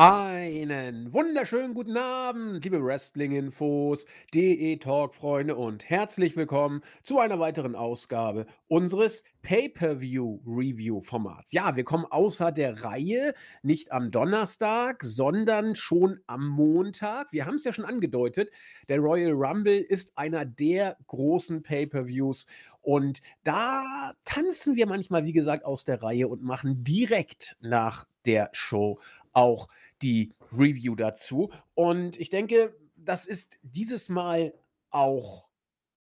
[0.00, 9.24] Einen wunderschönen guten Abend, liebe Wrestling-Infos, DE-Talk-Freunde und herzlich willkommen zu einer weiteren Ausgabe unseres
[9.42, 11.50] Pay-Per-View-Review-Formats.
[11.50, 17.32] Ja, wir kommen außer der Reihe, nicht am Donnerstag, sondern schon am Montag.
[17.32, 18.52] Wir haben es ja schon angedeutet,
[18.88, 22.46] der Royal Rumble ist einer der großen Pay-Per-Views
[22.82, 28.50] und da tanzen wir manchmal, wie gesagt, aus der Reihe und machen direkt nach der
[28.52, 29.00] Show
[29.32, 29.68] auch
[30.02, 31.50] die Review dazu.
[31.74, 34.54] Und ich denke, das ist dieses Mal
[34.90, 35.48] auch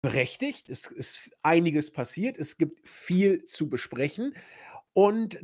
[0.01, 0.69] berechtigt.
[0.69, 2.37] Es ist einiges passiert.
[2.37, 4.33] Es gibt viel zu besprechen.
[4.93, 5.39] Und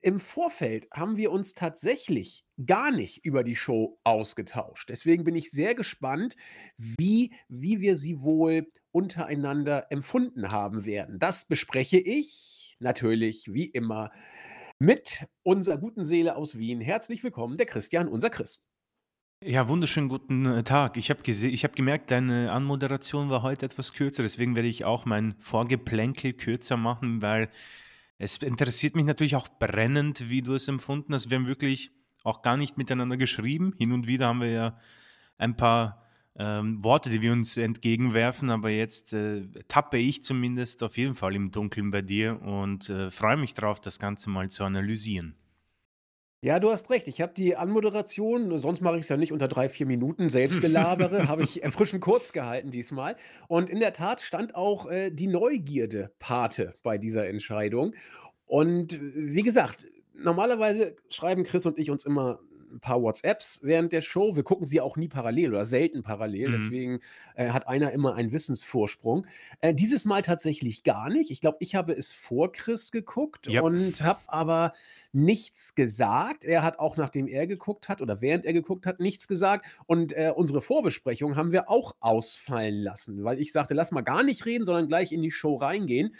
[0.00, 4.88] im Vorfeld haben wir uns tatsächlich gar nicht über die Show ausgetauscht.
[4.88, 6.36] Deswegen bin ich sehr gespannt,
[6.76, 11.18] wie, wie wir sie wohl untereinander empfunden haben werden.
[11.18, 14.12] Das bespreche ich natürlich wie immer
[14.78, 16.80] mit unserer guten Seele aus Wien.
[16.80, 18.62] Herzlich willkommen, der Christian, unser Chris.
[19.42, 20.96] Ja, wunderschönen guten äh, Tag.
[20.96, 25.34] Ich habe hab gemerkt, deine Anmoderation war heute etwas kürzer, deswegen werde ich auch mein
[25.40, 27.50] Vorgeplänkel kürzer machen, weil
[28.18, 31.28] es interessiert mich natürlich auch brennend, wie du es empfunden hast.
[31.30, 31.90] Wir haben wirklich
[32.24, 33.74] auch gar nicht miteinander geschrieben.
[33.76, 34.78] Hin und wieder haben wir ja
[35.36, 36.05] ein paar
[36.38, 41.34] ähm, Worte, die wir uns entgegenwerfen, aber jetzt äh, tappe ich zumindest auf jeden Fall
[41.34, 45.36] im Dunkeln bei dir und äh, freue mich darauf, das Ganze mal zu analysieren.
[46.42, 47.08] Ja, du hast recht.
[47.08, 51.26] Ich habe die Anmoderation, sonst mache ich es ja nicht unter drei, vier Minuten, Selbstgelabere,
[51.28, 53.16] habe ich erfrischend kurz gehalten diesmal.
[53.48, 57.94] Und in der Tat stand auch äh, die Neugierde Pate bei dieser Entscheidung.
[58.44, 62.38] Und wie gesagt, normalerweise schreiben Chris und ich uns immer
[62.76, 64.36] ein paar WhatsApps während der Show.
[64.36, 66.48] Wir gucken sie auch nie parallel oder selten parallel.
[66.48, 66.52] Mhm.
[66.52, 67.00] Deswegen
[67.34, 69.26] äh, hat einer immer einen Wissensvorsprung.
[69.60, 71.30] Äh, dieses Mal tatsächlich gar nicht.
[71.30, 73.62] Ich glaube, ich habe es vor Chris geguckt yep.
[73.62, 74.72] und habe aber
[75.12, 76.44] nichts gesagt.
[76.44, 79.66] Er hat auch, nachdem er geguckt hat oder während er geguckt hat, nichts gesagt.
[79.86, 84.22] Und äh, unsere Vorbesprechung haben wir auch ausfallen lassen, weil ich sagte, lass mal gar
[84.22, 86.14] nicht reden, sondern gleich in die Show reingehen.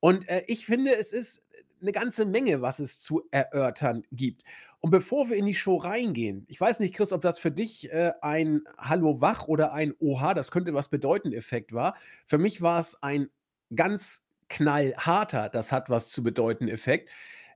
[0.00, 1.42] Und äh, ich finde, es ist
[1.80, 4.44] eine ganze Menge, was es zu erörtern gibt.
[4.80, 7.92] Und bevor wir in die Show reingehen, ich weiß nicht, Chris, ob das für dich
[7.92, 11.94] äh, ein Hallo wach oder ein Oha, das könnte was bedeuten Effekt war.
[12.26, 13.28] Für mich war es ein
[13.74, 17.10] ganz knallharter, das hat was zu bedeuten Effekt.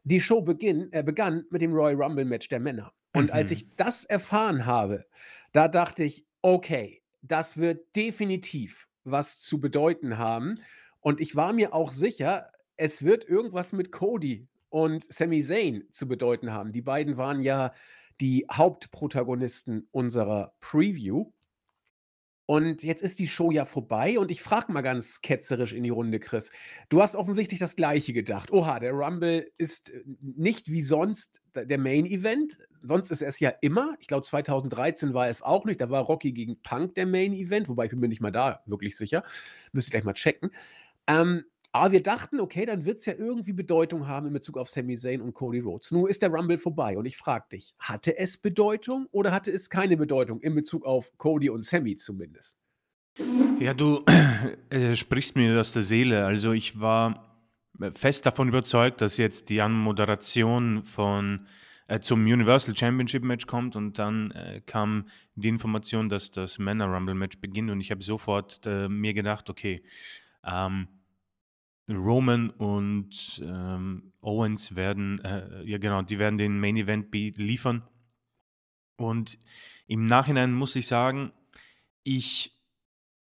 [0.05, 2.93] Die Show beginn, äh, begann mit dem Royal Rumble Match der Männer.
[3.15, 3.33] Und mhm.
[3.33, 5.07] als ich das erfahren habe,
[5.53, 10.61] da dachte ich, okay, das wird definitiv was zu bedeuten haben.
[11.01, 16.09] Und ich war mir auch sicher, es wird irgendwas mit Cody und Sami Zayn zu
[16.09, 16.73] bedeuten haben.
[16.73, 17.73] Die beiden waren ja
[18.21, 21.31] die Hauptprotagonisten unserer Preview.
[22.47, 25.91] Und jetzt ist die Show ja vorbei und ich frage mal ganz ketzerisch in die
[25.91, 26.51] Runde, Chris.
[26.89, 28.51] Du hast offensichtlich das Gleiche gedacht.
[28.51, 32.59] Oha, der Rumble ist äh, nicht wie sonst der Main Event.
[32.83, 33.95] Sonst ist es ja immer.
[34.01, 35.81] Ich glaube, 2013 war es auch nicht.
[35.81, 38.61] Da war Rocky gegen Punk der Main Event, wobei ich bin mir nicht mal da
[38.67, 39.23] wirklich sicher.
[39.71, 40.51] Müsste ich gleich mal checken.
[41.07, 44.71] Ähm, aber wir dachten, okay, dann wird es ja irgendwie Bedeutung haben in Bezug auf
[44.71, 45.91] Sami Zayn und Cody Rhodes.
[45.91, 49.69] Nun ist der Rumble vorbei und ich frage dich, hatte es Bedeutung oder hatte es
[49.69, 52.61] keine Bedeutung in Bezug auf Cody und Sami zumindest?
[53.59, 54.05] Ja, du
[54.71, 56.25] äh, sprichst mir aus der Seele.
[56.25, 57.43] Also ich war
[57.95, 61.49] fest davon überzeugt, dass jetzt die Anmoderation von
[61.89, 66.87] äh, zum Universal Championship Match kommt und dann äh, kam die Information, dass das Männer
[66.87, 69.83] Rumble Match beginnt und ich habe sofort äh, mir gedacht, okay,
[70.45, 70.87] ähm,
[71.89, 77.83] Roman und ähm, Owens werden, äh, ja genau, die werden den Main Event liefern.
[78.97, 79.39] Und
[79.87, 81.33] im Nachhinein muss ich sagen,
[82.05, 82.59] ich,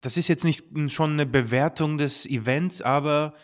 [0.01, 3.35] das ist jetzt nicht schon eine Bewertung des Events, aber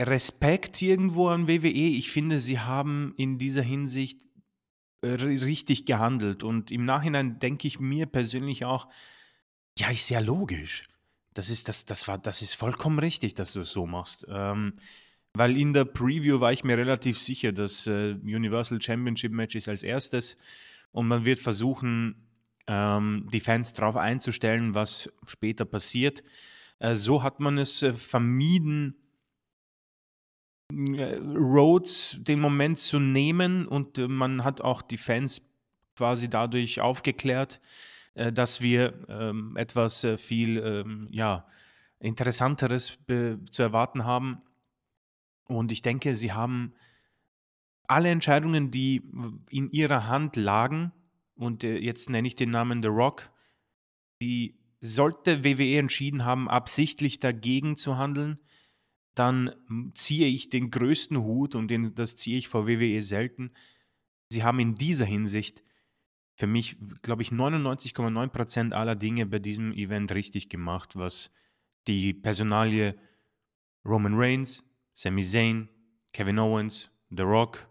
[0.00, 1.68] Respekt irgendwo an WWE.
[1.68, 4.28] Ich finde, sie haben in dieser Hinsicht
[5.02, 6.42] äh, richtig gehandelt.
[6.42, 8.88] Und im Nachhinein denke ich mir persönlich auch,
[9.78, 10.89] ja, ist ja logisch.
[11.34, 14.26] Das ist, das, das war, das ist vollkommen richtig, dass du es so machst.
[14.28, 14.74] Ähm,
[15.32, 19.68] weil in der Preview war ich mir relativ sicher, dass äh, Universal Championship Match ist
[19.68, 20.36] als erstes
[20.90, 22.26] und man wird versuchen,
[22.66, 26.22] ähm, die Fans darauf einzustellen, was später passiert.
[26.80, 28.96] Äh, so hat man es äh, vermieden,
[30.72, 35.42] äh, Rhodes den Moment zu nehmen und äh, man hat auch die Fans
[35.96, 37.60] quasi dadurch aufgeklärt,
[38.14, 41.46] dass wir ähm, etwas äh, viel ähm, ja,
[41.98, 44.42] Interessanteres zu erwarten haben.
[45.46, 46.74] Und ich denke, sie haben
[47.86, 49.02] alle Entscheidungen, die
[49.50, 50.92] in ihrer Hand lagen,
[51.34, 53.30] und äh, jetzt nenne ich den Namen The Rock,
[54.22, 58.38] die sollte WWE entschieden haben, absichtlich dagegen zu handeln,
[59.14, 59.54] dann
[59.94, 63.50] ziehe ich den größten Hut und den, das ziehe ich vor WWE selten.
[64.28, 65.62] Sie haben in dieser Hinsicht
[66.40, 71.30] für mich, glaube ich, 99,9% aller Dinge bei diesem Event richtig gemacht, was
[71.86, 72.94] die Personalie
[73.84, 74.64] Roman Reigns,
[74.94, 75.68] Sami Zayn,
[76.14, 77.68] Kevin Owens, The Rock,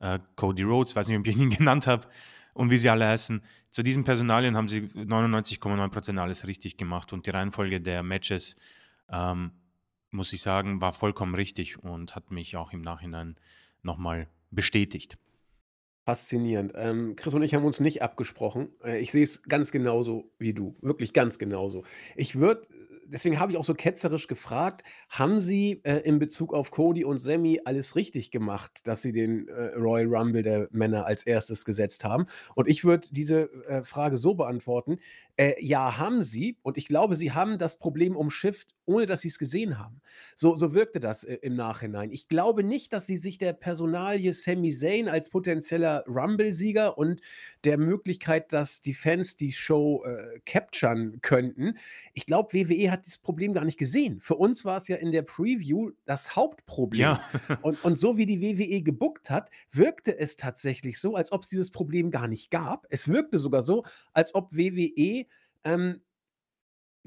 [0.00, 2.08] äh, Cody Rhodes, weiß nicht, ob ich ihn genannt habe,
[2.54, 3.42] und wie sie alle heißen.
[3.70, 8.56] Zu diesen Personalien haben sie 99,9% alles richtig gemacht und die Reihenfolge der Matches,
[9.10, 9.52] ähm,
[10.10, 13.36] muss ich sagen, war vollkommen richtig und hat mich auch im Nachhinein
[13.82, 15.18] nochmal bestätigt.
[16.08, 16.72] Faszinierend.
[16.74, 18.70] Ähm, Chris und ich haben uns nicht abgesprochen.
[18.82, 20.74] Äh, ich sehe es ganz genauso wie du.
[20.80, 21.84] Wirklich ganz genauso.
[22.16, 22.66] Ich würde
[23.08, 27.18] deswegen habe ich auch so ketzerisch gefragt, haben Sie, äh, in Bezug auf Cody und
[27.18, 32.04] Sammy alles richtig gemacht, dass Sie den, äh, Royal Rumble der Männer als erstes gesetzt
[32.04, 32.26] haben?
[32.54, 34.98] Und ich würde diese, äh, Frage so beantworten:
[35.38, 36.58] Äh, ja, haben sie.
[36.62, 40.00] Und ich glaube, sie haben das Problem umschifft, ohne dass sie es gesehen haben.
[40.34, 42.10] So, so wirkte das äh, im Nachhinein.
[42.10, 47.20] Ich glaube nicht, dass sie sich der Personalie Sami Zayn als potenzieller Rumble-Sieger und
[47.62, 51.78] der Möglichkeit, dass die Fans die Show äh, capturen könnten.
[52.14, 54.20] Ich glaube, WWE hat dieses Problem gar nicht gesehen.
[54.20, 57.00] Für uns war es ja in der Preview das Hauptproblem.
[57.00, 57.22] Ja.
[57.62, 61.48] und, und so wie die WWE gebuckt hat, wirkte es tatsächlich so, als ob es
[61.48, 62.88] dieses Problem gar nicht gab.
[62.90, 65.27] Es wirkte sogar so, als ob WWE
[65.64, 66.00] ähm,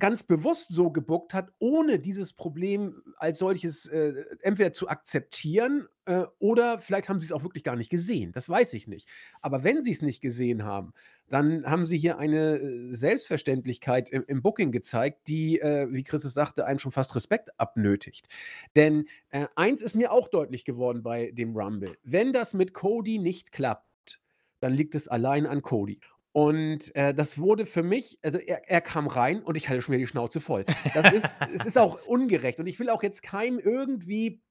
[0.02, 6.24] ganz bewusst so gebuckt hat, ohne dieses Problem als solches äh, entweder zu akzeptieren äh,
[6.40, 8.32] oder vielleicht haben sie es auch wirklich gar nicht gesehen.
[8.32, 9.08] Das weiß ich nicht.
[9.42, 10.94] Aber wenn sie es nicht gesehen haben,
[11.30, 16.26] dann haben sie hier eine äh, Selbstverständlichkeit im, im Booking gezeigt, die, äh, wie Chris
[16.26, 18.28] es sagte, einem schon fast Respekt abnötigt.
[18.76, 21.96] Denn äh, eins ist mir auch deutlich geworden bei dem Rumble.
[22.02, 24.20] Wenn das mit Cody nicht klappt,
[24.62, 26.00] dann liegt es allein an Cody.
[26.34, 29.94] Und, äh, das wurde für mich also, er er kam rein und ich hatte schon
[29.94, 30.64] wieder die Schnauze voll.
[30.94, 34.42] Das ist es ist auch ungerecht und ich will auch jetzt keinem irgendwie,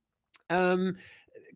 [0.50, 0.96] ähm,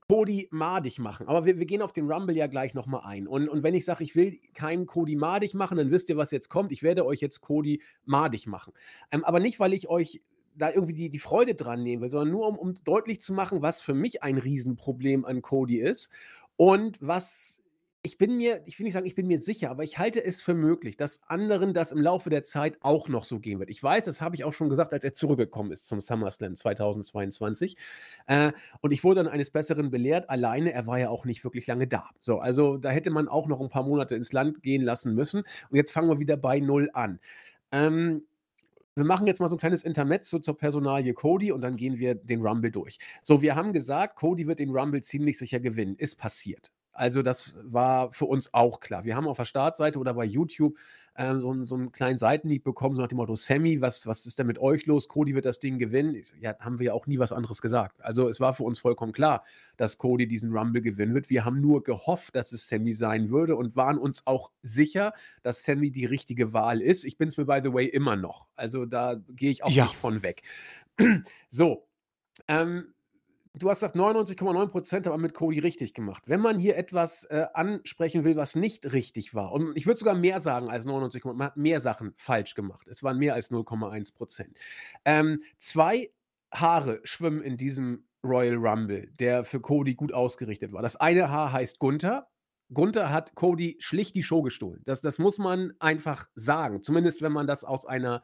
[0.09, 1.29] Cody madig machen.
[1.29, 3.26] Aber wir wir gehen auf den Rumble ja gleich noch mal ein.
[3.26, 6.31] Und und wenn ich sage, ich will keinen Cody madig machen, dann wisst ihr, was
[6.31, 6.73] jetzt kommt.
[6.73, 8.73] Ich werde euch jetzt Cody madig machen.
[9.11, 10.23] Ähm, aber nicht, weil ich euch
[10.56, 13.62] da irgendwie die die Freude dran nehmen will, sondern nur um um deutlich zu machen,
[13.62, 16.12] was für mich ein Riesenproblem an Cody ist
[16.56, 17.63] und was
[18.05, 20.43] ich bin mir ich will nicht sagen, ich bin mir sicher, aber ich halte es
[20.43, 23.71] für möglich, dass anderen das im Laufe der Zeit auch noch so gehen wird.
[23.71, 27.79] Ich weiß, das habe ich auch schon gesagt, als er zurückgekommen ist zum SummerSlam 2022.
[28.27, 28.53] Äh,
[28.83, 30.29] und ich wurde dann eines Besseren belehrt.
[30.29, 32.11] Alleine, er war ja auch nicht wirklich lange da.
[32.21, 35.41] So, also da hätte man auch noch ein paar Monate ins Land gehen lassen müssen.
[35.71, 37.21] Und jetzt fangen wir wieder bei Null an.
[37.73, 38.27] Ähm,
[38.97, 42.15] wir machen jetzt mal so ein kleines Intermezzo zur Personalie Cody und dann gehen wir
[42.15, 42.99] den Rumble durch.
[43.23, 45.97] So, wir haben gesagt, Cody wird den Rumble ziemlich sicher gewinnen.
[45.97, 46.71] Ist passiert.
[46.96, 49.05] Also, das war für uns auch klar.
[49.05, 50.79] Wir haben auf der Startseite oder bei YouTube,
[51.17, 54.38] ähm, so so 'n kleinen Seitenhieb bekommen, so nach dem Motto: „Sammy, was was ist
[54.38, 55.08] denn mit euch los?
[55.08, 57.61] Cody wird das Ding gewinnen.“ Ich so: „Ja, haben wir ja auch nie was anderes
[57.61, 59.43] gesagt.“ Also, es war für uns vollkommen klar,
[59.76, 61.31] dass Cody diesen Rumble gewinnen wird.
[61.31, 65.64] Wir haben nur gehofft, dass es Sammy sein würde und waren uns auch sicher, dass
[65.64, 67.05] Sammy die richtige Wahl ist.
[67.05, 68.49] Ich bin es mir, by the way, immer noch.
[68.55, 69.81] Also, da gehe ich auch Ja.
[69.81, 70.43] nicht von weg.
[71.50, 71.88] So,
[72.49, 72.94] ähm
[73.56, 76.25] Du hast gesagt, 99,9% haben mit Cody richtig gemacht.
[76.27, 80.17] Wenn man hier etwas, äh, ansprechen will, was nicht richtig war und ich würde sogar
[80.17, 82.89] mehr sagen als 99, man hat mehr Sachen falsch gemacht.
[82.89, 84.59] Es waren mehr als 0,1%
[85.05, 86.11] Ähm, 2
[86.53, 90.82] Haare schwimmen in diesem Royal Rumble, der für Cody gut ausgerichtet war.
[90.82, 92.29] Das eine Haar heißt Gunther.
[92.73, 94.82] Gunther hat Cody schlicht die Show gestohlen.
[94.84, 98.23] Das das muss man einfach sagen, zumindest wenn man das aus einer,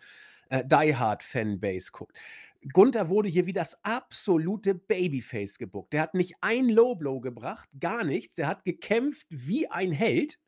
[0.49, 2.17] äh, Die-Hard-Fanbase guckt.
[2.73, 5.93] Gunther wurde hier wie das absolute Babyface gebuckt.
[5.93, 8.35] Der hat nicht ein Low Blow gebracht, gar nichts.
[8.35, 10.38] Der hat gekämpft wie ein Held.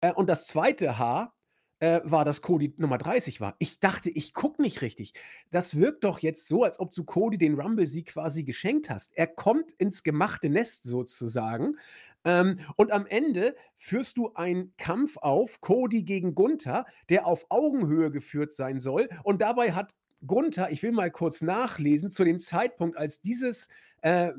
[0.00, 1.34] Äh, und das zweite Haar
[1.80, 3.56] äh, war, dass Cody Nummer 30 war.
[3.58, 5.14] Ich dachte, ich gucke nicht richtig.
[5.50, 9.16] Das wirkt doch jetzt so, als ob du Cody den Rumble-Sieg quasi geschenkt hast.
[9.16, 11.76] Er kommt ins gemachte Nest sozusagen.
[12.24, 18.10] Ähm, und am Ende führst du einen Kampf auf, Cody gegen Gunther, der auf Augenhöhe
[18.10, 19.08] geführt sein soll.
[19.24, 19.94] Und dabei hat
[20.26, 23.68] Gunther, ich will mal kurz nachlesen, zu dem Zeitpunkt, als dieses
[24.02, 24.32] äh,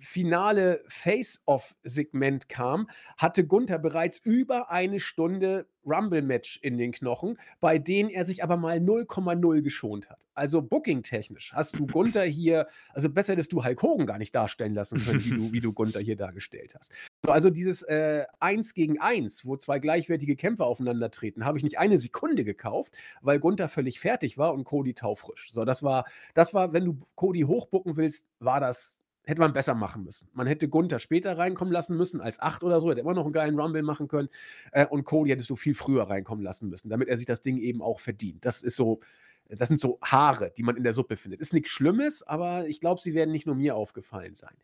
[0.00, 8.10] finale Face-Off-Segment kam, hatte Gunther bereits über eine Stunde Rumble-Match in den Knochen, bei denen
[8.10, 10.18] er sich aber mal 0,0 geschont hat.
[10.34, 14.74] Also booking-technisch hast du Gunther hier, also besser hättest du Hulk Hogan gar nicht darstellen
[14.74, 16.92] lassen können, wie du, wie du Gunther hier dargestellt hast.
[17.24, 21.78] So, also dieses äh, Eins gegen Eins, wo zwei gleichwertige Kämpfer aufeinandertreten, habe ich nicht
[21.78, 25.50] eine Sekunde gekauft, weil Gunther völlig fertig war und Cody taufrisch.
[25.52, 29.74] So, das war, das war, wenn du Cody hochbucken willst, war das hätte man besser
[29.74, 30.28] machen müssen.
[30.32, 33.32] Man hätte Gunther später reinkommen lassen müssen, als 8 oder so, hätte immer noch einen
[33.32, 34.28] geilen Rumble machen können.
[34.72, 37.58] Äh, und Cody hättest du viel früher reinkommen lassen müssen, damit er sich das Ding
[37.58, 38.44] eben auch verdient.
[38.44, 39.00] Das ist so
[39.48, 41.40] Das sind so Haare, die man in der Suppe findet.
[41.40, 44.54] Ist nichts Schlimmes, aber ich glaube, sie werden nicht nur mir aufgefallen sein.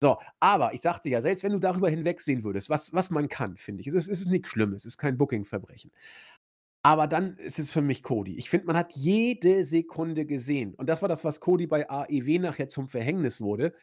[0.00, 3.56] So, aber ich sagte ja, selbst wenn du darüber hinwegsehen würdest, was, was man kann,
[3.56, 5.90] finde ich, es ist, es ist nichts Schlimmes, es ist kein Booking-Verbrechen.
[6.82, 8.36] Aber dann ist es für mich Cody.
[8.36, 10.74] Ich finde, man hat jede Sekunde gesehen.
[10.74, 13.74] Und das war das, was Cody bei AEW nachher zum Verhängnis wurde.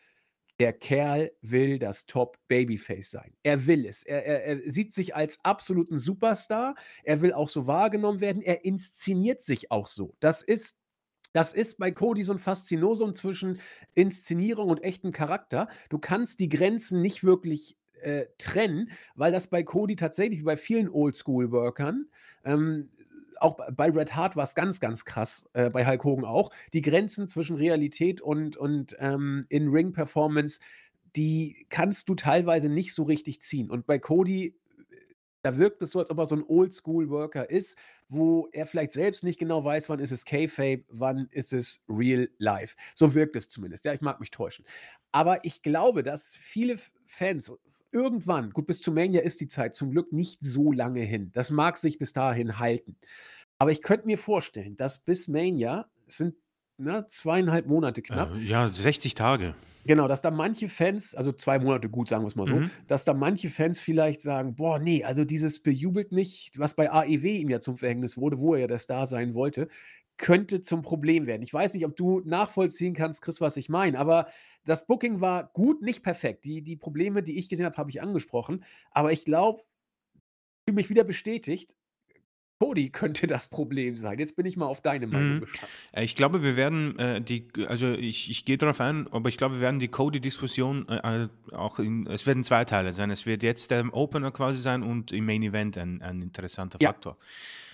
[0.59, 3.33] Der Kerl will das Top-Babyface sein.
[3.43, 4.03] Er will es.
[4.03, 6.75] Er, er, er sieht sich als absoluten Superstar.
[7.03, 8.41] Er will auch so wahrgenommen werden.
[8.41, 10.15] Er inszeniert sich auch so.
[10.19, 10.79] Das ist
[11.33, 13.59] das ist bei Cody so ein Faszinosum zwischen
[13.95, 15.67] Inszenierung und echtem Charakter.
[15.89, 20.57] Du kannst die Grenzen nicht wirklich äh, trennen, weil das bei Cody tatsächlich wie bei
[20.57, 22.07] vielen Oldschool-Workern,
[22.45, 22.91] ähm,
[23.43, 26.81] auch bei Red Hart war es ganz, ganz krass, äh, bei Hulk Hogan auch, die
[26.81, 30.59] Grenzen zwischen Realität und, und ähm, In-Ring-Performance,
[31.15, 33.69] die kannst du teilweise nicht so richtig ziehen.
[33.69, 34.55] Und bei Cody
[35.43, 39.23] da wirkt es so, als ob er so ein Oldschool-Worker ist, wo er vielleicht selbst
[39.23, 42.77] nicht genau weiß, wann ist es K-Fape, wann ist es Real Life.
[42.95, 43.83] So wirkt es zumindest.
[43.83, 44.65] Ja, ich mag mich täuschen.
[45.11, 47.51] Aber ich glaube, dass viele Fans
[47.93, 51.31] irgendwann, gut, bis zu Mania ist die Zeit zum Glück nicht so lange hin.
[51.33, 52.97] Das mag sich bis dahin halten.
[53.57, 56.35] Aber ich könnte mir vorstellen, dass bis Mania, es sind
[56.77, 58.35] na, ne, zweieinhalb Monate knapp.
[58.35, 59.53] Äh, ja, 60 Tage.
[59.85, 62.71] Genau, dass da manche Fans, also zwei Monate gut, sagen wir es mal so, mhm.
[62.87, 67.25] dass da manche Fans vielleicht sagen, boah, nee, also dieses bejubelt mich, was bei AEW
[67.25, 69.67] ihm ja zum Verhängnis wurde, wo er ja der Star sein wollte,
[70.17, 71.41] könnte zum Problem werden.
[71.41, 74.27] Ich weiß nicht, ob du nachvollziehen kannst, Chris, was ich meine, aber
[74.65, 76.45] das Booking war gut, nicht perfekt.
[76.45, 78.63] Die, die Probleme, die ich gesehen habe, habe ich angesprochen.
[78.91, 79.63] Aber ich glaube,
[80.13, 80.21] ich
[80.69, 81.73] fühle mich wieder bestätigt,
[82.63, 84.19] Cody könnte das Problem sein.
[84.19, 85.39] Jetzt bin ich mal auf deine Meinung mhm.
[85.41, 85.71] gespannt.
[85.91, 89.37] Äh, ich glaube, wir werden äh, die, also ich, ich gehe darauf ein, aber ich
[89.37, 93.11] glaube, wir werden die Cody-Diskussion äh, äh, auch in, es werden zwei Teile sein.
[93.11, 96.89] Es wird jetzt der Opener quasi sein und im Main Event ein, ein interessanter ja.
[96.89, 97.17] Faktor.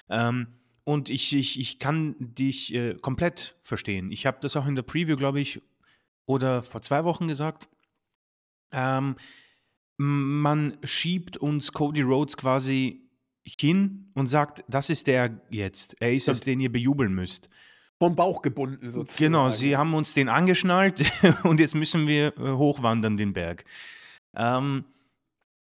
[0.10, 0.48] Ähm,
[0.89, 4.12] und ich, ich, ich kann dich äh, komplett verstehen.
[4.12, 5.62] Ich habe das auch in der Preview, glaube ich,
[6.25, 7.69] oder vor zwei Wochen gesagt.
[8.72, 9.15] Ähm,
[9.98, 13.08] man schiebt uns Cody Rhodes quasi
[13.46, 15.96] hin und sagt, das ist der jetzt.
[16.00, 17.51] Er ist es, den ihr bejubeln müsst.
[18.00, 19.25] Vom Bauch gebunden sozusagen.
[19.25, 21.03] Genau, sie haben uns den angeschnallt
[21.43, 23.63] und jetzt müssen wir äh, hochwandern den Berg.
[24.36, 24.86] Ähm,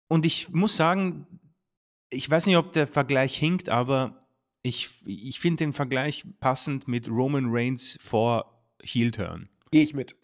[0.08, 1.28] und ich muss sagen,
[2.10, 4.21] ich weiß nicht, ob der Vergleich hinkt, aber
[4.64, 9.50] ich, ich finde den Vergleich passend mit Roman Reigns vor Heel Turn.
[9.72, 10.16] Gehe ich mit.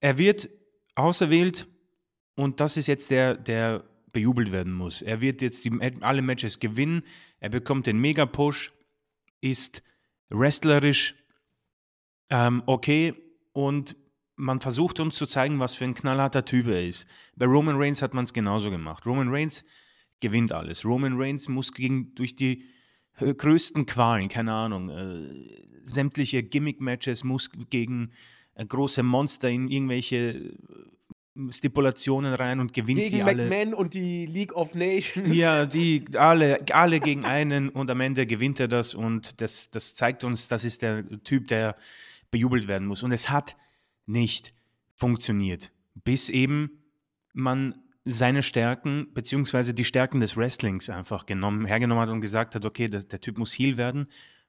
[0.00, 0.48] Er wird
[0.94, 1.66] auserwählt
[2.34, 5.02] und das ist jetzt der, der bejubelt werden muss.
[5.02, 7.02] Er wird jetzt die, alle Matches gewinnen,
[7.40, 8.72] er bekommt den Mega-Push,
[9.40, 9.82] ist
[10.28, 11.14] wrestlerisch
[12.30, 13.14] ähm, okay
[13.52, 13.96] und
[14.36, 17.06] man versucht uns zu zeigen, was für ein knallharter Typ er ist.
[17.36, 19.06] Bei Roman Reigns hat man es genauso gemacht.
[19.06, 19.64] Roman Reigns
[20.20, 20.84] gewinnt alles.
[20.84, 22.64] Roman Reigns muss gegen, durch die
[23.18, 28.10] größten Qualen, keine Ahnung, äh, sämtliche Gimmick-Matches, muss gegen
[28.54, 30.54] äh, große Monster in irgendwelche
[31.50, 33.36] Stipulationen rein und gewinnt gegen die alle.
[33.36, 35.36] Gegen McMahon und die League of Nations.
[35.36, 39.94] Ja, die alle, alle gegen einen und am Ende gewinnt er das und das, das
[39.94, 41.76] zeigt uns, das ist der Typ, der
[42.30, 43.02] bejubelt werden muss.
[43.02, 43.56] Und es hat
[44.06, 44.54] nicht
[44.94, 46.70] funktioniert, bis eben
[47.34, 47.74] man
[48.08, 52.88] seine Stärken beziehungsweise die Stärken des Wrestlings einfach genommen, hergenommen hat und gesagt hat, okay,
[52.88, 54.06] der, der Typ muss Heal werden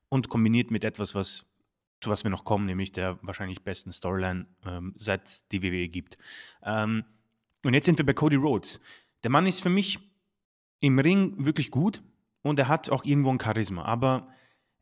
[0.10, 1.46] und kombiniert mit etwas, was
[2.00, 5.88] zu was wir noch kommen, nämlich der wahrscheinlich besten Storyline, ähm, seit es die WWE
[5.88, 6.20] gibt.
[6.64, 7.04] Ähm,
[7.64, 8.80] und jetzt sind wir bei Cody Rhodes.
[9.24, 9.98] Der Mann ist für mich
[10.80, 12.04] im Ring wirklich gut
[12.44, 14.30] und er hat auch irgendwo ein Charisma, aber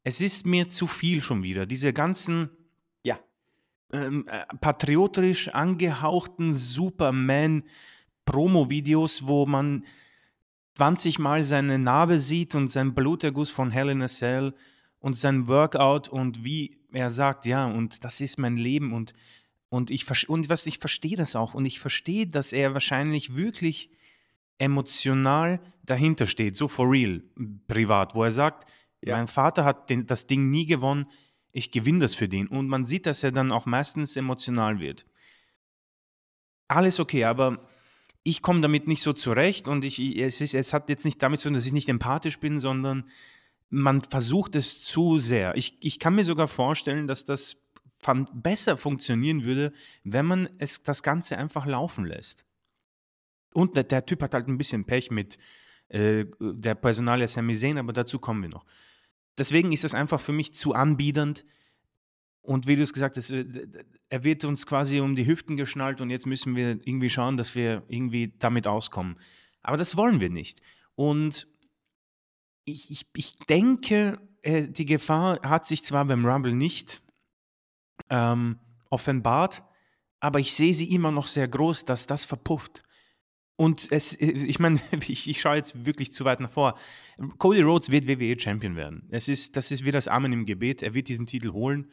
[0.04, 1.66] es ist mir zu viel schon wieder.
[1.66, 2.50] Diese ganzen
[3.04, 3.18] ja.
[3.94, 6.54] ähm, äh, patriotisch angehauchten
[8.26, 9.86] Superman-Promo-Videos, wo man
[10.76, 14.54] 20 Mal seine Narbe sieht und seinen Bluterguss von Hell in a Cell
[15.00, 19.14] und sein Workout und wie er sagt, ja, und das ist mein Leben und,
[19.70, 23.90] und ich, und was, ich verstehe das auch und ich verstehe, dass er wahrscheinlich wirklich
[24.58, 27.22] emotional dahinter steht, so for real,
[27.68, 28.70] privat, wo er sagt,
[29.02, 29.16] ja.
[29.16, 31.06] mein Vater hat den, das Ding nie gewonnen,
[31.52, 32.48] ich gewinne das für den.
[32.48, 35.06] Und man sieht, dass er dann auch meistens emotional wird.
[36.68, 37.66] Alles okay, aber
[38.28, 41.40] ich komme damit nicht so zurecht und ich, es, ist, es hat jetzt nicht damit
[41.40, 43.08] zu tun, dass ich nicht empathisch bin, sondern
[43.70, 45.56] man versucht es zu sehr.
[45.56, 47.62] Ich, ich kann mir sogar vorstellen, dass das
[48.34, 52.46] besser funktionieren würde, wenn man es das Ganze einfach laufen lässt.
[53.54, 55.38] Und der, der Typ hat halt ein bisschen Pech mit
[55.90, 58.66] äh, der Personalie Sami Zayn, aber dazu kommen wir noch.
[59.38, 61.46] Deswegen ist es einfach für mich zu anbiedernd.
[62.46, 63.46] Und wie du es gesagt hast, äh,
[64.10, 67.56] er wird uns quasi um die Hüften geschnallt und jetzt müssen wir irgendwie schauen, dass
[67.56, 69.18] wir irgendwie damit auskommen.
[69.62, 70.62] Aber das wollen wir nicht.
[70.94, 71.48] Und
[72.66, 77.02] ich, ich, ich denke, äh, die Gefahr hat sich zwar beim Rumble nicht
[78.10, 78.60] ähm,
[78.90, 79.64] offenbart,
[80.20, 82.84] aber ich sehe sie immer noch sehr groß, dass das verpufft.
[83.56, 86.78] Und es, äh, ich meine, ich, ich schaue jetzt wirklich zu weit nach vor.
[87.40, 89.08] Cody Rhodes wird WWE Champion werden.
[89.10, 90.84] Es ist, das ist wie das Amen im Gebet.
[90.84, 91.90] Er wird diesen Titel holen.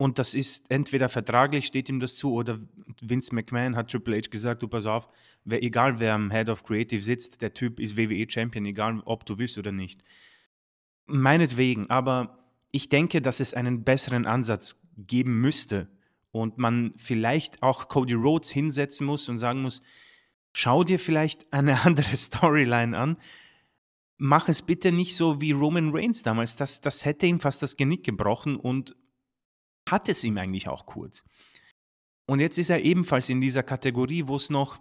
[0.00, 2.58] Und das ist entweder vertraglich, steht ihm das zu, oder
[3.02, 5.10] Vince McMahon hat Triple H gesagt, du pass auf,
[5.44, 9.26] wer, egal wer am Head of Creative sitzt, der Typ ist WWE Champion, egal ob
[9.26, 10.02] du willst oder nicht.
[11.04, 12.38] Meinetwegen, aber
[12.70, 15.86] ich denke, dass es einen besseren Ansatz geben müsste
[16.30, 19.82] und man vielleicht auch Cody Rhodes hinsetzen muss und sagen muss,
[20.54, 23.18] schau dir vielleicht eine andere Storyline an,
[24.16, 26.56] mach es bitte nicht so wie Roman Reigns damals.
[26.56, 28.96] Das, das hätte ihm fast das Genick gebrochen und
[29.90, 31.24] hat es ihm eigentlich auch kurz.
[32.26, 34.80] Und jetzt ist er ebenfalls in dieser Kategorie, wo es noch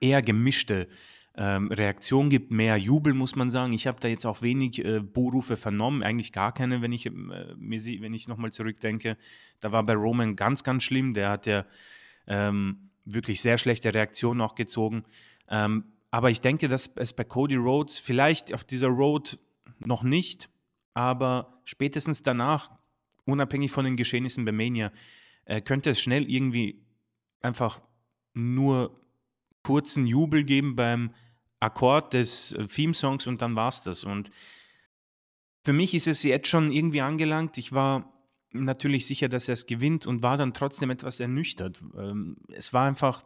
[0.00, 0.88] eher gemischte
[1.36, 3.72] ähm, Reaktionen gibt, mehr Jubel, muss man sagen.
[3.72, 8.14] Ich habe da jetzt auch wenig äh, Buhrufe vernommen, eigentlich gar keine, wenn ich, äh,
[8.14, 9.16] ich nochmal zurückdenke.
[9.60, 11.14] Da war bei Roman ganz, ganz schlimm.
[11.14, 11.64] Der hat ja
[12.26, 15.04] ähm, wirklich sehr schlechte Reaktionen auch gezogen.
[15.48, 19.38] Ähm, aber ich denke, dass es bei Cody Rhodes vielleicht auf dieser Road
[19.78, 20.48] noch nicht,
[20.94, 22.70] aber spätestens danach
[23.28, 24.92] unabhängig von den Geschehnissen bei Mania,
[25.44, 26.84] äh, könnte es schnell irgendwie
[27.40, 27.80] einfach
[28.34, 29.00] nur
[29.62, 31.14] kurzen Jubel geben beim
[31.60, 34.04] Akkord des äh, Theme-Songs und dann war es das.
[34.04, 34.30] Und
[35.62, 37.58] für mich ist es jetzt schon irgendwie angelangt.
[37.58, 38.12] Ich war
[38.52, 41.82] natürlich sicher, dass er es gewinnt und war dann trotzdem etwas ernüchtert.
[41.96, 43.24] Ähm, es war einfach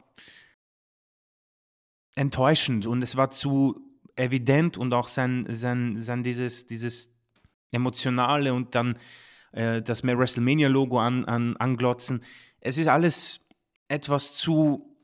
[2.15, 3.81] enttäuschend und es war zu
[4.17, 7.15] evident und auch sein, sein, sein dieses, dieses
[7.71, 8.99] Emotionale und dann
[9.53, 12.23] äh, das WrestleMania-Logo an, an, anglotzen.
[12.61, 13.49] Es ist alles
[13.89, 14.97] etwas zu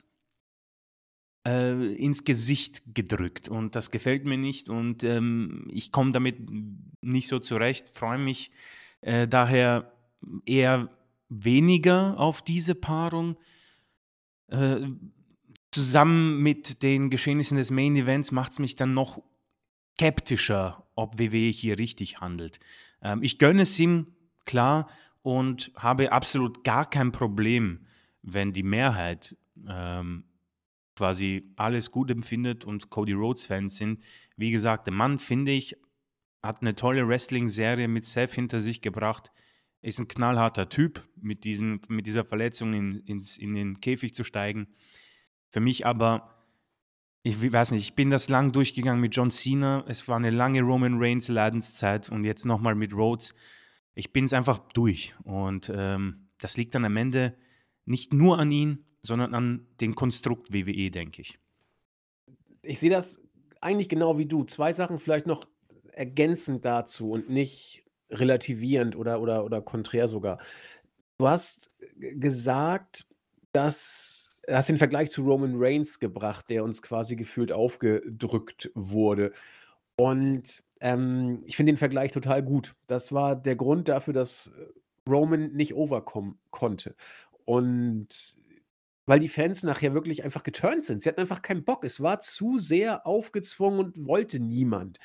[1.47, 6.39] äh, ins Gesicht gedrückt und das gefällt mir nicht und ähm, ich komme damit
[7.01, 8.51] nicht so zurecht, freue mich
[9.01, 9.93] äh, daher
[10.47, 10.91] eher
[11.29, 13.37] weniger auf diese Paarung.
[14.49, 14.87] Äh,
[15.71, 19.23] zusammen mit den Geschehnissen des Main Events macht es mich dann noch
[19.95, 22.61] skeptischer, ob WWE hier richtig handelt.
[23.03, 24.15] Ähm, ich gönne es ihm
[24.49, 24.89] klar
[25.23, 27.87] und habe absolut gar kein Problem,
[28.23, 29.37] wenn die Mehrheit
[29.69, 30.25] ähm,
[30.97, 34.03] quasi alles gut empfindet und Cody Rhodes-Fans sind.
[34.37, 35.77] Wie gesagt, der Mann, finde ich,
[36.43, 39.31] hat eine tolle Wrestling-Serie mit Seth hinter sich gebracht.
[39.81, 44.25] Ist ein knallharter Typ, mit, diesen, mit dieser Verletzung in, ins, in den Käfig zu
[44.25, 44.67] steigen.
[45.51, 46.45] Für mich aber,
[47.23, 49.85] ich weiß nicht, ich bin das lang durchgegangen mit John Cena.
[49.87, 53.35] Es war eine lange Roman Reigns Leidenszeit und jetzt nochmal mit Rhodes
[53.99, 55.17] ich bin es einfach durch.
[55.25, 57.35] Und ähm, das liegt dann am Ende
[57.85, 61.39] nicht nur an ihn, sondern an den Konstrukt WWE, denke ich.
[62.63, 63.21] Ich sehe das
[63.61, 64.45] eigentlich genau wie du.
[64.45, 65.47] Zwei Sachen vielleicht noch
[65.91, 70.39] ergänzend dazu und nicht relativierend oder, oder, oder konträr sogar.
[71.19, 73.05] Du hast gesagt,
[73.51, 79.33] dass hast den Vergleich zu Roman Reigns gebracht, der uns quasi gefühlt aufgedrückt wurde.
[79.97, 82.75] Und ähm, ich finde den Vergleich total gut.
[82.87, 86.95] Das war der Grund dafür, dass äh, Roman nicht overkommen konnte.
[87.45, 88.37] Und
[89.07, 91.01] weil die Fans nachher wirklich einfach geturnt sind.
[91.01, 91.83] Sie hatten einfach keinen Bock.
[91.85, 94.99] Es war zu sehr aufgezwungen und wollte niemand.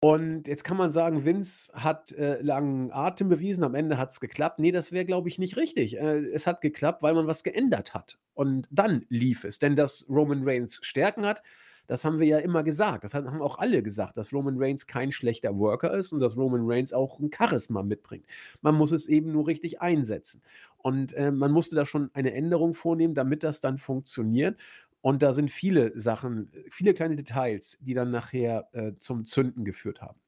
[0.00, 4.20] Und jetzt kann man sagen, Vince hat äh, langen Atem bewiesen, am Ende hat es
[4.20, 4.60] geklappt.
[4.60, 5.98] Nee, das wäre, glaube ich, nicht richtig.
[5.98, 8.18] Äh, es hat geklappt, weil man was geändert hat.
[8.32, 9.58] Und dann lief es.
[9.58, 11.42] Denn dass Roman Reigns Stärken hat,
[11.88, 13.02] das haben wir ja immer gesagt.
[13.02, 16.60] Das haben auch alle gesagt, dass Roman Reigns kein schlechter Worker ist und dass Roman
[16.64, 18.26] Reigns auch ein Charisma mitbringt.
[18.62, 20.42] Man muss es eben nur richtig einsetzen.
[20.76, 24.60] Und äh, man musste da schon eine Änderung vornehmen, damit das dann funktioniert.
[25.00, 30.02] Und da sind viele Sachen, viele kleine Details, die dann nachher äh, zum Zünden geführt
[30.02, 30.20] haben.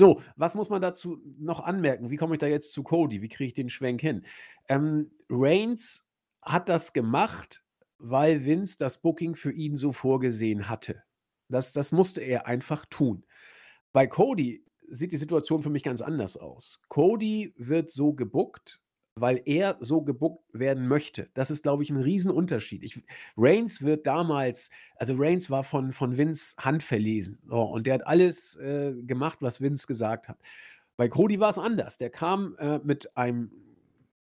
[0.00, 2.10] So, was muss man dazu noch anmerken?
[2.10, 3.22] Wie komme ich da jetzt zu Cody?
[3.22, 4.24] Wie kriege ich den Schwenk hin?
[4.68, 6.08] Ähm, Reigns
[6.40, 7.64] hat das gemacht,
[8.02, 11.02] weil Vince das Booking für ihn so vorgesehen hatte.
[11.48, 13.24] Das, das musste er einfach tun.
[13.92, 16.82] Bei Cody sieht die Situation für mich ganz anders aus.
[16.88, 18.82] Cody wird so gebuckt,
[19.14, 21.30] weil er so gebuckt werden möchte.
[21.34, 22.82] Das ist, glaube ich, ein Riesenunterschied.
[22.82, 23.04] Ich,
[23.36, 27.38] Reigns wird damals, also Reigns war von, von Vince handverlesen.
[27.50, 30.38] Oh, und der hat alles äh, gemacht, was Vince gesagt hat.
[30.96, 31.98] Bei Cody war es anders.
[31.98, 33.52] Der kam äh, mit einem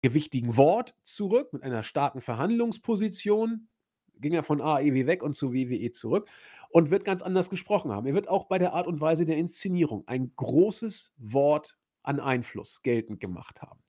[0.06, 3.70] gewichtigen Wort zurück, mit einer starken Verhandlungsposition,
[4.20, 6.30] ging er von AEW weg und zu WWE zurück
[6.70, 8.06] und wird ganz anders gesprochen haben.
[8.06, 12.84] Er wird auch bei der Art und Weise der Inszenierung ein großes Wort an Einfluss
[12.84, 13.80] geltend gemacht haben.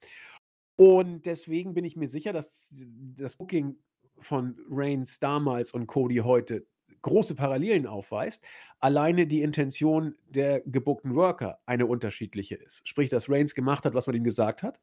[0.76, 2.72] Und deswegen bin ich mir sicher, dass
[3.18, 3.76] das Booking
[4.18, 6.66] von Reigns damals und Cody heute
[7.02, 8.42] große Parallelen aufweist,
[8.80, 12.88] alleine die Intention der gebuckten Worker eine unterschiedliche ist.
[12.88, 14.80] Sprich, dass Reigns gemacht hat, was man ihm gesagt hat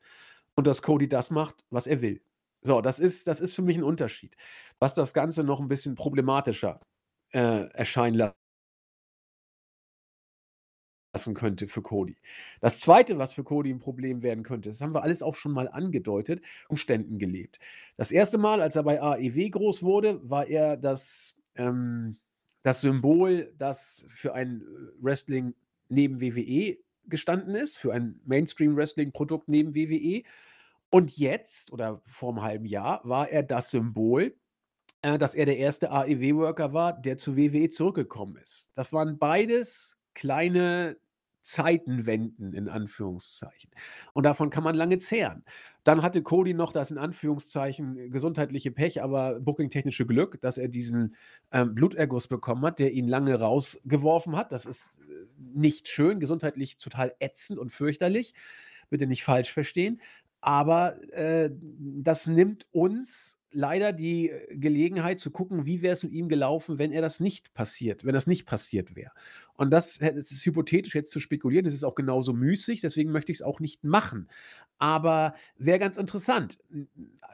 [0.56, 2.22] und dass Cody das macht, was er will.
[2.62, 4.36] So, das ist das ist für mich ein Unterschied,
[4.80, 6.80] was das Ganze noch ein bisschen problematischer,
[7.34, 8.36] äh, erscheinen la
[11.13, 12.18] lassen könnte für Cody.
[12.60, 15.52] Das Zweite, was für Cody ein Problem werden könnte, das haben wir alles auch schon
[15.52, 17.60] mal angedeutet, Umständen gelebt.
[17.98, 22.18] Das erste Mal, als er bei AEW groß wurde, war er das, ähm,
[22.63, 25.54] das Symbol, das für ein äh, Wrestling
[25.88, 30.24] neben WWE gestanden ist, für ein Mainstream-Wrestling-Produkt neben WWE.
[30.89, 34.36] Und jetzt oder vor einem halben Jahr war er das Symbol,
[35.02, 38.72] äh, dass er der erste AEW-Worker war, der zu WWE zurückgekommen ist.
[38.76, 40.98] Das waren beides kleine
[41.43, 43.69] Zeitenwenden in Anführungszeichen.
[44.13, 45.43] Und davon kann man lange zehren.
[45.84, 51.15] Dann hatte Cody noch das in Anführungszeichen gesundheitliche Pech, aber bookingtechnische Glück, dass er diesen
[51.51, 54.51] ähm, Bluterguss bekommen hat, der ihn lange rausgeworfen hat.
[54.51, 58.34] Das ist äh, nicht schön, gesundheitlich total ätzend und fürchterlich.
[58.89, 60.01] Bitte nicht falsch verstehen.
[60.39, 66.12] Aber äh, das nimmt uns leider die äh, Gelegenheit zu gucken, wie wäre es mit
[66.12, 69.12] ihm gelaufen, wenn er das nicht passiert, wenn das nicht passiert wäre.
[69.54, 73.32] Und das, das ist hypothetisch jetzt zu spekulieren, das ist auch genauso müßig, deswegen möchte
[73.32, 74.28] ich es auch nicht machen.
[74.78, 76.60] Aber wäre ganz interessant.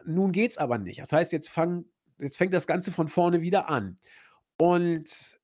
[0.05, 0.99] Nun geht es aber nicht.
[0.99, 1.85] Das heißt, jetzt, fang,
[2.19, 3.97] jetzt fängt das Ganze von vorne wieder an.
[4.57, 5.39] Und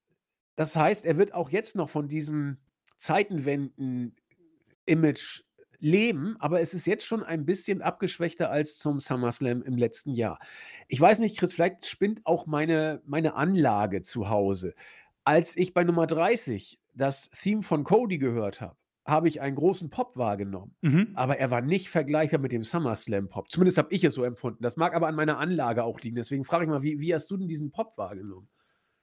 [0.56, 2.58] das heißt, er wird auch jetzt noch von diesem
[2.98, 5.45] Zeitenwenden-Image
[5.86, 10.40] leben, aber es ist jetzt schon ein bisschen abgeschwächter als zum SummerSlam im letzten Jahr.
[10.88, 14.74] Ich weiß nicht, Chris, vielleicht spinnt auch meine, meine Anlage zu Hause.
[15.24, 19.92] Als ich bei Nummer 30 das Theme von Cody gehört habe, habe ich einen großen
[19.92, 20.76] Pop wahrgenommen.
[20.82, 21.12] Mhm.
[21.14, 23.52] Aber er war nicht vergleichbar mit dem SummerSlam-Pop.
[23.52, 24.64] Zumindest habe ich es so empfunden.
[24.64, 26.16] Das mag aber an meiner Anlage auch liegen.
[26.16, 28.50] Deswegen frage ich mal, wie, wie hast du denn diesen Pop wahrgenommen?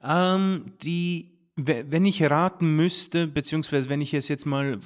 [0.01, 4.79] Ähm, die wenn ich raten müsste, beziehungsweise wenn ich es jetzt mal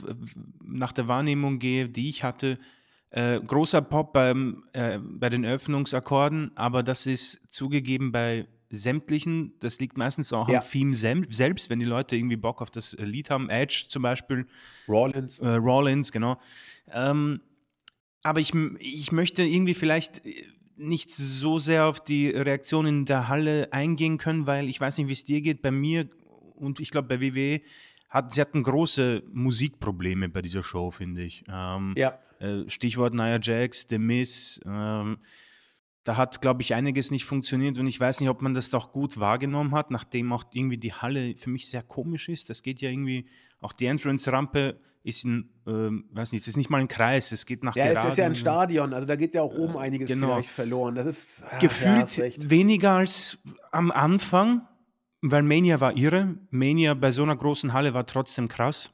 [0.64, 2.58] nach der Wahrnehmung gehe, die ich hatte,
[3.12, 9.80] äh, großer Pop beim, äh, bei den Öffnungsakkorden, aber das ist zugegeben bei sämtlichen, das
[9.80, 10.60] liegt meistens auch Ja.
[10.60, 13.50] am Theme selbst, wenn die Leute irgendwie Bock auf das Lied haben.
[13.50, 14.46] Edge zum Beispiel,
[14.90, 15.40] Rollins.
[15.40, 16.38] äh, Rollins, genau.
[16.92, 17.40] Ähm,
[18.24, 20.44] aber ich, ich möchte irgendwie vielleicht äh,
[20.76, 25.08] nicht so sehr auf die Reaktion in der Halle eingehen können, weil ich weiß nicht,
[25.08, 25.62] wie es dir geht.
[25.62, 26.10] Bei mir
[26.58, 27.62] und ich glaube, bei WWE
[28.10, 31.44] hat, sie hatten große Musikprobleme bei dieser Show, finde ich.
[31.50, 32.18] Ähm, Ja.
[32.40, 34.60] äh, Stichwort Nia Jax, The Miz.
[34.66, 35.18] Ähm,
[36.04, 38.94] da hat, glaube ich, einiges nicht funktioniert und ich weiß nicht, ob man das doch
[38.94, 42.50] gut wahrgenommen hat, nachdem auch irgendwie die Halle für mich sehr komisch ist.
[42.50, 43.26] Das geht ja irgendwie,
[43.60, 47.46] auch die Entrance-Rampe ist ein, ähm, weiß nicht, es ist nicht mal ein Kreis, es
[47.46, 50.10] geht nach Ja, es ist ja ein Stadion, also da geht ja auch oben einiges
[50.10, 50.36] genau.
[50.36, 50.96] vielleicht verloren.
[50.96, 52.50] Das ist ach, ja, gefühlt recht.
[52.50, 53.40] weniger als
[53.72, 54.66] am Anfang,
[55.22, 56.36] weil Mania war irre.
[56.50, 58.92] Mania bei so einer großen Halle war trotzdem krass.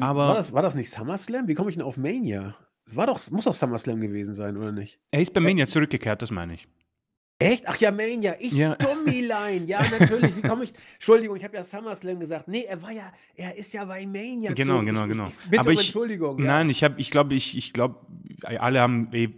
[0.00, 1.48] Aber war, das, war das nicht SummerSlam?
[1.48, 2.54] Wie komme ich denn auf Mania?
[2.86, 4.98] War doch, muss doch SummerSlam gewesen sein, oder nicht?
[5.10, 6.68] er ist bei Mania zurückgekehrt, das meine ich.
[7.40, 7.64] Echt?
[7.68, 8.34] Ach ja, Mania.
[8.40, 8.74] Ich, Ja.
[8.74, 9.66] Dummilein.
[9.68, 10.34] Ja, natürlich.
[10.36, 10.72] Wie komme ich.
[10.94, 12.48] Entschuldigung, ich habe ja SummerSlam gesagt.
[12.48, 14.52] Nee, er war ja, er ist ja bei Mania.
[14.54, 14.86] Genau, zurück.
[14.86, 15.26] genau, genau.
[15.28, 16.38] Ich bitte Aber um ich- Entschuldigung.
[16.40, 16.44] Ja.
[16.46, 18.00] Nein, ich habe, ich glaube, ich, ich glaube,
[18.42, 19.28] alle haben eh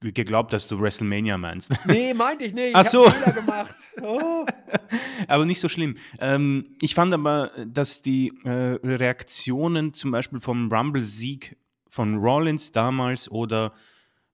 [0.00, 1.72] geglaubt, dass du WrestleMania meinst.
[1.86, 2.70] Nee, meinte ich nicht.
[2.70, 3.04] Ich Ach so.
[3.08, 3.74] Fehler gemacht.
[4.02, 4.44] Oh.
[5.28, 5.96] aber nicht so schlimm.
[6.18, 11.56] Ähm, ich fand aber, dass die äh, Reaktionen zum Beispiel vom Rumble-Sieg
[11.88, 13.72] von Rollins damals oder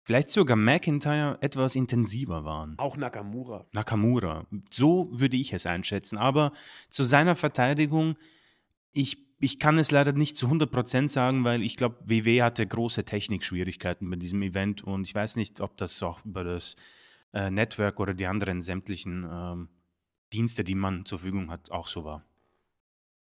[0.02, 2.74] vielleicht sogar McIntyre etwas intensiver waren.
[2.78, 3.66] Auch Nakamura.
[3.72, 4.46] Nakamura.
[4.70, 6.18] So würde ich es einschätzen.
[6.18, 6.52] Aber
[6.88, 8.16] zu seiner Verteidigung,
[8.92, 13.04] ich, ich kann es leider nicht zu 100% sagen, weil ich glaube, WW hatte große
[13.04, 16.76] Technikschwierigkeiten bei diesem Event und ich weiß nicht, ob das auch über das
[17.34, 19.68] äh, Network oder die anderen sämtlichen ähm,
[20.32, 22.24] Dienste, die man zur Verfügung hat, auch so war.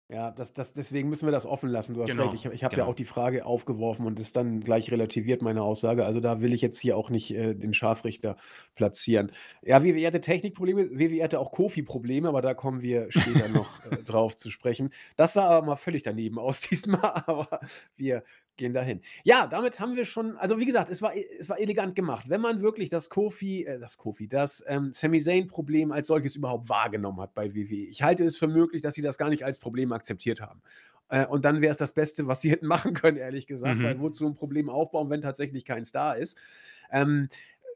[0.09, 1.93] Ja, das, das, deswegen müssen wir das offen lassen.
[1.93, 2.45] Du hast Genau, recht.
[2.45, 2.85] Ich, ich habe genau.
[2.85, 6.05] ja auch die Frage aufgeworfen und ist dann gleich relativiert, meine Aussage.
[6.05, 8.35] Also da will ich jetzt hier auch nicht äh, den Scharfrichter
[8.75, 9.31] platzieren.
[9.61, 14.03] Ja, WWE hatte Technikprobleme, WWE hatte auch Kofi-Probleme, aber da kommen wir später noch äh,
[14.03, 14.89] drauf zu sprechen.
[15.15, 17.61] Das sah aber mal völlig daneben aus diesmal, aber
[17.95, 18.23] wir
[18.57, 19.01] gehen dahin.
[19.23, 22.25] Ja, damit haben wir schon, also wie gesagt, es war, es war elegant gemacht.
[22.29, 26.69] Wenn man wirklich das Kofi, äh, das Kofi, das ähm, Sami Zayn-Problem als solches überhaupt
[26.69, 27.87] wahrgenommen hat bei WWE.
[27.89, 30.61] Ich halte es für möglich, dass sie das gar nicht als Problem akzeptiert haben.
[31.09, 33.83] Äh, und dann wäre es das Beste, was sie hätten machen können, ehrlich gesagt, Mhm.
[33.83, 36.37] weil wozu ein Problem aufbauen, wenn tatsächlich kein Star ist.
[36.91, 37.27] Ähm,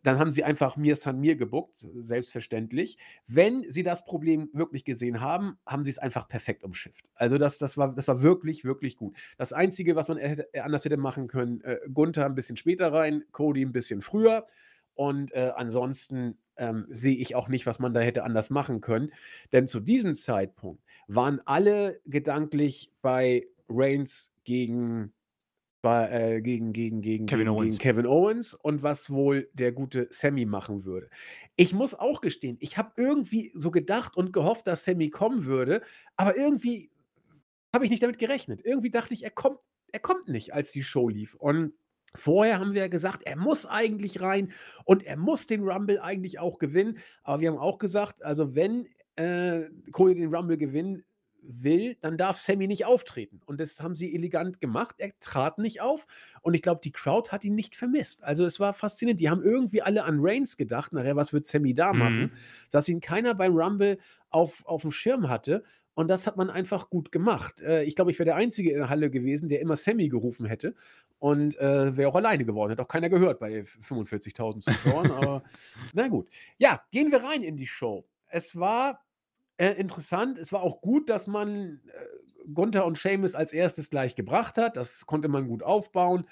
[0.04, 2.98] dann haben sie einfach Mir San Mir gebuckt, selbstverständlich.
[3.28, 7.06] Wenn sie das Problem wirklich gesehen haben, haben sie es einfach perfekt umschifft.
[7.16, 9.18] Also das, das, war, das war wirklich, wirklich gut.
[9.38, 12.94] Das Einzige, was man hätte, äh, anders hätte machen können, äh, Gunther ein bisschen später
[12.94, 14.46] rein, Cody ein bisschen früher.
[14.94, 19.12] Und äh, ansonsten ähm, sehe ich auch nicht, was man da hätte anders machen können.
[19.52, 25.14] Denn zu diesem Zeitpunkt waren alle gedanklich bei Reigns gegen
[25.88, 27.78] bei, äh, gegen, gegen, gegen, Kevin gegen, Owens.
[27.78, 31.10] gegen Kevin Owens und was wohl der gute Sammy machen würde.
[31.56, 35.82] Ich muss auch gestehen, ich habe irgendwie so gedacht und gehofft, dass Sammy kommen würde,
[36.18, 36.92] aber irgendwie
[37.74, 38.60] habe ich nicht damit gerechnet.
[38.66, 39.60] Irgendwie dachte ich, er kommt,
[39.94, 41.36] er kommt nicht, als die Show lief.
[41.36, 41.72] Und
[42.14, 44.52] vorher haben wir ja gesagt, er muss eigentlich rein
[44.84, 46.98] und er muss den Rumble eigentlich auch gewinnen.
[47.24, 51.06] Aber wir haben auch gesagt, also wenn äh, Cody den Rumble gewinnen
[51.48, 53.42] will, dann darf Sammy nicht auftreten.
[53.46, 54.96] Und das haben sie elegant gemacht.
[55.00, 56.06] Er trat nicht auf.
[56.42, 58.24] Und ich glaube, die Crowd hat ihn nicht vermisst.
[58.24, 59.20] Also es war faszinierend.
[59.20, 60.94] Die haben irgendwie alle an Reigns gedacht.
[60.94, 62.22] Nachher, was wird Sammy da machen?
[62.22, 62.32] Mhm.
[62.72, 63.98] Dass ihn keiner beim Rumble
[64.30, 65.64] auf, auf dem Schirm hatte.
[65.98, 67.60] Und das hat man einfach gut gemacht.
[67.62, 70.46] Äh, ich glaube, ich wäre der Einzige in der Halle gewesen, der immer Sammy gerufen
[70.46, 70.76] hätte.
[71.18, 72.70] Und äh, wäre auch alleine geworden.
[72.70, 75.12] Hätte auch keiner gehört bei 45.000 Zuschauern.
[75.12, 75.44] aber
[75.94, 76.30] na gut.
[76.60, 78.06] Ja, gehen wir rein in die Show.
[78.30, 79.07] Es war
[79.58, 80.38] äh, interessant.
[80.38, 84.78] Es war auch gut, dass man äh, Gunther und Seamus als erstes gleich gebracht hat.
[84.78, 86.26] Das konnte man gut aufbauen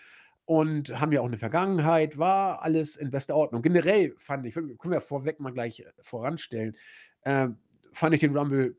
[0.46, 2.18] und haben ja auch eine Vergangenheit.
[2.18, 3.62] War alles in bester Ordnung.
[3.62, 6.76] Generell fand ich, können wir vorweg mal gleich äh, voranstellen,
[7.22, 7.50] äh,
[7.92, 8.78] fand ich den Rumble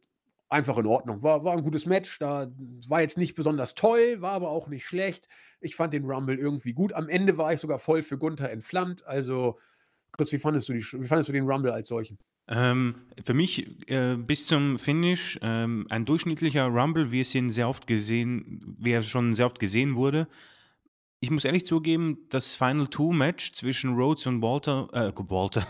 [0.49, 1.23] einfach in Ordnung.
[1.23, 2.19] War, war ein gutes Match.
[2.19, 2.51] Da
[2.89, 5.29] war jetzt nicht besonders toll, war aber auch nicht schlecht.
[5.61, 6.93] Ich fand den Rumble irgendwie gut.
[6.93, 9.05] Am Ende war ich sogar voll für Gunther entflammt.
[9.07, 9.59] Also,
[10.13, 12.19] Chris, wie fandest du, die, wie fandest du den Rumble als solchen?
[12.49, 17.69] Ähm, für mich äh, bis zum Finish ähm, ein durchschnittlicher Rumble, wie es ihn sehr
[17.69, 20.29] oft gesehen, wie er schon sehr oft gesehen wurde.
[21.19, 25.67] Ich muss ehrlich zugeben, das Final Two Match zwischen Rhodes und Walter, äh, Walter,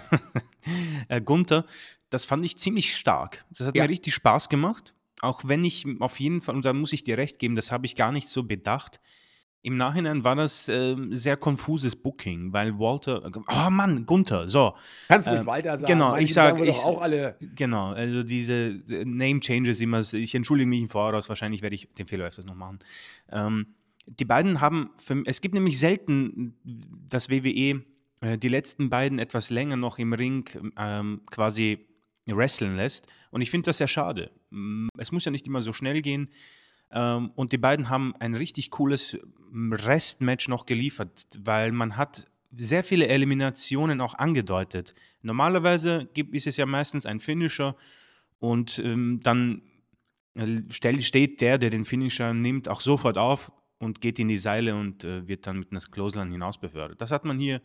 [1.08, 1.64] äh, Gunther,
[2.10, 3.44] das fand ich ziemlich stark.
[3.50, 3.84] Das hat Ja.
[3.84, 4.92] mir richtig Spaß gemacht.
[5.22, 7.86] Auch wenn ich auf jeden Fall, und da muss ich dir recht geben, das habe
[7.86, 9.00] ich gar nicht so bedacht.
[9.66, 14.74] Im Nachhinein war das ähm, sehr konfuses Booking, weil Walter, oh Mann, Gunther, so,
[15.08, 15.92] Kannst ruhig Ähm, weiter sagen.
[15.92, 17.36] genau, Manche ich sag- sagen wir ich- auch alle.
[17.40, 18.54] Genau, also diese
[18.88, 22.46] äh, Name Changes immer, ich entschuldige mich im Voraus, wahrscheinlich werde ich den Fehler öfters
[22.46, 22.78] noch machen.
[23.32, 23.66] Ähm,
[24.06, 26.54] die beiden haben, für, es gibt nämlich selten,
[27.08, 27.82] dass WWE
[28.20, 30.48] äh, die letzten beiden etwas länger noch im Ring
[30.78, 31.88] ähm, quasi
[32.26, 33.08] wrestlen lässt.
[33.32, 34.30] Und ich finde das sehr schade.
[34.96, 36.28] Es muss ja nicht immer so schnell gehen.
[36.90, 39.18] Ähm, und die beiden haben ein richtig cooles
[39.50, 44.94] mm, Restmatch noch geliefert, weil man hat sehr viele Eliminationen auch angedeutet.
[45.22, 47.76] Normalerweise gibt, ist es ja meistens ein Finisher
[48.38, 49.62] und ähm, dann
[50.34, 54.74] äh, steht der, der den Finisher nimmt, auch sofort auf und geht in die Seile
[54.74, 57.00] und äh, wird dann mit einer Clothesline hinaus befördert.
[57.00, 57.60] Das hat man hier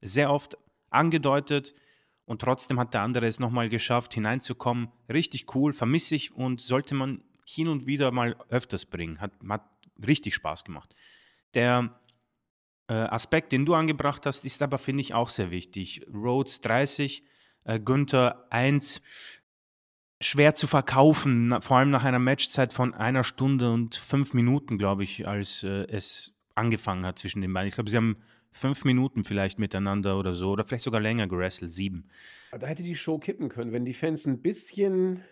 [0.00, 0.56] sehr oft
[0.90, 1.74] angedeutet
[2.24, 4.88] und trotzdem hat der andere es nochmal geschafft, hineinzukommen.
[5.08, 9.20] Richtig cool, vermisse ich und sollte man hin und wieder mal öfters bringen.
[9.20, 9.62] Hat, hat
[10.06, 10.94] richtig Spaß gemacht.
[11.54, 11.98] Der
[12.88, 16.04] äh, Aspekt, den du angebracht hast, ist aber, finde ich, auch sehr wichtig.
[16.12, 17.22] Rhodes 30,
[17.64, 19.00] äh, Günther 1,
[20.20, 24.78] schwer zu verkaufen, na- vor allem nach einer Matchzeit von einer Stunde und fünf Minuten,
[24.78, 27.68] glaube ich, als äh, es angefangen hat zwischen den beiden.
[27.68, 28.16] Ich glaube, sie haben
[28.50, 32.08] fünf Minuten vielleicht miteinander oder so, oder vielleicht sogar länger gerestelt, sieben.
[32.58, 35.22] Da hätte die Show kippen können, wenn die Fans ein bisschen,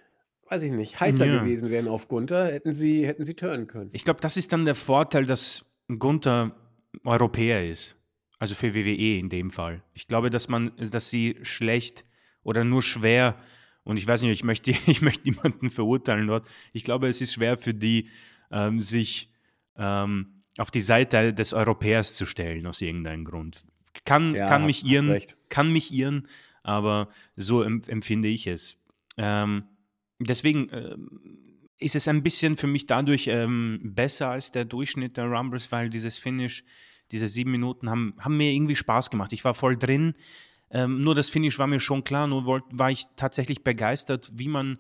[0.49, 1.43] weiß ich nicht, heißer Ja.
[1.43, 3.91] gewesen wären auf Gunther, hätten sie, hätten sie turnen können.
[3.93, 5.65] Ich glaube, das ist dann der Vorteil, dass
[5.99, 6.55] Gunther
[7.05, 7.97] Europäer ist.
[8.39, 9.83] Also für WWE in dem Fall.
[9.95, 12.05] Ich glaube, dass man, dass sie schlecht
[12.43, 13.37] oder nur schwer,
[13.85, 16.47] und ich weiß nicht, ich möchte, ich möchte niemanden verurteilen dort.
[16.73, 18.09] Ich glaube, es ist schwer für die,
[18.51, 19.31] ähm, sich
[19.77, 23.65] ähm, auf die Seite des Europäers zu stellen, aus irgendeinem Grund.
[24.05, 25.37] Kann, Ja, kann mich irren, recht.
[25.49, 26.29] kann mich irren,
[26.63, 28.79] aber so em empfinde ich es.
[29.17, 29.65] Ähm,
[30.29, 31.21] deswegen ähm,
[31.79, 35.91] ist es ein bisschen für mich dadurch ähm, besser als der Durchschnitt der Rumbles, weil
[35.91, 36.65] dieses Finish,
[37.11, 39.33] diese sieben Minuten haben, haben mir irgendwie Spaß gemacht.
[39.33, 40.15] Ich war voll drin.
[40.71, 44.49] Ähm, nur das Finish war mir schon klar, nur wollt, war ich tatsächlich begeistert, wie
[44.49, 44.79] man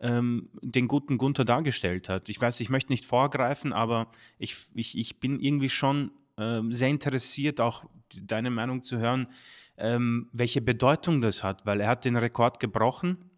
[0.00, 2.28] ähm, den guten Gunther dargestellt hat.
[2.28, 6.88] Ich weiß, ich möchte nicht vorgreifen, aber ich, ich, ich bin irgendwie schon ähm, sehr
[6.88, 7.84] interessiert, auch
[8.22, 9.28] deine Meinung zu hören,
[9.76, 13.30] ähm, welche Bedeutung das hat, weil er hat den Rekord gebrochen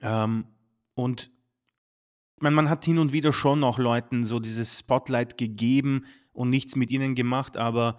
[0.00, 0.46] ähm,
[0.94, 1.30] und
[2.42, 6.76] meine, man hat hin und wieder schon auch Leuten so dieses Spotlight gegeben und nichts
[6.76, 7.98] mit ihnen gemacht, aber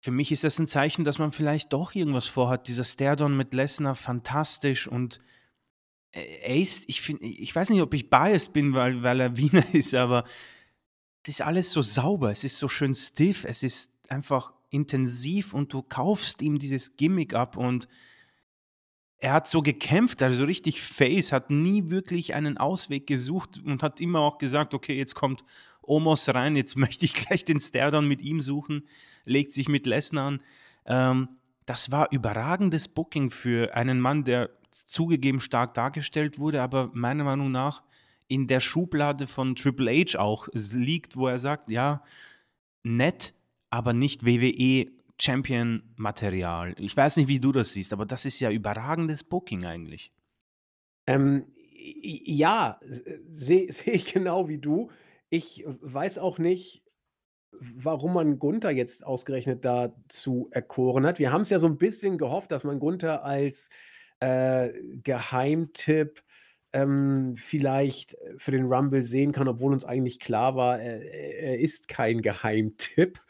[0.00, 2.68] für mich ist das ein Zeichen, dass man vielleicht doch irgendwas vorhat.
[2.68, 5.20] Dieser Stairdown mit Lesnar, fantastisch und
[6.12, 9.36] äh, er ist, ich finde, ich weiß nicht, ob ich biased bin, weil, weil er
[9.36, 10.24] Wiener ist, aber
[11.22, 15.72] es ist alles so sauber, es ist so schön stiff, es ist einfach intensiv und
[15.72, 17.88] du kaufst ihm dieses Gimmick ab und
[19.18, 24.00] er hat so gekämpft, also richtig face, hat nie wirklich einen Ausweg gesucht und hat
[24.00, 25.44] immer auch gesagt, okay, jetzt kommt
[25.82, 28.86] Omos rein, jetzt möchte ich gleich den Stairdown mit ihm suchen,
[29.24, 30.42] legt sich mit Lesnar an.
[30.84, 31.28] Ähm,
[31.64, 37.50] das war überragendes Booking für einen Mann, der zugegeben stark dargestellt wurde, aber meiner Meinung
[37.50, 37.82] nach
[38.28, 42.02] in der Schublade von Triple H auch liegt, wo er sagt, ja,
[42.82, 43.34] nett,
[43.70, 46.74] aber nicht WWE Champion Material.
[46.78, 50.12] Ich weiß nicht, wie du das siehst, aber das ist ja überragendes Booking eigentlich.
[51.06, 52.80] Ähm, ja,
[53.28, 54.90] sehe seh ich genau wie du.
[55.30, 56.82] Ich weiß auch nicht,
[57.52, 61.18] warum man Gunther jetzt ausgerechnet dazu erkoren hat.
[61.18, 63.70] Wir haben es ja so ein bisschen gehofft, dass man Gunther als,
[64.20, 64.70] äh,
[65.02, 66.22] Geheimtipp,
[66.72, 71.88] ähm, vielleicht für den Rumble sehen kann, obwohl uns eigentlich klar war, er er ist
[71.88, 73.20] kein Geheimtipp.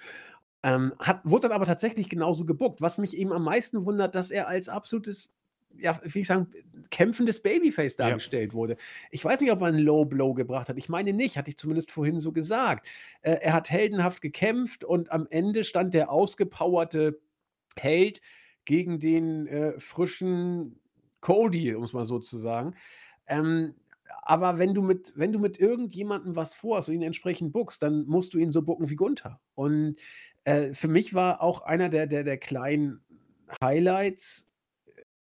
[0.66, 2.80] Ähm, hat wurde dann aber tatsächlich genauso gebuckt.
[2.80, 5.32] Was mich eben am meisten wundert, dass er als absolutes
[5.78, 6.48] ja, wie ich sagen,
[6.90, 8.06] kämpfendes Babyface Ja.
[8.08, 8.76] dargestellt wurde.
[9.10, 10.78] Ich weiß nicht, ob er einen Low Blow gebracht hat.
[10.78, 12.88] Ich meine nicht, hatte ich zumindest vorhin so gesagt.
[13.22, 17.20] Äh, er hat heldenhaft gekämpft und am Ende stand der ausgepowerte
[17.76, 18.22] Held
[18.64, 20.80] gegen den äh, frischen
[21.20, 22.74] Cody, um es mal so zu sagen.
[23.26, 23.74] Ähm,
[24.22, 28.06] aber wenn du mit, wenn du mit irgendjemandem was vorhast und ihn entsprechend bookst, dann
[28.06, 29.40] musst du ihn so booken wie Gunther.
[29.54, 29.96] Und
[30.46, 33.00] äh, für mich war auch einer der, der, der kleinen
[33.60, 34.52] Highlights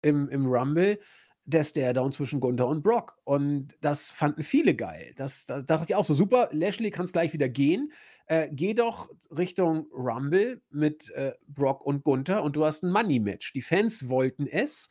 [0.02, 1.00] im, im Rumble
[1.46, 3.16] der Staredown zwischen Gunther und Brock.
[3.24, 5.14] Und das fanden viele geil.
[5.16, 7.92] Das, da dachte ich auch so, super, Lashley kann es gleich wieder gehen.
[8.26, 13.52] Äh, geh doch Richtung Rumble mit äh, Brock und Gunther und du hast ein Money-Match.
[13.55, 14.90] Die Fans wollten es.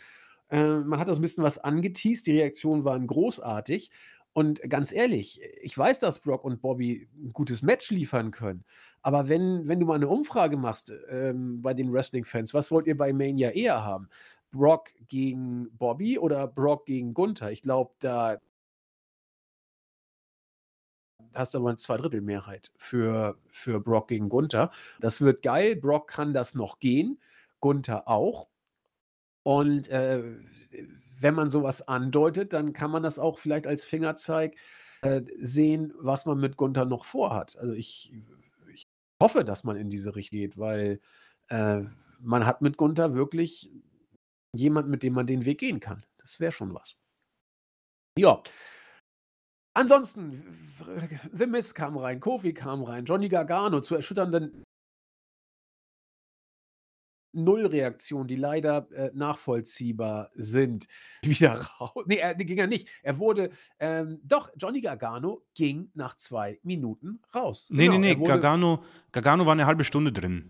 [0.49, 2.25] Äh, man hat das ein bisschen was angeteased.
[2.25, 3.91] Die Reaktionen waren großartig.
[4.36, 8.65] Und ganz ehrlich, ich weiß, dass Brock und Bobby ein gutes Match liefern können.
[9.02, 12.98] Aber wenn, wenn du mal eine Umfrage machst ähm, bei den Wrestling-Fans, was wollt ihr
[12.98, 14.10] bei Mania eher haben?
[14.52, 17.50] Brock gegen Bobby oder Brock gegen Gunther?
[17.52, 18.38] Ich glaube, da
[21.34, 24.69] hast du aber eine Zweidrittelmehrheit für, für Brock gegen Gunther.
[25.00, 25.78] Das wird geil.
[25.78, 27.21] Brock kann das noch gehen.
[27.62, 28.50] Gunther auch.
[29.43, 30.24] Und äh,
[31.19, 34.56] wenn man sowas andeutet, dann kann man das auch vielleicht als Fingerzeig
[35.01, 37.56] äh, sehen, was man mit Gunther noch vorhat.
[37.58, 38.13] Also ich,
[38.73, 38.84] ich
[39.21, 40.99] hoffe, dass man in diese Richtung geht, weil
[41.49, 41.82] äh,
[42.19, 43.71] man hat mit Gunther wirklich
[44.54, 46.06] jemand, mit dem man den Weg gehen kann.
[46.17, 46.97] Das wäre schon was.
[48.17, 48.41] Ja.
[49.78, 50.43] Ansonsten,
[51.34, 54.64] The Miz kam rein, Kofi kam rein, Johnny Gargano zu erschütternden
[57.36, 60.88] Nullreaktionen, die leider äh, nachvollziehbar sind,
[61.21, 62.04] wieder raus.
[62.06, 62.88] Nee, er nee, ging er nicht.
[63.04, 67.67] Er wurde, ähm, doch, Johnny Gargano ging nach zwei Minuten raus.
[67.69, 70.50] Nee, Genau, nee, er nee, wurde Gargano, Gargano war eine halbe Stunde drin.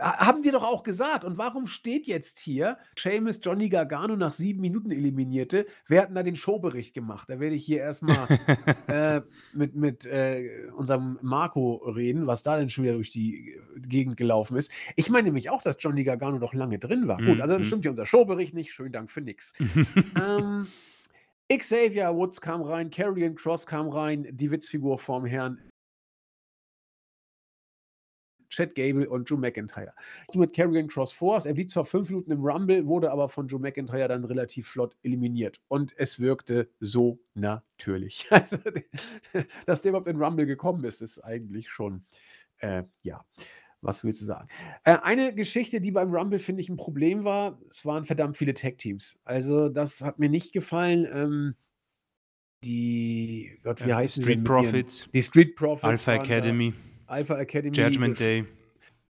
[0.00, 1.24] Ha- Haben wir doch auch gesagt.
[1.24, 5.66] Und warum steht jetzt hier, Seamus Johnny Gargano nach sieben Minuten eliminierte?
[5.86, 7.28] Wer hat denn da den Showbericht gemacht?
[7.28, 8.26] Da werde ich hier erstmal
[8.88, 9.20] äh,
[9.52, 14.16] mit, mit äh, unserem Marco reden, was da denn schon wieder durch die äh, Gegend
[14.16, 14.70] gelaufen ist.
[14.96, 17.18] Ich meine nämlich auch, dass Johnny Gargano doch lange drin war.
[17.18, 17.66] Gut, Mhm, also dann mhm.
[17.66, 18.72] stimmt ja unser Showbericht nicht.
[18.72, 19.54] Schönen Dank für nix.
[20.20, 20.66] ähm,
[21.52, 25.58] Xavier Woods kam rein, Karrion Cross kam rein, die Witzfigur vorm Herrn
[28.50, 29.94] Chad Gable und Drew McIntyre.
[30.32, 31.44] Du mit Karrion Cross vor.
[31.44, 34.96] Er blieb zwar fünf Minuten im Rumble, wurde aber von Drew McIntyre dann relativ flott
[35.02, 35.60] eliminiert.
[35.68, 38.28] Und es wirkte so natürlich.
[38.40, 38.56] Also,
[39.66, 42.04] dass der überhaupt in Rumble gekommen ist, ist eigentlich schon,
[42.58, 43.24] äh, ja,
[43.82, 44.48] was willst du sagen?
[44.84, 48.54] Äh, eine Geschichte, die beim Rumble, finde ich, ein Problem war, es waren verdammt viele
[48.54, 49.20] Tag-Teams.
[49.24, 51.06] Also, das hat mir nicht gefallen.
[51.12, 51.54] Ähm,
[52.62, 55.84] die, Gott, wie heißen sie Street Profits, Die Street Profits.
[55.84, 56.89] Alpha waren da.
[57.10, 57.76] Alpha Academy.
[57.76, 58.44] Judgment Day,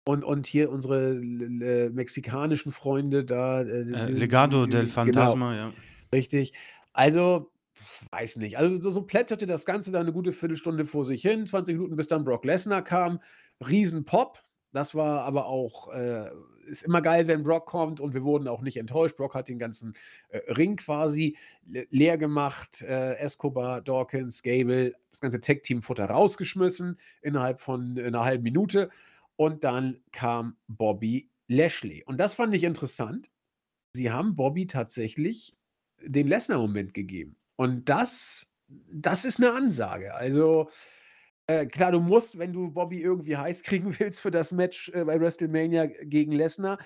[0.06, 3.62] Und, und hier unsere l- mexikanischen Freunde da.
[3.62, 5.74] Äh, äh, Legado del Genau, Fantasma, ja.
[6.14, 6.54] richtig.
[6.94, 7.52] Also,
[8.12, 8.58] weiß nicht.
[8.58, 11.96] Also, so, so plätscherte das Ganze da eine gute Viertelstunde vor sich hin, 20 Minuten,
[11.96, 13.20] bis dann Brock Lesnar kam.
[13.68, 14.40] Riesenpop.
[14.74, 16.30] Das war aber auch, äh,
[16.68, 19.18] ist immer geil, wenn Brock kommt und wir wurden auch nicht enttäuscht.
[19.18, 19.96] Brock hat den ganzen
[20.30, 22.82] äh, Ring quasi le leer gemacht.
[22.82, 28.90] Äh, Escobar, Dawkins, Gable, das ganze Tech-Team-Futter rausgeschmissen innerhalb von einer halben Minute.
[29.36, 32.04] Und dann kam Bobby Lashley.
[32.06, 33.30] Und das fand ich interessant.
[33.94, 35.56] Sie haben Bobby tatsächlich
[36.02, 37.36] den Lesnar-Moment gegeben.
[37.56, 40.16] Und das, das ist eine Ansage.
[40.16, 40.70] Also,
[41.48, 45.04] äh, klar, du musst, wenn du Bobby irgendwie heiß kriegen willst für das Match äh,
[45.04, 46.78] bei WrestleMania gegen Lesnar,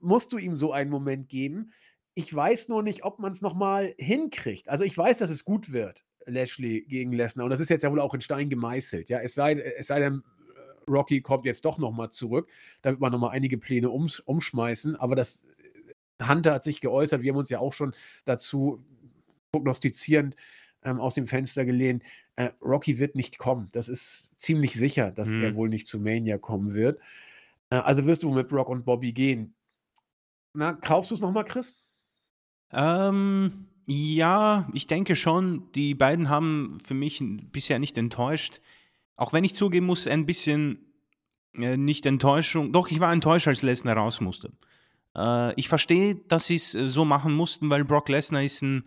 [0.00, 1.72] musst du ihm so einen Moment geben.
[2.14, 4.68] Ich weiß nur nicht, ob man es nochmal hinkriegt.
[4.68, 7.44] Also ich weiß, dass es gut wird, Lashley gegen Lesnar.
[7.44, 9.08] Und das ist jetzt ja wohl auch in Stein gemeißelt.
[9.08, 10.22] Ja, es sei, es sei denn,
[10.54, 12.48] äh, Rocky kommt jetzt doch nochmal zurück.
[12.82, 14.96] Da wird man nochmal einige Pläne ums, umschmeißen.
[14.96, 15.44] Aber das
[16.18, 17.22] äh, Hunter hat sich geäußert.
[17.22, 17.94] Wir haben uns ja auch schon
[18.24, 18.84] dazu
[19.52, 20.36] prognostizierend
[20.84, 22.02] ähm, aus dem Fenster gelehnt.
[22.36, 23.68] Äh, Rocky wird nicht kommen.
[23.72, 25.42] Das ist ziemlich sicher, dass Mhm.
[25.44, 27.00] er wohl nicht zu Mania kommen wird.
[27.70, 29.54] Äh, also wirst du mit Brock und Bobby gehen.
[30.54, 31.74] Na, kaufst du's noch mal, Chris?
[32.72, 37.22] Ähm, ja, ich denke schon, die beiden haben für mich
[37.52, 38.60] bisher nicht enttäuscht.
[39.16, 40.78] Auch wenn ich zugeben muss, ein bisschen,
[41.54, 44.52] äh, nicht Enttäuschung doch, ich war enttäuscht, als Lesnar raus musste.
[45.16, 48.84] Äh, ich verstehe, dass sie's, äh, so machen mussten, weil Brock Lesnar ist 'n,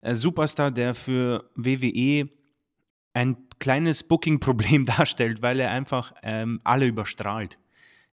[0.00, 2.28] äh, Superstar, der für WWE
[3.14, 7.58] ein kleines Booking-Problem darstellt, weil er einfach, ähm, alle überstrahlt.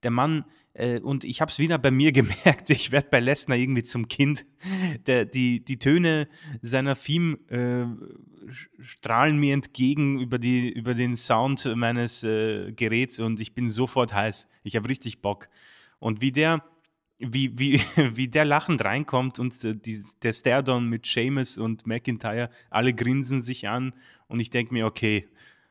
[0.03, 3.59] Der Mann äh, und ich habe es wieder bei mir gemerkt, ich werde bei Lesnar
[3.59, 4.47] irgendwie zum Kind.
[5.07, 6.29] Der die die Töne
[6.61, 7.87] seiner Theme, äh,
[8.81, 14.15] strahlen mir entgegen über die über den Sound meines, äh, Geräts und ich bin sofort
[14.15, 14.49] heiß.
[14.63, 15.49] Ich habe richtig Bock.
[15.99, 16.65] Und wie der
[17.25, 17.81] wie wie
[18.17, 23.41] wie der lachend reinkommt und, äh, dies der Stare-Down mit Sheamus und McIntyre, alle grinsen
[23.43, 23.95] sich an
[24.29, 25.29] und ich denke mir: „Okay,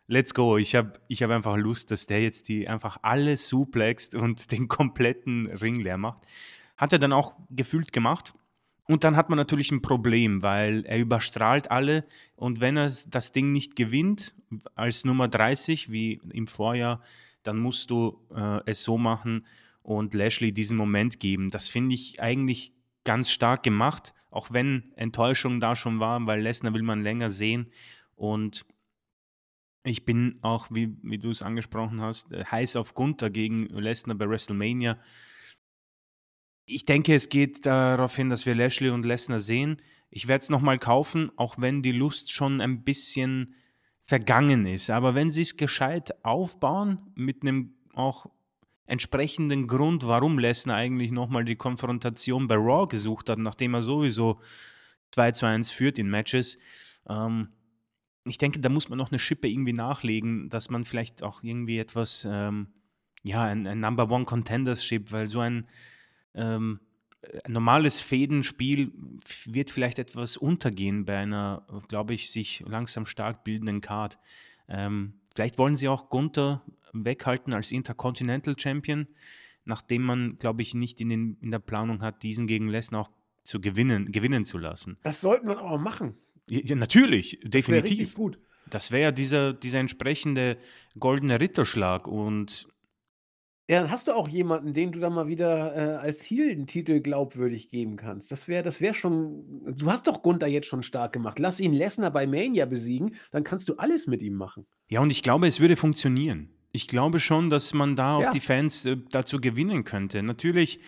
[0.08, 4.16] let's go.“ Ich habe ich habe einfach Lust, dass der jetzt die einfach alle suplext
[4.16, 6.22] und den kompletten Ring leer macht.
[6.78, 8.34] Hat er dann auch gefühlt gemacht.
[8.88, 12.04] Und dann hat man natürlich ein Problem, weil er überstrahlt alle
[12.36, 14.36] und wenn er das Ding nicht gewinnt
[14.76, 17.02] als Nummer 30 wie im Vorjahr,
[17.44, 19.46] dann musst du, äh, es so machen
[19.82, 21.50] und Lashley diesen Moment geben.
[21.50, 22.74] Das finde ich eigentlich
[23.04, 27.72] ganz stark gemacht, auch wenn Enttäuschung da schon war, weil Lesnar will man länger sehen.
[28.16, 28.66] Und
[29.84, 34.16] ich bin auch, wie, wie du es angesprochen hast, äh, heiß auf Gunther gegen Lesnar
[34.16, 35.00] bei WrestleMania.
[36.66, 39.82] Ich denke, es geht darauf hin, dass wir Lashley und Lesnar sehen.
[40.10, 43.56] Ich werde es nochmal kaufen, auch wenn die Lust schon ein bisschen
[44.04, 44.90] vergangen ist.
[44.90, 48.28] Aber wenn sie es gescheit aufbauen, mit einem auch
[48.92, 54.42] entsprechenden Grund, warum Lesnar eigentlich nochmal die Konfrontation bei Raw gesucht hat, nachdem er sowieso
[55.12, 56.58] 2 zu 1 führt in Matches.
[57.08, 57.48] Ähm,
[58.26, 61.80] ich denke, da muss man noch eine Schippe irgendwie nachlegen, dass man vielleicht auch irgendwie
[61.80, 62.68] etwas, ähm,
[63.24, 65.68] ja, ein, ein Number One Contendership, weil so ein
[66.36, 66.82] ähm,
[67.48, 68.92] normales Fädenspiel
[69.46, 74.20] wird vielleicht etwas untergehen bei einer, glaube ich, sich langsam stark bildenden Card.
[74.68, 76.64] Ähm, vielleicht wollen sie auch Gunther
[76.94, 79.08] weghalten als Intercontinental Champion,
[79.66, 83.10] nachdem man, glaube ich, nicht in, den, in der Planung hat, diesen gegen Lesnar auch
[83.44, 84.98] zu gewinnen, gewinnen zu lassen.
[85.04, 86.16] Das sollten wir aber machen.
[86.50, 88.14] Ja, natürlich, Das wäre definitiv.
[88.16, 88.40] gut.
[88.70, 90.58] Das wäre ja dieser, dieser entsprechende
[91.00, 92.68] goldene Ritterschlag und
[93.72, 96.68] Ja, dann hast du auch jemanden, den du dann mal wieder, äh, als Heel 'n
[96.68, 98.30] Titel glaubwürdig geben kannst.
[98.32, 101.40] Das wäre das wäre schon du hast doch Gunther jetzt schon stark gemacht.
[101.40, 104.66] Lass ihn Lesnar bei Mania besiegen, dann kannst du alles mit ihm machen.
[104.90, 106.50] ja, und ich glaube, es würde funktionieren.
[106.74, 108.32] Ich glaube schon, dass man da auch Ja.
[108.32, 110.22] die Fans äh, dazu gewinnen könnte.
[110.22, 110.80] Natürlich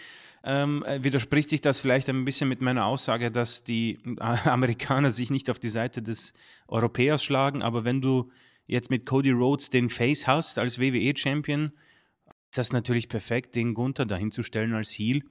[0.45, 5.29] ähm, äh, widerspricht sich das vielleicht ein bisschen mit meiner Aussage, dass die Amerikaner sich
[5.31, 6.33] nicht auf die Seite des
[6.67, 8.29] Europäers schlagen, aber wenn du
[8.67, 11.71] jetzt mit Cody Rhodes den Face hast als WWE-Champion,
[12.53, 15.23] ist das natürlich perfekt, den Gunther dahinzustellen als Heel.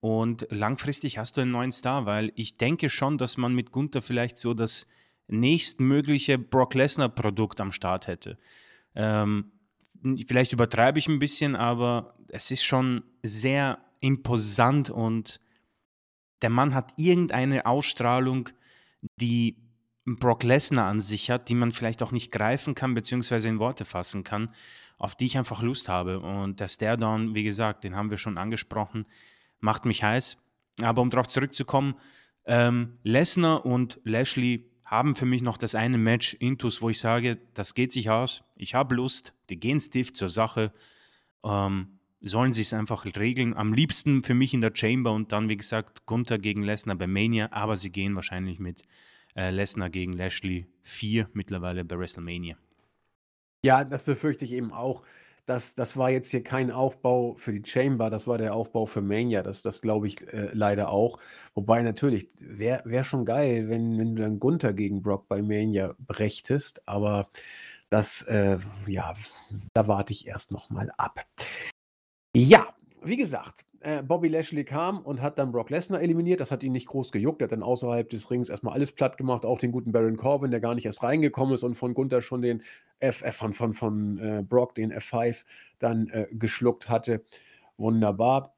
[0.00, 4.02] Und langfristig hast du einen neuen Star, weil ich denke schon, dass man mit Gunther
[4.02, 4.88] vielleicht so das
[5.28, 8.36] nächstmögliche Brock Lesnar-Produkt am Start hätte.
[8.96, 9.52] Ähm,
[10.26, 15.40] vielleicht übertreibe ich ein bisschen, aber es ist schon sehr imposant und
[16.42, 18.48] der Mann hat irgendeine Ausstrahlung,
[19.20, 19.56] die
[20.04, 23.84] Brock Lesnar an sich hat, die man vielleicht auch nicht greifen kann, beziehungsweise in Worte
[23.84, 24.52] fassen kann,
[24.98, 26.20] auf die ich einfach Lust habe.
[26.20, 29.06] Und der Stare-Down, wie gesagt, den haben wir schon angesprochen,
[29.60, 30.38] macht mich heiß.
[30.82, 31.94] Aber um darauf zurückzukommen,
[32.46, 37.38] ähm, Lesnar und Lashley haben für mich noch das eine Match Intus, wo ich sage,
[37.54, 40.72] das geht sich aus, ich habe Lust, die gehen stiff zur Sache,
[41.44, 43.54] ähm, sollen sie es einfach regeln.
[43.54, 47.06] Am liebsten für mich in der Chamber und dann, wie gesagt, Gunther gegen Lesnar bei
[47.06, 48.82] Mania, aber sie gehen wahrscheinlich mit
[49.34, 52.56] äh, Lesnar gegen Lashley 4 mittlerweile bei WrestleMania.
[53.64, 55.02] Ja, das befürchte ich eben auch.
[55.46, 59.00] Das das war jetzt hier kein Aufbau für die Chamber, das war der Aufbau für
[59.00, 59.42] Mania.
[59.42, 61.18] Das das glaube ich, äh, leider auch.
[61.54, 65.94] Wobei natürlich, wäre wäre schon geil, wenn wenn du dann Gunther gegen Brock bei Mania
[65.98, 67.30] brächtest, aber
[67.90, 69.14] das, äh, ja,
[69.74, 71.24] da warte ich erst noch mal ab.
[72.36, 76.40] Ja, wie gesagt, äh, Bobby Lashley kam und hat dann Brock Lesnar eliminiert.
[76.40, 77.40] Das hat ihn nicht groß gejuckt.
[77.42, 80.16] Er hat dann außerhalb des Rings erst mal alles platt gemacht, auch den guten Baron
[80.16, 82.62] Corbin, der gar nicht erst reingekommen ist und von Gunther schon den
[83.00, 85.44] F äh, von von von, äh, Brock den F5
[85.78, 87.24] dann, äh, geschluckt hatte.
[87.78, 88.54] Wunderbar.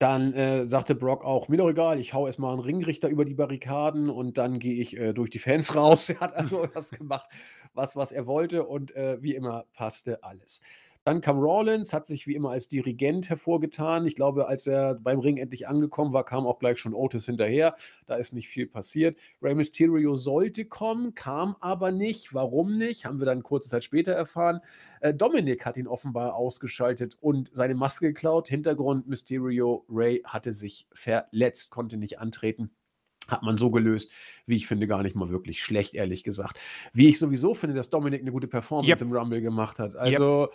[0.00, 3.24] Dann, äh, sagte Brock auch: „Mir doch egal, ich haue erst mal 'n Ringrichter über
[3.24, 6.90] die Barrikaden und dann gehe ich, äh, durch die Fans raus.“ Er hat also das
[6.90, 7.28] gemacht,
[7.74, 10.60] was was er wollte und, äh, wie immer passte alles.
[11.04, 14.06] Dann kam Rollins, hat sich wie immer als Dirigent hervorgetan.
[14.06, 17.76] Ich glaube, als er beim Ring endlich angekommen war, kam auch gleich schon Otis hinterher.
[18.06, 19.18] Da ist nicht viel passiert.
[19.42, 22.32] Rey Mysterio sollte kommen, kam aber nicht.
[22.32, 23.04] Warum nicht?
[23.04, 24.60] Haben wir dann kurze Zeit später erfahren.
[25.00, 28.48] Äh, Dominik hat ihn offenbar ausgeschaltet und seine Maske geklaut.
[28.48, 32.70] Hintergrund: Mysterio Ray hatte sich verletzt, konnte nicht antreten
[33.28, 34.10] hat man so gelöst,
[34.46, 36.58] wie ich finde, gar nicht mal wirklich schlecht, ehrlich gesagt.
[36.92, 39.00] Wie ich sowieso finde, dass Dominik eine gute Performance Yep.
[39.00, 39.94] im Rumble gemacht hat.
[39.94, 40.50] Yep.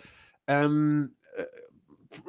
[0.50, 1.44] Ähm, äh,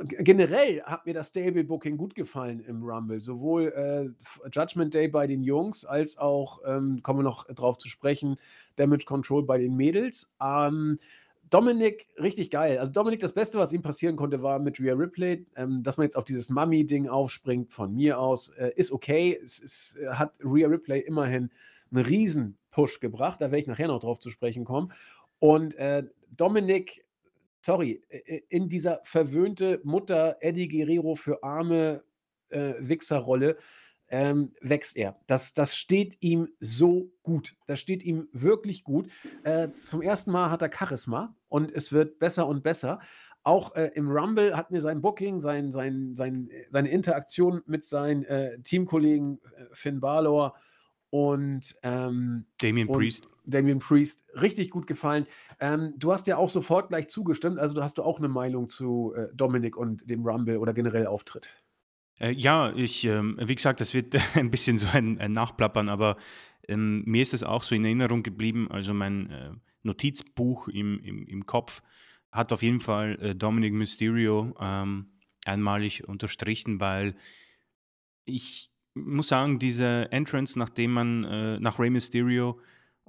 [0.06, 3.20] generell hat mir das Stable-Booking gut gefallen im Rumble.
[3.20, 7.90] Sowohl äh, Judgment Day bei den Jungs, als auch, ähm, kommen wir noch drauf zu
[7.90, 8.38] sprechen,
[8.76, 10.36] Damage Control bei den Mädels.
[10.40, 11.00] Ähm,
[11.50, 12.78] Dominik, richtig geil.
[12.78, 16.06] Also Dominik, das Beste, was ihm passieren konnte, war mit Rhea Ripley, ähm, dass man
[16.06, 19.38] jetzt auf dieses Mummy-Ding aufspringt, von mir aus, äh, ist okay.
[19.44, 21.50] Es, es äh, hat Rhea Ripley immerhin
[21.92, 23.42] einen riesen Push gebracht.
[23.42, 24.94] Da werde ich nachher noch drauf zu sprechen kommen.
[25.40, 27.04] Und äh, Dominik,
[27.62, 28.02] sorry,
[28.50, 32.04] in dieser verwöhnte Mutter Eddie Guerrero für arme
[32.50, 33.58] äh, Wichserrolle
[34.12, 35.18] ähm, wächst er.
[35.26, 37.56] Das, das steht ihm so gut.
[37.66, 39.10] Das steht ihm wirklich gut.
[39.44, 43.00] Äh, zum ersten Mal hat er Charisma und es wird besser und besser.
[43.44, 48.26] Auch äh, im Rumble hat mir sein Booking, sein, sein, sein, seine Interaktion mit seinen
[48.26, 50.56] äh, Teamkollegen äh, Finn Balor
[51.10, 53.28] und, ähm, Damien und Priest.
[53.52, 55.28] Damien Priest richtig gut gefallen.
[55.60, 59.14] Ähm, du hast ja auch sofort gleich zugestimmt, also hast du auch eine Meinung zu
[59.16, 61.50] äh, Dominik und dem Rumble oder generell Auftritt.
[62.20, 66.18] Äh, ja, ich, ähm, wie gesagt, das wird ein bisschen so ein, ein Nachplappern, aber
[66.68, 68.70] ähm, mir ist es auch so in Erinnerung geblieben.
[68.72, 69.52] Also mein äh,
[69.84, 71.82] Notizbuch im, im, im Kopf
[72.32, 75.08] hat auf jeden Fall äh, Dominic Mysterio ähm,
[75.46, 77.16] einmalig unterstrichen, weil
[78.26, 82.60] ich muss sagen, diese Entrance, nachdem man äh, nach Rey Mysterio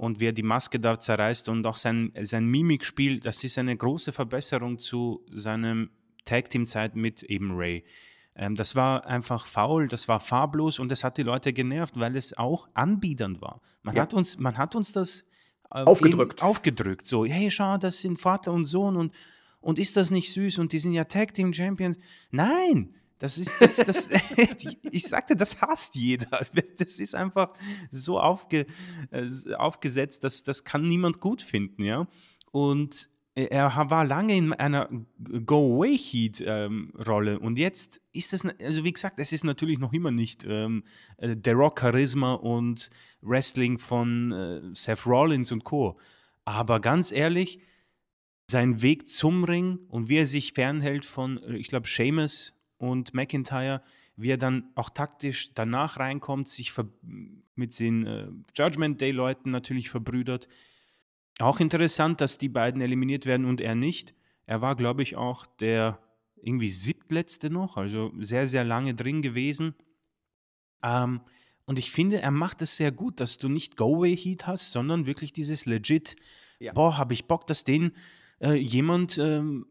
[0.03, 4.11] und wer die Maske da zerreißt und auch sein, sein Mimikspiel, das ist eine große
[4.11, 5.91] Verbesserung zu seinem
[6.25, 7.85] Tag-Team-Zeit mit eben Ray.
[8.35, 12.17] Ähm, das war einfach faul, das war farblos und das hat die Leute genervt, weil
[12.17, 13.61] es auch anbiedernd war.
[13.85, 14.03] Man, Ja.
[14.03, 15.21] hat, uns, man hat uns das
[15.73, 16.41] äh, Aufgedrückt.
[16.41, 17.07] eben aufgedrückt.
[17.07, 19.15] So, hey, schau, das sind Vater und Sohn und,
[19.61, 21.97] und ist das nicht süß und die sind ja Tag Team Champions.
[22.33, 22.93] Nein,
[23.23, 24.11] das ist, das, das,
[24.91, 26.45] ich sagte, das hasst jeder.
[26.77, 27.55] Das ist einfach
[27.89, 28.67] so aufge,
[29.13, 32.09] äh, aufgesetzt, dass das kann niemand gut finden, ja.
[32.51, 34.91] Und er war lange in einer
[35.47, 40.85] Go-Away-Heat-Rolle und jetzt ist es, also wie gesagt, es ist natürlich noch immer nicht ähm,
[41.17, 42.91] äh, der Rock-Charisma und
[43.23, 45.99] Wrestling von äh, Seth Rollins und Co.
[46.45, 47.61] Aber ganz ehrlich,
[48.51, 52.53] sein Weg zum Ring und wie er sich fernhält von, äh, ich glaube, Seamus
[52.89, 53.83] und McIntyre,
[54.17, 56.73] wie er dann auch taktisch danach reinkommt, sich
[57.55, 60.49] mit den äh, Judgment Day-Leuten natürlich verbrüdert.
[61.41, 64.15] Auch interessant, dass die beiden eliminiert werden und er nicht.
[64.47, 65.99] Er war, glaube ich, auch der
[66.43, 69.75] irgendwie siebtletzte noch, also sehr, sehr lange drin gewesen.
[70.83, 71.21] Ähm,
[71.65, 75.33] und ich finde, er macht es sehr gut, dass du nicht Go-Away-Heat hast, sondern wirklich
[75.33, 76.17] dieses legit,
[76.59, 76.73] Ja.
[76.73, 77.93] boah, habe ich Bock, dass den
[78.43, 79.67] äh, jemand ähm,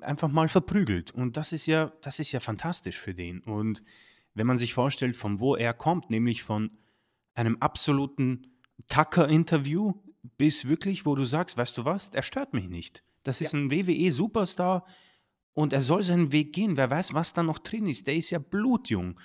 [0.00, 1.12] einfach mal verprügelt.
[1.12, 3.40] Und das ist ja, das ist ja fantastisch für den.
[3.40, 3.82] Und
[4.34, 6.70] wenn man sich vorstellt, von wo er kommt, nämlich von
[7.34, 8.58] einem absoluten
[8.88, 9.94] Tucker-Interview
[10.36, 13.04] bis wirklich, wo du sagst, weißt du was, er stört mich nicht.
[13.22, 14.84] Das ist ein WWE-Superstar
[15.52, 16.76] und er soll seinen Weg gehen.
[16.76, 18.06] Wer weiß, was da noch drin ist.
[18.06, 19.18] Der ist ja blutjung.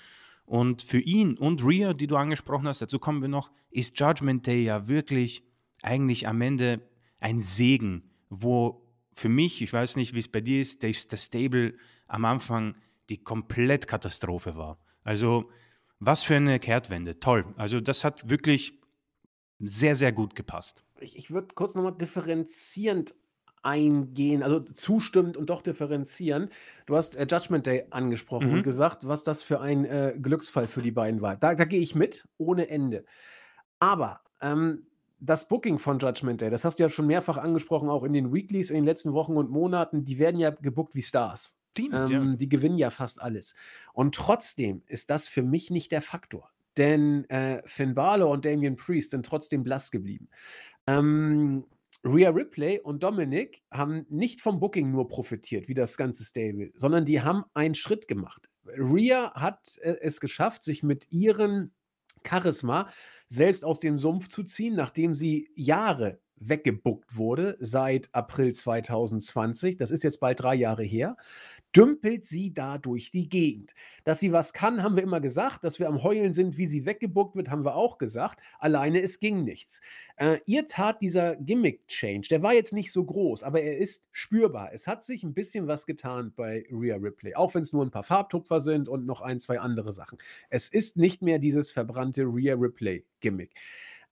[0.46, 4.46] Und für ihn und Rhea, die du angesprochen hast, dazu kommen wir noch, ist Judgment
[4.48, 5.44] Day ja wirklich
[5.82, 6.82] eigentlich am Ende
[7.20, 8.81] ein Segen, wo
[9.14, 11.76] für mich, ich weiß nicht, wie es bei dir ist, das, das Stable
[12.08, 12.76] am Anfang
[13.10, 14.78] die Komplettkatastrophe war.
[15.04, 15.50] Also,
[16.00, 17.20] was für eine Kehrtwende.
[17.20, 17.46] Toll.
[17.58, 18.80] Also, das hat wirklich
[19.60, 20.84] sehr, sehr gut gepasst.
[21.00, 23.14] Ich, ich würde kurz nochmal differenzierend
[23.64, 26.50] eingehen, also zustimmend und doch differenzieren.
[26.88, 28.54] Du hast äh, Judgment Day angesprochen Mhm.
[28.56, 31.36] und gesagt, was das für ein äh, Glücksfall für die beiden war.
[31.36, 33.06] Da, da gehe ich mit, ohne Ende.
[33.80, 34.88] Aber ähm,
[35.22, 38.34] das Booking von Judgment Day, das hast du ja schon mehrfach angesprochen, auch in den
[38.34, 41.58] Weeklies in den letzten Wochen und Monaten, die werden ja gebuckt wie Stars.
[41.72, 42.22] Stimmt, ja.
[42.22, 43.56] Ähm, die gewinnen ja fast alles.
[43.94, 46.50] Und trotzdem ist das für mich nicht der Faktor.
[46.76, 50.28] Denn äh, Finn Balor und Damian Priest sind trotzdem blass geblieben.
[50.88, 51.66] Ähm,
[52.04, 57.06] Rhea Ripley und Dominic haben nicht vom Booking nur profitiert, wie das ganze Stable, sondern
[57.06, 58.50] die haben einen Schritt gemacht.
[58.66, 61.72] Rhea hat äh, es geschafft, sich mit ihrem
[62.28, 62.90] Charisma
[63.30, 69.78] selbst aus dem Sumpf zu ziehen, nachdem sie Jahre weggebuckt wurde seit April 2020.
[69.78, 71.16] Das ist jetzt bald drei Jahre her.
[71.76, 73.74] Dümpelt sie da durch die Gegend.
[74.04, 75.64] Dass sie was kann, haben wir immer gesagt.
[75.64, 78.40] Dass wir am Heulen sind, wie sie weggebuckt wird, haben wir auch gesagt.
[78.60, 79.82] Alleine, es ging nichts.
[80.18, 84.72] Äh, ihr tat dieser Gimmick-Change, der war jetzt nicht so groß, aber er ist spürbar.
[84.74, 87.92] Es hat sich ein bisschen was getan bei Rhea Ripley, auch wenn es nur ein
[87.92, 90.18] paar Farbtupfer sind und noch ein, zwei andere Sachen.
[90.50, 93.52] Es ist nicht mehr dieses verbrannte Rhea Ripley-Gimmick.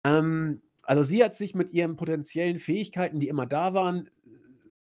[0.03, 4.09] Ähm, also sie hat sich mit ihren potenziellen Fähigkeiten, die immer da waren,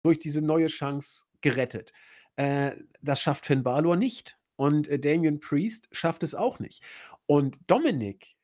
[0.03, 1.93] durch diese neue Chance gerettet.
[2.37, 2.73] Äh,
[3.03, 4.39] das schafft Finn Balor nicht.
[4.57, 6.83] Und äh, Damian Priest schafft es auch nicht.
[7.27, 8.35] Und Dominik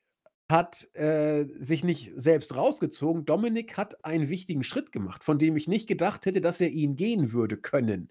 [0.51, 3.25] hat äh, sich nicht selbst rausgezogen.
[3.25, 6.95] Dominik hat einen wichtigen Schritt gemacht, von dem ich nicht gedacht hätte, dass er ihn
[6.95, 8.09] gehen würde können.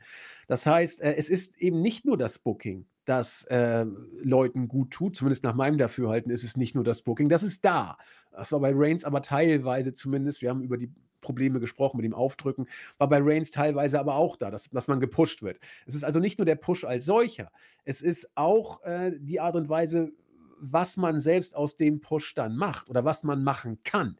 [0.48, 3.84] Das heißt, äh, es ist eben nicht nur das Booking, das äh,
[4.22, 5.16] Leuten gut tut.
[5.16, 7.28] Zumindest nach meinem Dafürhalten ist es nicht nur das Booking.
[7.28, 7.98] Das ist da.
[8.32, 10.40] Das war bei Reigns aber teilweise zumindest.
[10.40, 12.66] Wir haben über die Probleme gesprochen mit dem Aufdrücken,
[12.98, 15.58] war bei Reigns teilweise aber auch da, dass, dass man gepusht wird.
[15.86, 17.50] Es ist also nicht nur der Push als solcher,
[17.84, 20.12] es ist auch äh, die Art und Weise,
[20.60, 24.18] was man selbst aus dem Push dann macht oder was man machen kann.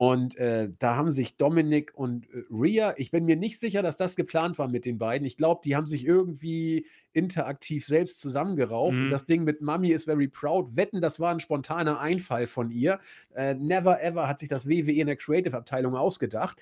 [0.00, 3.98] Und äh, da haben sich Dominik und äh, Rhea, ich bin mir nicht sicher, dass
[3.98, 5.26] das geplant war mit den beiden.
[5.26, 8.96] Ich glaube, die haben sich irgendwie interaktiv selbst zusammengerauft.
[8.96, 9.04] Mhm.
[9.04, 12.70] Und das Ding mit Mami is very proud, wetten, das war ein spontaner Einfall von
[12.70, 12.98] ihr.
[13.34, 16.58] Äh, never ever hat sich das WWE in der Creative-Abteilung ausgedacht.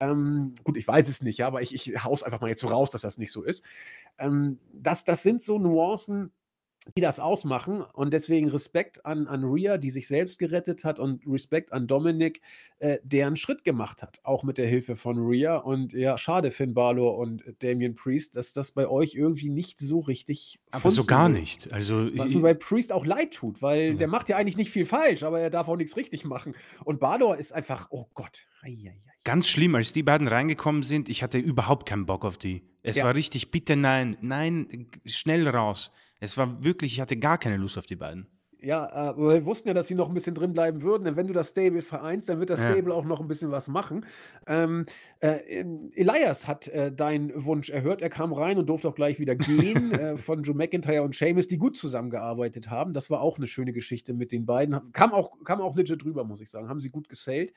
[0.00, 2.66] Ähm, gut, ich weiß es nicht, ja, aber ich, ich haus einfach mal jetzt so
[2.66, 3.64] raus, dass das nicht so ist.
[4.18, 6.32] Ähm, das, das sind so Nuancen,
[6.96, 7.82] die das ausmachen.
[7.82, 12.40] Und deswegen Respekt an, an Rhea, die sich selbst gerettet hat, und Respekt an Dominik,
[12.80, 15.56] äh, der einen Schritt gemacht hat, auch mit der Hilfe von Rhea.
[15.56, 20.00] Und ja, schade, Finn Balor und Damien Priest, dass das bei euch irgendwie nicht so
[20.00, 21.72] richtig Aber so gar nicht.
[21.72, 23.94] Also, Was mir bei Priest auch leid tut, weil ja.
[23.94, 26.54] der macht ja eigentlich nicht viel falsch, aber er darf auch nichts richtig machen.
[26.84, 28.46] Und Balor ist einfach, oh Gott.
[28.62, 29.00] Eieiei.
[29.24, 32.62] Ganz schlimm, als die beiden reingekommen sind, ich hatte überhaupt keinen Bock auf die.
[32.82, 33.04] Es ja.
[33.04, 35.92] war richtig, bitte nein, nein, schnell raus.
[36.22, 38.28] Es war wirklich, ich hatte gar keine Lust auf die beiden.
[38.60, 41.02] Ja, aber wir wussten ja, dass sie noch ein bisschen drin bleiben würden.
[41.02, 42.70] Denn wenn du das Stable vereinst, dann wird das ja.
[42.70, 44.06] Stable auch noch ein bisschen was machen.
[44.46, 44.86] Ähm,
[45.18, 45.64] äh,
[45.96, 48.02] Elias hat äh, deinen Wunsch erhört.
[48.02, 51.48] Er kam rein und durfte auch gleich wieder gehen äh, von Joe McIntyre und Seamus,
[51.48, 52.92] die gut zusammengearbeitet haben.
[52.92, 54.92] Das war auch eine schöne Geschichte mit den beiden.
[54.92, 56.68] Kam auch, kam auch legit drüber, muss ich sagen.
[56.68, 57.52] Haben sie gut gesellt.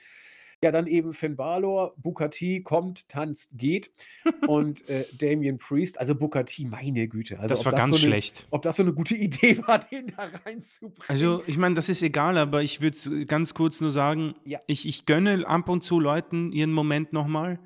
[0.65, 3.91] Ja, dann eben Finn Balor, Bukati kommt, tanzt, geht
[4.47, 7.37] und äh, Damien Priest, also Bukati, meine Güte.
[7.37, 8.47] Also das war das ganz so eine, schlecht.
[8.49, 10.97] Ob das so eine gute Idee war, den da reinzubringen.
[11.07, 14.57] Also, ich meine, das ist egal, aber ich würde ganz kurz nur sagen, ja.
[14.65, 17.59] ich, ich gönne ab und zu Leuten ihren Moment nochmal,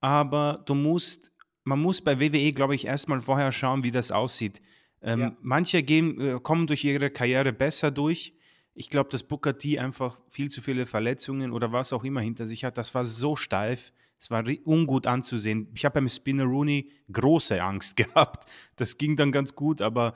[0.00, 1.32] aber du musst,
[1.64, 4.60] man muss bei WWE, glaube ich, erstmal vorher schauen, wie das aussieht.
[5.00, 5.36] Ähm, ja.
[5.40, 8.34] Manche gehen, äh, kommen durch ihre Karriere besser durch
[8.74, 12.46] ich glaube, dass Booker T einfach viel zu viele Verletzungen oder was auch immer hinter
[12.46, 12.78] sich hat.
[12.78, 13.92] Das war so steif.
[14.18, 15.68] Es war ungut anzusehen.
[15.74, 18.48] Ich habe beim Spinner Rooney große Angst gehabt.
[18.76, 20.14] Das ging dann ganz gut, aber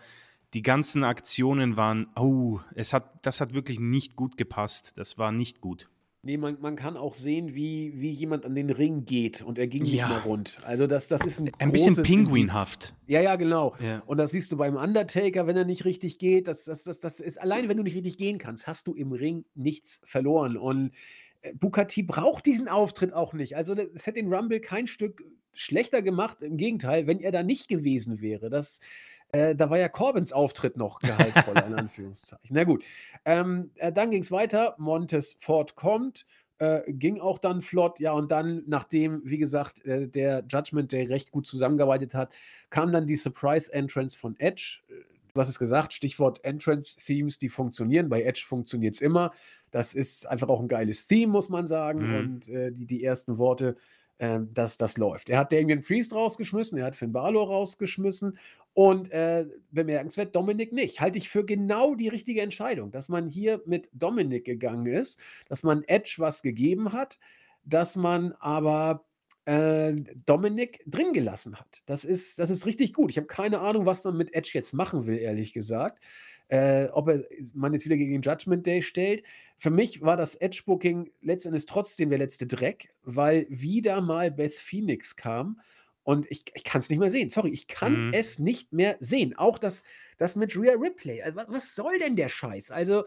[0.55, 4.93] die ganzen Aktionen waren, oh, es hat, das hat wirklich nicht gut gepasst.
[4.97, 5.89] Das war nicht gut.
[6.27, 9.68] Nee, man, man kann auch sehen, wie, wie jemand an den Ring geht und er
[9.68, 10.09] ging nicht ja.
[10.09, 10.59] mehr rund.
[10.64, 12.87] Also das, das ist ein Ein bisschen pinguinhaft.
[12.87, 13.05] Indiz.
[13.07, 13.77] Ja, ja, genau.
[13.79, 14.03] Ja.
[14.07, 16.49] Und das siehst du beim Undertaker, wenn er nicht richtig geht.
[16.49, 19.12] Das, das, das, das ist, alleine wenn du nicht richtig gehen kannst, hast du im
[19.12, 20.57] Ring nichts verloren.
[20.57, 20.91] Und
[21.43, 23.57] äh, Bukati braucht diesen Auftritt auch nicht.
[23.57, 25.22] Also es hätte den Rumble kein Stück
[25.53, 26.43] schlechter gemacht.
[26.43, 28.51] Im Gegenteil, wenn er da nicht gewesen wäre.
[28.51, 28.81] Das
[29.33, 32.49] äh, da war ja Corbins Auftritt noch gehaltvoller, in Anführungszeichen.
[32.51, 32.85] Na gut.
[33.24, 34.74] Ähm, äh, dann ging es weiter.
[34.79, 36.27] Montes Ford kommt.
[36.59, 41.05] Äh, ging auch dann flott, ja, und dann, nachdem, wie gesagt, äh, der Judgment Day
[41.05, 42.33] recht gut zusammengearbeitet hat,
[42.70, 44.81] kam dann die Surprise Entrance von Edge.
[45.35, 48.09] Du hast es gesagt, Stichwort Entrance Themes, die funktionieren.
[48.09, 49.33] Bei Edge funktioniert es immer.
[49.70, 52.09] Das ist einfach auch ein geiles Theme, muss man sagen.
[52.09, 52.14] Mhm.
[52.14, 53.77] Und äh, die, die ersten Worte
[54.18, 55.29] dass das läuft.
[55.29, 58.39] Er hat Damien Priest rausgeschmissen, er hat Finn Balor rausgeschmissen
[58.77, 61.01] und äh, bemerkenswert, Dominik nicht.
[61.01, 65.18] Halte ich für genau die richtige Entscheidung, dass man hier mit Dominik gegangen ist,
[65.49, 67.18] dass man Edge was gegeben hat,
[67.64, 69.07] dass man aber
[69.47, 69.95] äh,
[70.27, 71.85] Dominik drin gelassen hat.
[71.87, 73.11] Das ist, das ist richtig gut.
[73.11, 76.05] Ich habe keine Ahnung, was man mit Edge jetzt machen will, ehrlich gesagt
[76.49, 77.24] äh, ob er
[77.55, 79.24] man jetzt wieder gegen Judgment Day stellt.
[79.57, 85.16] Für mich war das Edge-Booking letztendlich trotzdem der letzte Dreck, weil wieder mal Beth Phoenix
[85.16, 85.61] kam
[86.07, 87.31] und ich, ich kann es nicht mehr sehen.
[87.31, 88.15] Sorry, ich kann mhm.
[88.15, 89.37] es nicht mehr sehen.
[89.37, 89.83] Auch das,
[90.19, 91.21] das mit Rhea Ripley.
[91.21, 92.71] Also, was, was soll denn der Scheiß?
[92.71, 93.05] Also,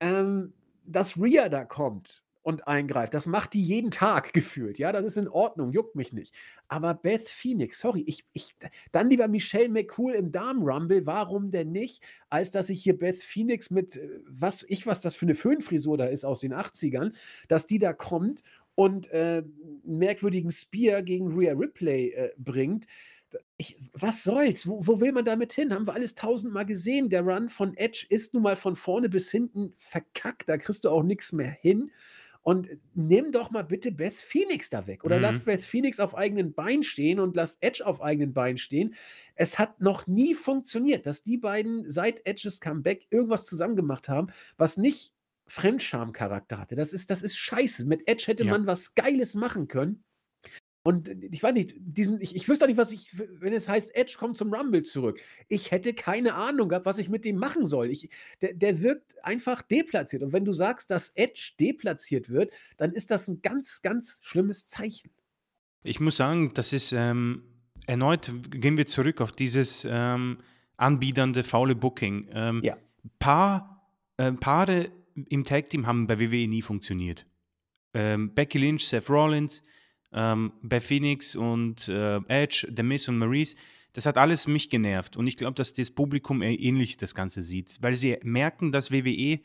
[0.00, 0.54] ähm,
[0.86, 3.12] dass Rhea da kommt und eingreift.
[3.12, 4.78] Das macht die jeden Tag gefühlt.
[4.78, 6.34] Ja, das ist in Ordnung, juckt mich nicht.
[6.68, 8.56] Aber Beth Phoenix, sorry, ich, ich,
[8.92, 13.68] dann lieber Michelle McCool im Damen-Rumble, warum denn nicht, als dass ich hier Beth Phoenix
[13.68, 17.12] mit, äh, was ich, was das für eine Föhnfrisur da ist aus den 80ern,
[17.48, 18.42] dass die da kommt
[18.78, 22.86] und äh, einen merkwürdigen Spear gegen Rhea Ripley äh, bringt.
[23.56, 24.68] ich was soll's?
[24.68, 25.74] Wo wo will man damit hin?
[25.74, 27.10] Haben wir alles tausendmal gesehen.
[27.10, 30.90] Der Run von Edge ist nun mal von vorne bis hinten verkackt, da kriegst du
[30.90, 31.90] auch nix mehr hin.
[32.42, 35.44] Und nimm doch mal bitte Beth Phoenix da weg oder lass Mhm.
[35.46, 38.94] Beth Phoenix auf eigenen Beinen stehen und lass Edge auf eigenen Beinen stehen.
[39.34, 44.28] Es hat noch nie funktioniert, dass die beiden seit Edges Comeback irgendwas zusammen gemacht haben,
[44.56, 45.12] was nicht
[45.48, 46.76] Fremdscham-Charakter hatte.
[46.76, 47.84] Das ist das ist scheiße.
[47.86, 48.50] Mit Edge hätte Ja.
[48.52, 50.04] man was Geiles machen können.
[50.84, 53.94] Und ich weiß nicht, diesen ich ich wüsste auch nicht, was ich wenn es heißt,
[53.94, 55.20] Edge kommt zum Rumble zurück.
[55.48, 57.90] Ich hätte keine Ahnung gehabt, was ich mit dem machen soll.
[57.90, 58.08] Ich
[58.40, 60.22] der der wirkt einfach deplatziert.
[60.22, 64.66] Und wenn du sagst, dass Edge deplatziert wird, dann ist das 'n ganz, ganz schlimmes
[64.68, 65.10] Zeichen.
[65.82, 67.42] Ich muss sagen, das ist, ähm
[67.86, 70.38] erneut gehen wir zurück auf dieses, ähm,
[70.76, 72.28] anbiedernde, faule Booking.
[72.32, 72.76] Ähm, Ja.
[73.18, 74.90] Paar äh, Paare
[75.28, 77.26] im Tag-Team haben bei WWE nie funktioniert.
[77.94, 79.62] Ähm, Becky Lynch, Seth Rollins,
[80.12, 83.56] ähm, Beth Phoenix und, äh, Edge, The Miz und Maryse,
[83.92, 85.16] das hat alles mich genervt.
[85.16, 88.92] Und ich glaube, dass das Publikum äh, ähnlich das Ganze sieht, weil sie merken, dass
[88.92, 89.40] WWE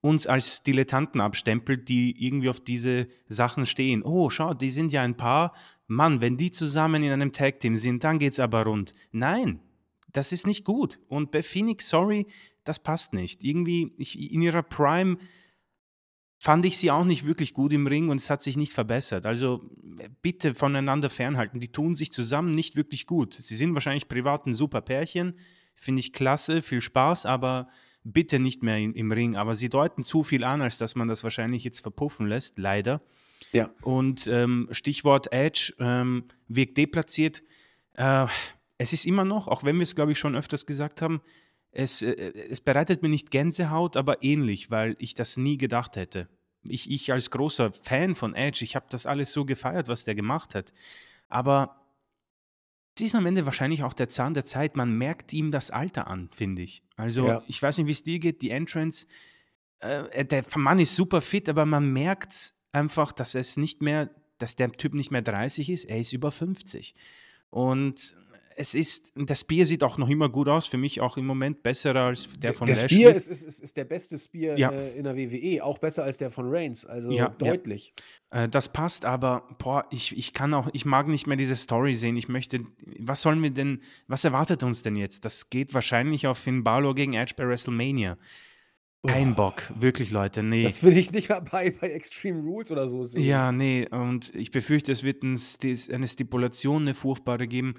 [0.00, 4.02] uns als Dilettanten abstempelt, die irgendwie auf diese Sachen stehen.
[4.02, 5.54] „Oh, schau, die sind ja ein Paar.
[5.86, 9.60] Mann, wenn die zusammen in einem Tag-Team sind, dann geht's aber rund.“ Nein,
[10.12, 10.98] das ist nicht gut.
[11.08, 12.26] Und Beth Phoenix, sorry,
[12.64, 13.44] das passt nicht.
[13.44, 15.18] Irgendwie, ich in ihrer Prime
[16.38, 19.26] fand ich sie auch nicht wirklich gut im Ring und es hat sich nicht verbessert.
[19.26, 19.62] Also,
[20.22, 21.60] bitte voneinander fernhalten.
[21.60, 23.34] Die tun sich zusammen nicht wirklich gut.
[23.34, 25.38] Sie sind wahrscheinlich privat 'n super Pärchen,
[25.74, 27.68] finde ich klasse, viel Spaß, aber
[28.04, 29.36] bitte nicht mehr in im Ring.
[29.36, 33.02] Aber sie deuten zu viel an, als dass man das wahrscheinlich jetzt verpuffen lässt, leider.
[33.52, 33.70] Ja.
[33.82, 37.42] Und, ähm, Stichwort Edge, ähm, wirkt deplatziert.
[37.94, 38.26] Äh,
[38.78, 41.20] es ist immer noch, auch wenn wir es, glaube ich, schon öfters gesagt haben,
[41.72, 42.12] es äh,
[42.50, 46.28] es bereitet mir nicht Gänsehaut, aber ähnlich, weil ich das nie gedacht hätte.
[46.64, 50.14] Ich ich als großer Fan von Edge, ich habe das alles so gefeiert, was der
[50.14, 50.72] gemacht hat.
[51.28, 51.76] Aber
[52.96, 54.76] es ist am Ende wahrscheinlich auch der Zahn der Zeit.
[54.76, 56.82] Man merkt ihm das Alter an, finde ich.
[56.96, 57.42] Also, Ja.
[57.46, 59.06] ich weiß nicht, wie's dir geht, die Entrance,
[59.78, 64.10] äh, der Mann ist super fit, aber man merkt einfach, dass es nicht mehr
[64.40, 66.94] dass der Typ nicht mehr 30 ist, er ist über 50.
[67.50, 68.14] Und
[68.56, 71.62] es ist der Spear sieht auch noch immer gut aus, für mich auch im Moment
[71.62, 72.96] besser als der von der Lashley.
[72.98, 74.70] Spear ist ist ist ist der beste Spear, Ja.
[74.70, 77.30] äh, in der WWE, auch besser als der von Reigns, also Ja, ja.
[77.38, 77.94] deutlich.
[78.30, 81.94] Äh, das passt, aber boah, ich ich kann auch ich mag nicht mehr diese Story
[81.94, 82.16] sehen.
[82.16, 82.64] Ich möchte
[82.98, 85.24] was sollen wir denn was erwartet uns denn jetzt?
[85.24, 88.18] Das geht wahrscheinlich auf Finn Balor gegen Edge bei WrestleMania.
[89.06, 90.64] Kein Bock, wirklich, Leute, ne.
[90.64, 93.22] Das will ich nicht mal bei bei Extreme Rules oder so sehen.
[93.22, 97.76] Ja, ne, und ich befürchte, es wird 'n Stis eine Stipulation, 'ne furchtbare geben.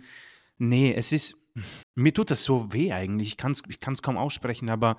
[0.61, 1.35] Ne, es ist
[1.95, 3.29] mir tut das so weh eigentlich.
[3.29, 4.97] Ich kann's ich kann's kaum aussprechen, aber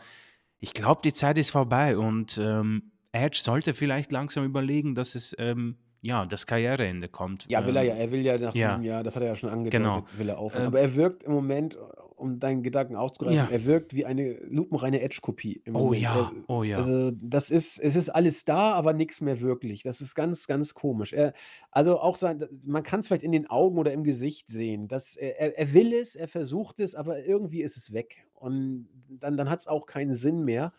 [0.59, 5.35] ich glaube, die Zeit ist vorbei und, ähm, Edge sollte vielleicht langsam überlegen, dass es,
[5.39, 7.47] ähm, ja, das Karriereende kommt.
[7.49, 7.95] Ja, will er ja.
[7.95, 8.69] Ähm, Er will ja nach ja.
[8.71, 10.05] diesem Jahr das hat er ja schon angedeutet, Genau.
[10.19, 10.63] will er aufhören.
[10.63, 11.79] Ähm Aber er wirkt im Moment,
[12.23, 13.49] um deinen Gedanken aufzugreifen, Ja.
[13.51, 16.03] er wirkt wie eine lupenreine Edge-Kopie Oh Moment.
[16.03, 16.77] ja, Er oh ja.
[16.79, 19.83] also, das ist es ist alles da, aber nix mehr wirklich.
[19.83, 21.13] Das ist ganz, ganz komisch.
[21.13, 21.35] Er
[21.71, 25.59] also, auch sein man kann's vielleicht in den Augen oder im Gesicht sehen, dass er
[25.59, 28.27] er will es, er versucht es, aber irgendwie ist es weg.
[28.35, 30.73] Und dann dann hat's auch keinen Sinn mehr.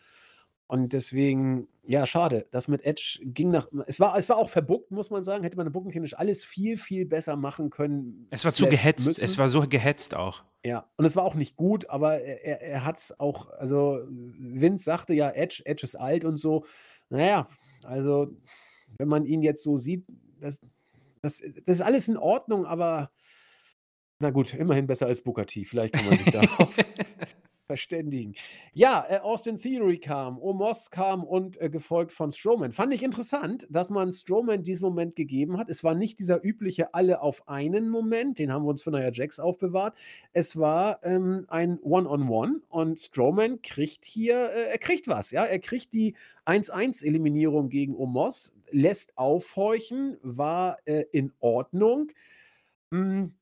[0.66, 2.46] Und deswegen, ja, schade.
[2.50, 5.44] Das mit Edge ging nach es war es war auch verbookt, muss man sagen.
[5.44, 9.06] Hätte man bookingtechnisch alles viel, viel besser machen können Es war zu gehetzt.
[9.06, 9.22] müssen.
[9.24, 10.42] Es war so gehetzt auch.
[10.64, 14.84] Ja, und es war auch nicht gut, aber er er er hat's auch also, Vince
[14.84, 16.64] sagte ja: „Edge Edge ist alt“ und so.
[17.10, 17.48] Na ja,
[17.84, 18.28] also,
[18.96, 20.06] wenn man ihn jetzt so sieht,
[20.40, 20.58] das
[21.20, 23.10] das das ist alles in Ordnung, aber
[24.18, 25.66] na gut, immerhin besser als Booker T.
[25.66, 26.74] Vielleicht kann man sich darauf
[27.66, 28.34] verständigen.
[28.72, 32.72] Ja, äh, Austin Theory kam, Omos kam und, äh, gefolgt von Strowman.
[32.72, 35.68] Fand ich interessant, dass man Strowman diesen Moment gegeben hat.
[35.70, 39.10] Es war nicht dieser übliche alle auf einen Moment, den haben wir uns für Nia
[39.12, 39.96] Jax aufbewahrt.
[40.32, 45.44] Es war, ähm, ein One-on-One und Strowman kriegt hier äh, er kriegt was, ja?
[45.44, 52.10] Er kriegt die 1-1-Eliminierung gegen Omos, lässt aufhorchen, war, äh, in Ordnung.
[52.90, 53.34] Hm,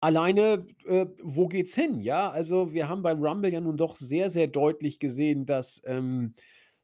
[0.00, 2.30] alleine, äh, wo geht's hin, ja?
[2.30, 6.34] Also, wir haben beim Rumble ja nun doch sehr, sehr deutlich gesehen, dass, ähm,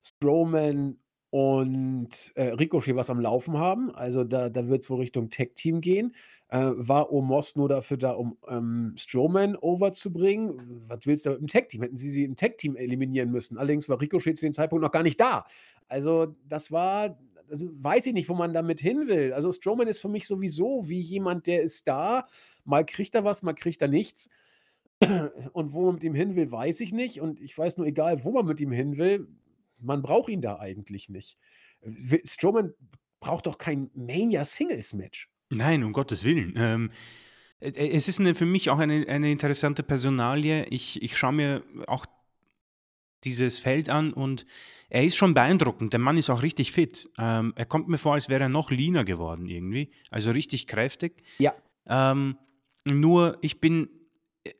[0.02, 0.98] Strowman
[1.30, 3.90] und, äh, Ricochet was am Laufen haben.
[3.94, 6.14] Also, da da wird's wohl Richtung Tag-Team gehen.
[6.48, 10.84] Äh, war Omos nur dafür da, um, ähm, Strowman over zu bringen?
[10.88, 11.82] Was willst du mit 'm Tag-Team?
[11.82, 13.58] Hätten sie sie im Tag-Team eliminieren müssen.
[13.58, 15.44] Allerdings war Ricochet zu dem Zeitpunkt noch gar nicht da.
[15.88, 19.32] Also, das war also, weiß ich nicht, wo man damit hin will.
[19.32, 22.26] Also, Strowman ist für mich sowieso wie jemand, der ist da,
[22.66, 24.30] mal kriegt er was, mal kriegt er nichts.
[25.52, 27.20] Und wo man mit ihm hin will, weiß ich nicht.
[27.20, 29.28] Und ich weiß nur, egal wo man mit ihm hin will,
[29.78, 31.38] man braucht ihn da eigentlich nicht.
[32.24, 32.72] Strowman
[33.20, 35.28] braucht doch kein Mania-Singles-Match.
[35.50, 36.54] Nein, um Gottes Willen.
[36.56, 36.90] Ähm,
[37.58, 40.66] Äh, äh, es ist 'ne für mich auch eine eine interessante Personalie.
[40.68, 42.04] Ich ich schaue mir auch
[43.24, 44.46] dieses Feld an und
[44.88, 45.92] er ist schon beeindruckend.
[45.92, 47.08] Der Mann ist auch richtig fit.
[47.18, 51.22] Ähm, er kommt mir vor, als wäre er noch leaner geworden irgendwie, also richtig kräftig.
[51.38, 51.54] Ja.
[51.86, 52.36] Ähm,
[52.86, 53.88] nur ich bin
[54.44, 54.52] äh,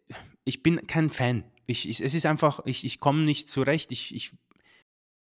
[0.45, 1.45] ich bin kein Fan.
[1.67, 3.93] Ich ich es ist einfach ich ich komme nicht zurecht.
[3.93, 4.33] Ich ich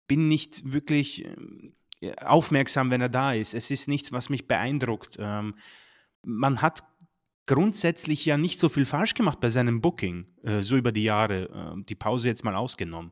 [0.08, 1.74] bin nicht wirklich, ähm,
[2.22, 3.54] aufmerksam, wenn er da ist.
[3.54, 5.18] Es ist nichts, was mich beeindruckt.
[5.20, 5.56] Ähm,
[6.24, 6.84] man hat
[7.46, 11.76] grundsätzlich ja nicht so viel falsch gemacht bei seinem Booking, äh, so über die Jahre,
[11.78, 13.12] äh, die Pause jetzt mal ausgenommen.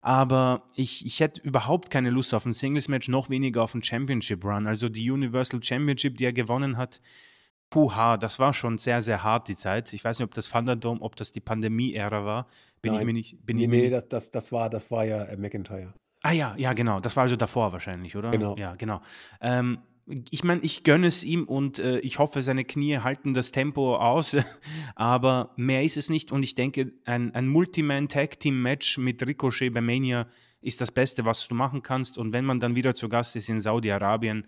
[0.00, 4.66] Aber ich, ich hätte überhaupt keine Lust auf ein Singles-Match, noch weniger auf ein Championship-Run.
[4.66, 7.00] Also die Universal Championship, die er gewonnen hat,
[7.70, 9.92] puha, das war schon sehr, sehr hart, die Zeit.
[9.92, 12.46] Ich weiß nicht, ob das Thunderdome, ob das die Pandemie-Ära war.
[12.80, 13.06] Bin ich Nein.
[13.06, 13.44] mir nicht.
[13.44, 15.92] Bin Nee, ich mir nee, das das das war das war ja, äh, McIntyre.
[16.22, 17.00] Ah ja, ja, genau.
[17.00, 18.30] Das war also davor wahrscheinlich, oder?
[18.30, 18.56] Genau.
[18.56, 19.00] Ja, genau.
[19.40, 19.78] Ähm,
[20.30, 23.96] ich meine, ich gönne es ihm und äh, ich hoffe, seine Knie halten das Tempo
[23.96, 24.36] aus,
[24.94, 30.26] aber mehr ist es nicht und ich denke, ein, ein Multiman-Tag-Team-Match mit Ricochet bei Mania
[30.60, 33.48] ist das Beste, was du machen kannst und wenn man dann wieder zu Gast ist
[33.48, 34.46] in Saudi-Arabien,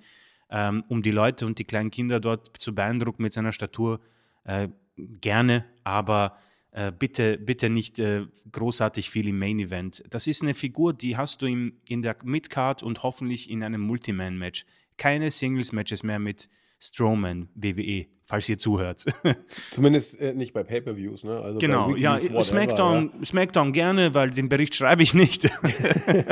[0.50, 4.00] ähm, um die Leute und die kleinen Kinder dort zu beeindrucken mit seiner Statur,
[4.44, 6.36] äh, gerne, aber
[6.72, 10.04] äh, bitte, bitte nicht äh, großartig viel im Main Event.
[10.10, 13.80] Das ist eine Figur, die hast du in, in der Midcard und hoffentlich in einem
[13.80, 14.64] Multiman-Match.
[14.96, 16.48] Keine Singles-Matches mehr mit
[16.82, 19.04] Strowman, WWE, falls ihr zuhört.
[19.70, 21.38] Zumindest, äh, nicht bei Pay-per-Views, ne?
[21.40, 25.44] Also genau, ja, whatever, Smackdown, Smackdown gerne, weil den Bericht schreibe ich nicht.
[25.44, 25.50] ja.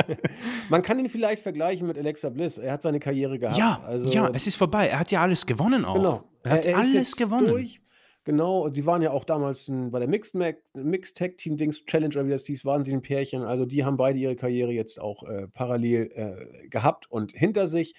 [0.69, 2.57] Man kann ihn vielleicht vergleichen mit Alexa Bliss.
[2.57, 3.57] Er hat seine Karriere gehabt.
[3.57, 4.87] ja, Also ja, es ist vorbei.
[4.87, 5.95] Er hat ja alles gewonnen auch.
[5.95, 6.23] genau.
[6.43, 7.47] Er hat ist alles jetzt gewonnen.
[7.47, 7.81] durch.
[8.25, 10.35] Genau, die waren ja auch damals bei der Mixed
[10.73, 13.43] Mixed Tag Team Dings Challenge oder wie das hieß, waren sie 'n Pärchen.
[13.43, 17.95] Also, die haben beide ihre Karriere jetzt auch, äh, parallel, äh, gehabt und hinter sich.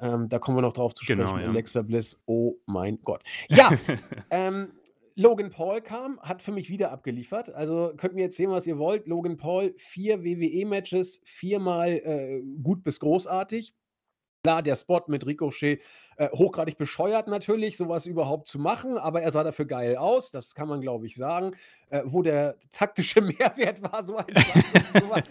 [0.00, 1.20] Ähm, da kommen wir noch drauf zu sprechen.
[1.20, 1.48] Genau, ja.
[1.48, 3.22] Alexa Bliss, oh mein Gott.
[3.48, 3.70] Ja,
[4.30, 4.72] ähm,
[5.18, 7.52] Logan Paul kam, hat für mich wieder abgeliefert.
[7.52, 9.08] Also, könnt mir erzählen, was ihr wollt.
[9.08, 13.74] Logan Paul, 4 WWE-Matches, viermal, äh, gut bis großartig.
[14.44, 15.82] Klar, der Spot mit Ricochet,
[16.16, 20.30] äh, hochgradig bescheuert natürlich, so was überhaupt zu machen, aber er sah dafür geil aus,
[20.30, 21.56] das kann man, glaube ich, sagen.
[21.90, 24.34] Äh, wo der taktische Mehrwert war, so machen,
[24.92, 25.24] sei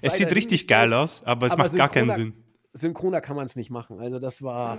[0.00, 2.45] Es sieht richtig geil aus, aber es Aber macht gar keinen Sinn.
[2.76, 4.00] Synchroner kann man's nicht machen.
[4.00, 4.78] Also, das war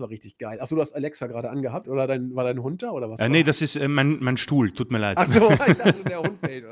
[0.00, 0.58] war richtig geil.
[0.60, 3.20] Ach so, du hast Alexa grade angehabt oder dein war dein Hund da oder was
[3.20, 5.18] Äh, war ne, das ist, äh, mein mein Stuhl, tut mir leid.
[5.18, 6.64] Ach so, ich dachte, der Hund bellt.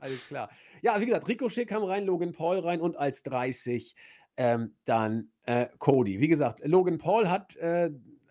[0.00, 0.50] Alles klar.
[0.82, 3.96] Ja, wie gesagt, Ricochet kam rein, Logan Paul rein und als 30,
[4.36, 6.20] ähm, dann, äh, Cody.
[6.20, 7.90] Wie gesagt, Logan Paul hat, äh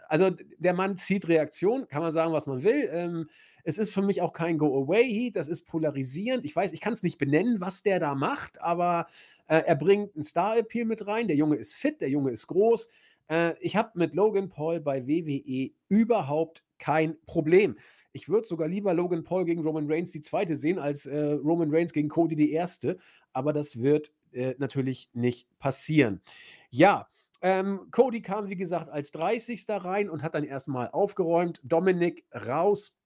[0.09, 2.87] also, der Mann zieht Reaktion, kann man sagen, was man will.
[2.91, 3.29] Ähm,
[3.63, 6.45] es ist für mich auch kein Go-Away-Heat, das ist polarisierend.
[6.45, 9.07] Ich weiß, ich kann's nicht benennen, was der da macht, aber,
[9.47, 11.27] äh, er bringt 'n Star-Appeal mit rein.
[11.27, 12.89] Der Junge ist fit, der Junge ist groß.
[13.29, 17.77] Äh, ich habe mit Logan Paul bei WWE überhaupt kein Problem.
[18.11, 20.55] Ich würde sogar lieber Logan Paul gegen Roman Reigns die 2.
[20.55, 22.97] sehen als, äh, Roman Reigns gegen Cody die 1.,
[23.31, 26.21] aber das wird, äh, natürlich nicht passieren.
[26.69, 27.07] Ja,
[27.41, 29.83] ähm, Cody kam, wie gesagt, als 30.
[29.83, 31.59] rein und hat dann erst mal aufgeräumt.
[31.63, 32.99] Dominic raus,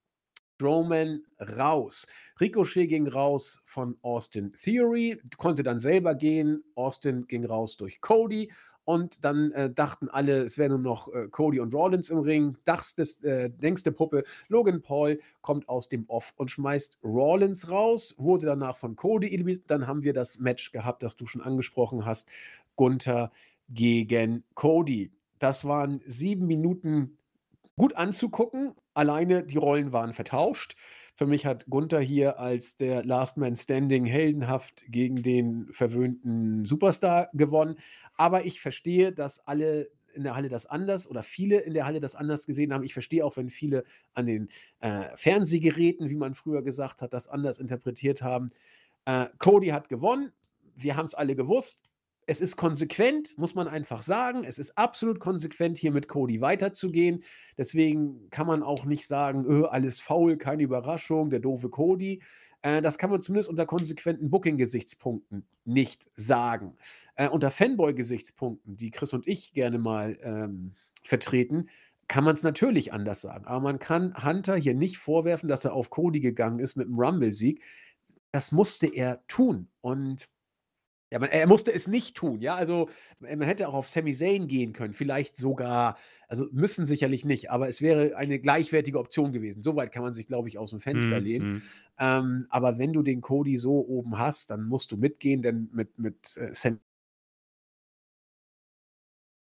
[0.58, 2.08] Strowman raus.
[2.42, 6.64] Ricochet ging raus von Austin Theory, konnte dann selber gehen.
[6.74, 8.52] Austin ging raus durch Cody
[8.84, 12.58] und dann, äh, dachten alle, es wären nur noch, äh, Cody und Rollins im Ring.
[12.66, 18.16] Dachs des äh, denkste Puppe, Logan Paul kommt aus dem Off und schmeißt Rollins raus,
[18.18, 19.66] wurde danach von Cody eliminiert.
[19.68, 22.30] Dann haben wir das Match gehabt, das du schon angesprochen hast,
[22.76, 23.32] Gunther
[23.70, 25.12] gegen Cody.
[25.38, 27.18] Das waren 7 Minuten
[27.76, 28.74] gut anzugucken.
[28.98, 30.76] Alleine die Rollen waren vertauscht.
[31.14, 37.30] Für mich hat Gunther hier als der Last Man Standing heldenhaft gegen den verwöhnten Superstar
[37.34, 37.78] gewonnen.
[38.16, 42.00] Aber ich verstehe, dass alle in der Halle das anders oder viele in der Halle
[42.00, 42.84] das anders gesehen haben.
[42.84, 43.84] Ich verstehe auch, wenn viele
[44.16, 48.50] an den, äh, Fernsehgeräten, wie man früher gesagt hat, das anders interpretiert haben.
[49.06, 50.32] Äh, Cody hat gewonnen.
[50.76, 51.87] Wir haben's alle gewusst.
[52.30, 54.44] Es ist konsequent, muss man einfach sagen.
[54.44, 57.24] Es ist absolut konsequent, hier mit Cody weiterzugehen.
[57.58, 62.22] Deswegen kann man auch nicht sagen: „Öh, alles faul, keine Überraschung, der doofe Cody.“
[62.64, 66.76] Äh, das kann man zumindest unter konsequenten Booking-Gesichtspunkten nicht sagen.
[67.16, 70.74] Äh, unter Fanboy-Gesichtspunkten, die Chris und ich gerne mal, ähm,
[71.04, 71.70] vertreten,
[72.10, 73.46] kann man's natürlich anders sagen.
[73.46, 77.00] Aber man kann Hunter hier nicht vorwerfen, dass er auf Cody gegangen ist mit 'm
[77.00, 77.64] Rumble-Sieg.
[78.34, 80.28] Das musste er tun und
[81.12, 82.56] ja, man er musste es nicht tun, ja?
[82.56, 82.90] Also,
[83.24, 85.98] äh, man hätte auch auf Sami Zayn gehen können, vielleicht sogar
[86.28, 89.64] also, müssen sicherlich nicht, aber es wäre eine gleichwertige Option gewesen.
[89.64, 91.48] So weit kann man sich, glaube ich, aus'm Fenster Mhm, lehnen.
[91.48, 91.70] mhm.
[92.00, 95.98] Ähm, aber wenn du den Cody so oben hast, dann musst du mitgehen, denn mit
[96.00, 96.80] mit, äh, Sam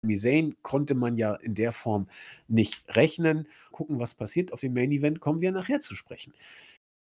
[0.04, 2.08] Sami Zayn konnte man ja in der Form
[2.48, 3.48] nicht rechnen.
[3.70, 4.52] Gucken, was passiert.
[4.52, 6.32] Auf dem Main Event kommen wir nachher zu sprechen.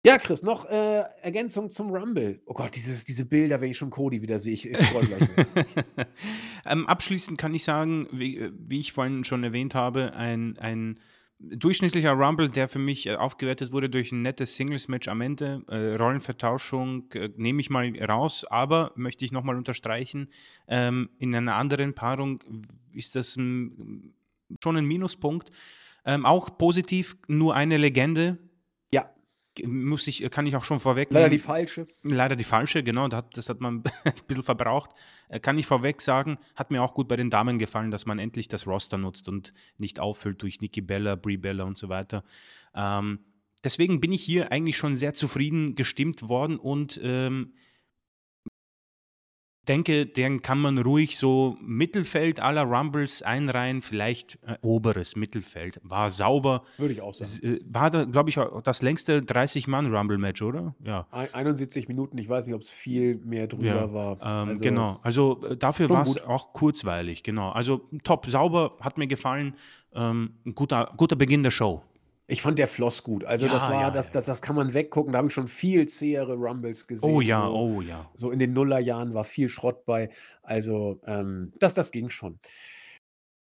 [0.07, 2.39] Ja, Chris, noch äh, Ergänzung zum Rumble.
[2.45, 5.47] Oh Gott, dieses, diese Bilder, wenn ich schon Cody wieder sehe, ich, ich freue gleich.
[6.67, 11.01] ähm, abschließend kann ich sagen, wie, äh, wie, ich vorhin schon erwähnt habe, ein, ein
[11.39, 15.63] durchschnittlicher Rumble, der für mich äh, aufgewertet wurde durch ein nettes Singles-Match am Ende.
[15.69, 20.29] Äh, Rollenvertauschung äh, nehme ich mal raus, aber möchte ich nochmal unterstreichen,
[20.69, 22.45] ähm, in einer anderen Paarung
[22.93, 24.13] ist das ein,
[24.63, 25.51] schon ein Minuspunkt.
[26.05, 28.37] Ähm, auch positiv, nur eine Legende,
[29.65, 31.09] muss ich, kann ich auch schon vorweg.
[31.11, 31.87] Leider die falsche.
[32.03, 33.09] Leider die falsche, genau.
[33.09, 34.91] Das hat man ein bisschen verbraucht.
[35.29, 38.19] Äh, kann ich vorweg sagen, hat mir auch gut bei den Damen gefallen, dass man
[38.19, 42.25] endlich das Roster nutzt und nicht auffüllt durch Nikki Bella, Brie Bella und so weiter.
[42.75, 43.21] Ähm,
[43.63, 47.55] deswegen bin ich hier eigentlich schon sehr zufrieden gestimmt worden und ähm,
[49.69, 55.81] denke, den kann man ruhig so Mittelfeld aller Rumbles einreihen, vielleicht äh, oberes Mittelfeld.
[55.83, 56.63] War sauber.
[56.79, 57.57] Würde ich auch sagen.
[57.57, 60.75] Äh, war da, glaube ich, das längste 30-Mann-Rumble-Match, oder?
[60.85, 61.07] Ja.
[61.11, 64.13] 71 Minuten, ich weiß nicht, ob es viel mehr drüber ja, war.
[64.21, 67.51] Ähm, also, genau, also äh, dafür war es auch kurzweilig, genau.
[67.51, 69.55] Also top, sauber, hat mir gefallen.
[69.95, 71.83] Ähm, ein guter, guter Beginn der Show.
[72.27, 73.25] Ich fand der Floss gut.
[73.25, 75.13] Also, das Ja, war, ja, das, das, das kann man weggucken.
[75.13, 78.11] Da habe ich schon viel zähere Rumbles Oh ja, oh ja.
[78.15, 80.11] so in den Nullerjahren war viel Schrott bei.
[80.43, 82.39] Also, ähm, das, das ging schon.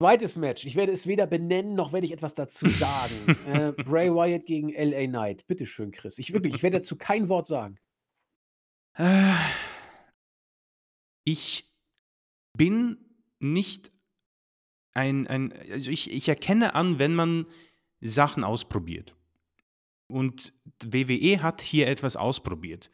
[0.01, 0.65] Zweites Match.
[0.65, 3.37] Ich werde es weder benennen, noch werde ich etwas dazu sagen.
[3.53, 5.45] äh, Bray Wyatt gegen LA Knight.
[5.45, 6.17] Bitte schön, Chris.
[6.17, 7.77] Ich wirklich, ich werde dazu kein Wort sagen.
[8.97, 9.35] Äh,
[11.23, 11.69] ich
[12.57, 12.97] bin
[13.39, 13.91] nicht
[14.95, 17.45] ein, ein also ich, ich erkenne an, wenn man
[18.01, 19.15] Sachen ausprobiert.
[20.07, 22.89] Und WWE hat hier etwas ausprobiert.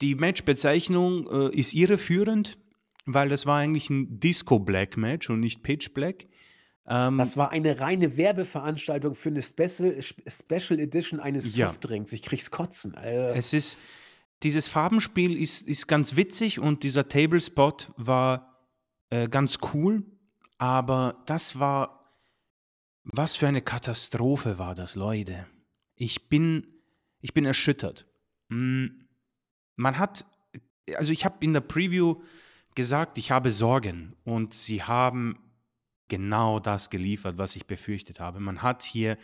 [0.00, 2.58] Die Matchbezeichnung äh, ist irreführend,
[3.06, 6.26] weil das war eigentlich ein Disco Black Match und nicht Pitch Black.
[6.86, 11.68] Ähm, das war eine reine Werbeveranstaltung für eine Special, Special Edition eines ja.
[11.68, 12.12] Softdrinks.
[12.12, 12.94] Ich krieg's kotzen.
[12.94, 13.36] Alter.
[13.36, 13.78] Es ist
[14.42, 18.58] dieses Farbenspiel ist, ist ganz witzig und dieser Table Spot war
[19.10, 20.04] äh, ganz cool,
[20.58, 21.99] aber das war
[23.04, 25.46] was für eine Katastrophe war das, Leute.
[25.94, 26.66] Ich bin,
[27.20, 28.06] ich bin erschüttert.
[28.50, 29.08] Hm,
[29.76, 30.24] man hat,
[30.94, 32.22] also ich habe in der Preview
[32.74, 35.38] gesagt, ich habe Sorgen und sie haben
[36.08, 38.40] genau das geliefert, was ich befürchtet habe.
[38.40, 39.16] Man hat hier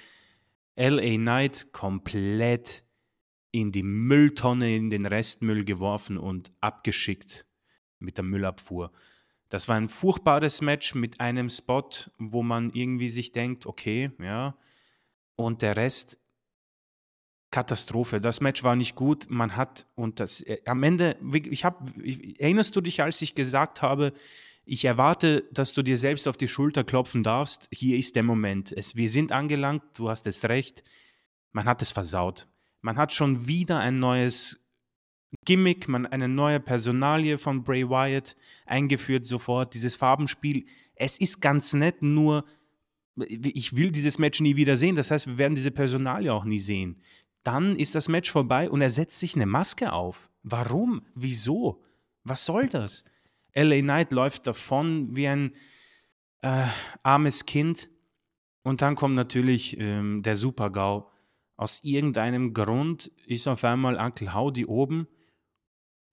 [0.76, 2.84] LA Knight komplett
[3.50, 7.46] in die Mülltonne, in den Restmüll geworfen und abgeschickt
[7.98, 8.92] mit der Müllabfuhr.
[9.48, 11.88] Das war ein furchtbares Match mit einem Spot,
[12.18, 14.56] wo man irgendwie sich denkt, okay, ja.
[15.36, 16.18] Und der Rest,
[17.50, 18.20] Katastrophe.
[18.20, 19.30] Das Match war nicht gut.
[19.30, 21.90] Man hat, und das äh, am Ende, ich habe,
[22.38, 24.12] erinnerst du dich, als ich gesagt habe,
[24.64, 27.68] ich erwarte, dass du dir selbst auf die Schulter klopfen darfst.
[27.72, 28.72] Hier ist der Moment.
[28.72, 30.82] Es, wir sind angelangt, du hast es recht.
[31.52, 32.48] Man hat es versaut.
[32.80, 34.65] Man hat schon wieder ein neues
[35.44, 40.66] Gimmick, man eine neue Personalie von Bray Wyatt eingeführt sofort, dieses Farbenspiel.
[40.94, 42.44] Es ist ganz nett, nur
[43.26, 44.96] ich will dieses Match nie wieder sehen.
[44.96, 47.00] Das heißt, wir werden diese Personalie auch nie sehen.
[47.42, 50.28] Dann ist das Match vorbei und er setzt sich eine Maske auf.
[50.42, 51.02] Warum?
[51.14, 51.82] Wieso?
[52.24, 53.04] Was soll das?
[53.54, 55.52] LA Knight läuft davon wie ein
[56.42, 56.66] äh,
[57.02, 57.88] armes Kind.
[58.62, 61.06] Und dann kommt natürlich ähm, der Super-GAU.
[61.56, 65.06] Aus irgendeinem Grund ist auf einmal Uncle Howdy oben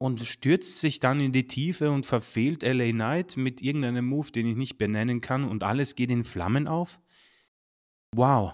[0.04, 4.45] und stürzt sich dann in die Tiefe und verfehlt LA Knight mit irgendeinem Move, den
[4.47, 6.99] ich nicht benennen kann und alles geht in Flammen auf?
[8.14, 8.54] Wow.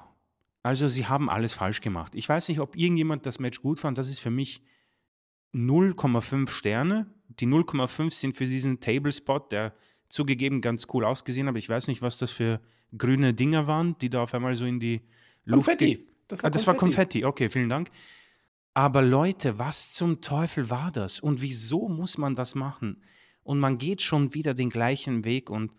[0.61, 2.13] Also sie haben alles falsch gemacht.
[2.13, 3.97] Ich weiß nicht, ob irgendjemand das Match gut fand.
[3.97, 4.61] Das ist für mich
[5.55, 7.07] 0,5 Sterne.
[7.29, 9.73] Die 0,5 sind für diesen Table Spot, der
[10.07, 12.61] zugegeben ganz cool ausgesehen, aber ich weiß nicht, was das für
[12.95, 15.01] grüne Dinger waren, die da auf einmal so in die
[15.45, 15.65] Luft.
[15.65, 16.07] Konfetti.
[16.27, 16.67] Das war, ah, das Konfetti.
[16.67, 17.25] war Konfetti.
[17.25, 17.89] Okay, vielen Dank.
[18.79, 21.19] Aber Leute, was zum Teufel war das?
[21.19, 23.03] Und wieso muss man das machen?
[23.43, 25.73] Und man geht schon wieder den gleichen Weg und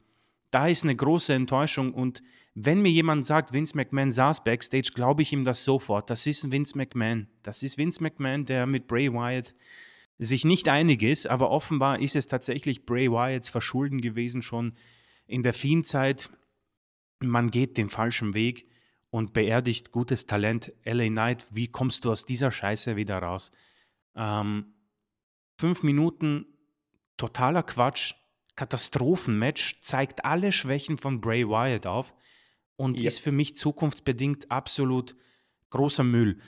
[0.50, 1.94] da ist eine große Enttäuschung.
[1.94, 2.22] Und
[2.54, 6.10] wenn mir jemand sagt, Vince McMahon saß backstage, glaube ich ihm das sofort.
[6.10, 7.28] Das ist Vince McMahon.
[7.42, 9.54] Das ist Vince McMahon, der mit Bray Wyatt
[10.18, 14.74] sich nicht einig ist, aber offenbar ist es tatsächlich Bray Wyatts Verschulden gewesen schon
[15.26, 16.28] in der Fiend-Zeit.
[17.20, 18.66] Man geht den falschen Weg
[19.10, 20.72] und beerdigt gutes Talent.
[20.84, 23.50] LA Knight, wie kommst du aus dieser Scheiße wieder raus?
[24.14, 24.72] Ähm,
[25.56, 26.46] fünf Minuten,
[27.16, 28.14] totaler Quatsch,
[28.56, 32.14] Katastrophenmatch, zeigt alle Schwächen von Bray Wyatt auf
[32.76, 33.08] und ja.
[33.08, 35.16] ist für mich zukunftsbedingt absolut
[35.70, 36.38] großer Müll.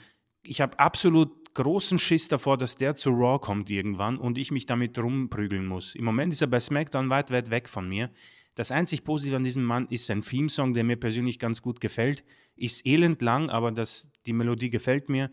[0.41, 4.65] Ich habe absolut großen Schiss davor, dass der zu Raw kommt irgendwann und ich mich
[4.65, 5.95] damit rumprügeln muss.
[5.95, 8.09] Im Moment ist er bei SmackDown weit, weit weg von mir.
[8.55, 12.23] Das einzig Positive an diesem Mann ist sein Theme-Song, der mir persönlich ganz gut gefällt.
[12.55, 15.31] Ist elend lang, aber das, die Melodie gefällt mir.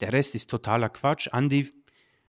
[0.00, 1.28] Der Rest ist totaler Quatsch.
[1.32, 1.68] Andy,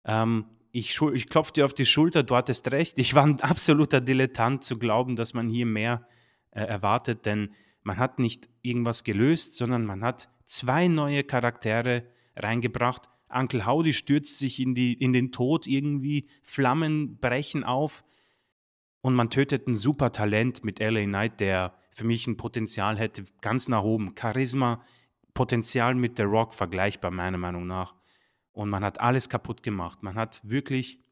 [0.05, 2.99] ähm, ich, ich klopfe dir auf die Schulter, du hattest recht.
[2.99, 6.09] Ich war ein absoluter Dilettant zu glauben, dass man hier mehr
[6.51, 12.05] äh, erwartet, denn man hat nicht irgendwas gelöst, sondern man hat zwei neue Charaktere
[12.35, 13.09] reingebracht.
[13.29, 18.05] Uncle Howdy stürzt sich in, die, in den Tod irgendwie, Flammen brechen auf
[19.05, 23.24] und man tötet ein super Talent mit LA Knight, der für mich ein Potenzial hätte,
[23.42, 24.14] ganz nach oben.
[24.18, 24.82] Charisma,
[25.34, 27.94] Potenzial mit The Rock vergleichbar, meiner Meinung nach.
[28.52, 30.02] Und man hat alles kaputt gemacht.
[30.02, 31.05] Man hat wirklich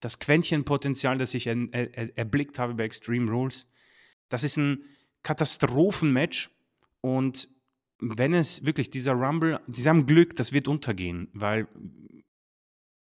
[0.00, 3.70] das Quäntchen Potenzial, das ich er, er, erblickt habe bei Extreme Rules.
[4.28, 4.82] Das ist ein
[5.22, 6.50] Katastrophenmatch.
[7.02, 7.48] Und
[8.00, 11.68] wenn es wirklich dieser Rumble, sie haben Glück, das wird untergehen, weil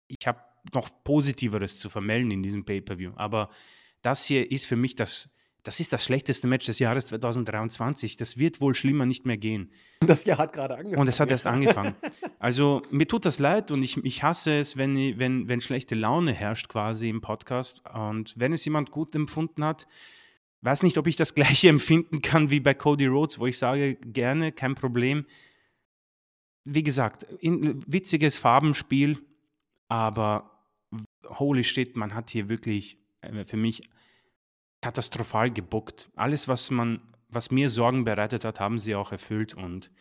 [0.08, 0.42] ich habe
[0.76, 3.14] noch Positiveres zu vermelden in diesem Pay-Per-View.
[3.16, 3.50] Aber
[4.08, 5.30] das hier ist für mich das,
[5.64, 8.16] das ist das schlechteste Match des Jahres 2023.
[8.16, 9.70] Das wird wohl schlimmer nicht mehr gehen.
[10.00, 11.02] Das Jahr hat gerade angefangen.
[11.02, 11.94] Und es hat erst angefangen.
[12.40, 16.32] Also mir tut das leid und ich, ich hasse es, wenn, wenn, wenn schlechte Laune
[16.32, 17.82] herrscht quasi im Podcast.
[17.94, 19.88] Und wenn es jemand gut empfunden hat,
[20.62, 23.96] weiß nicht, ob ich das gleiche empfinden kann wie bei Cody Rhodes, wo ich sage,
[23.96, 25.26] gerne, kein Problem.
[26.64, 29.20] Wie gesagt, in, witziges Farbenspiel,
[29.90, 30.50] aber
[31.26, 33.82] holy shit, man hat hier wirklich äh, für mich
[34.82, 36.10] katastrophal gebuckt.
[36.16, 39.92] Alles, was man, was mir Sorgen bereitet hat, haben sie auch erfüllt und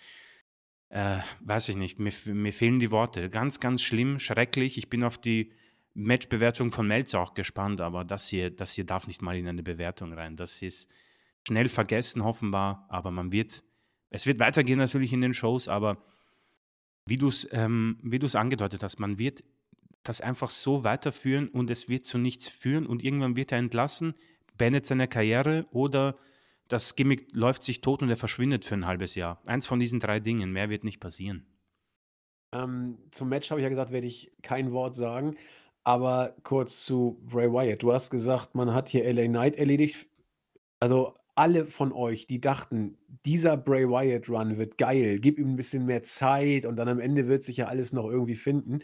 [0.88, 3.28] äh, weiß ich nicht, mir, mir fehlen die Worte.
[3.28, 4.78] Ganz, ganz schlimm, schrecklich.
[4.78, 5.52] Ich bin auf die
[5.94, 9.62] Matchbewertung von Melzer auch gespannt, aber das hier, das hier darf nicht mal in eine
[9.62, 10.36] Bewertung rein.
[10.36, 10.90] Das ist
[11.46, 13.64] schnell vergessen, offenbar, aber man wird,
[14.10, 16.04] es wird weitergehen natürlich in den Shows, aber
[17.06, 17.98] wie du es ähm,
[18.34, 19.42] angedeutet hast, man wird
[20.02, 24.14] das einfach so weiterführen und es wird zu nichts führen und irgendwann wird er entlassen,
[24.56, 26.16] beendet seine Karriere oder
[26.68, 29.40] das Gimmick läuft sich tot und er verschwindet für ein halbes Jahr.
[29.46, 31.46] Eins von diesen drei Dingen, mehr wird nicht passieren.
[32.52, 35.36] Ähm, zum Match habe ich ja gesagt, werde ich kein Wort sagen.
[35.84, 37.82] Aber kurz zu Bray Wyatt.
[37.82, 40.08] Du hast gesagt, man hat hier LA Knight erledigt.
[40.80, 45.56] Also alle von euch, die dachten, dieser Bray Wyatt Run wird geil, gib ihm ein
[45.56, 48.80] bisschen mehr Zeit und dann am Ende wird sich ja alles noch irgendwie finden.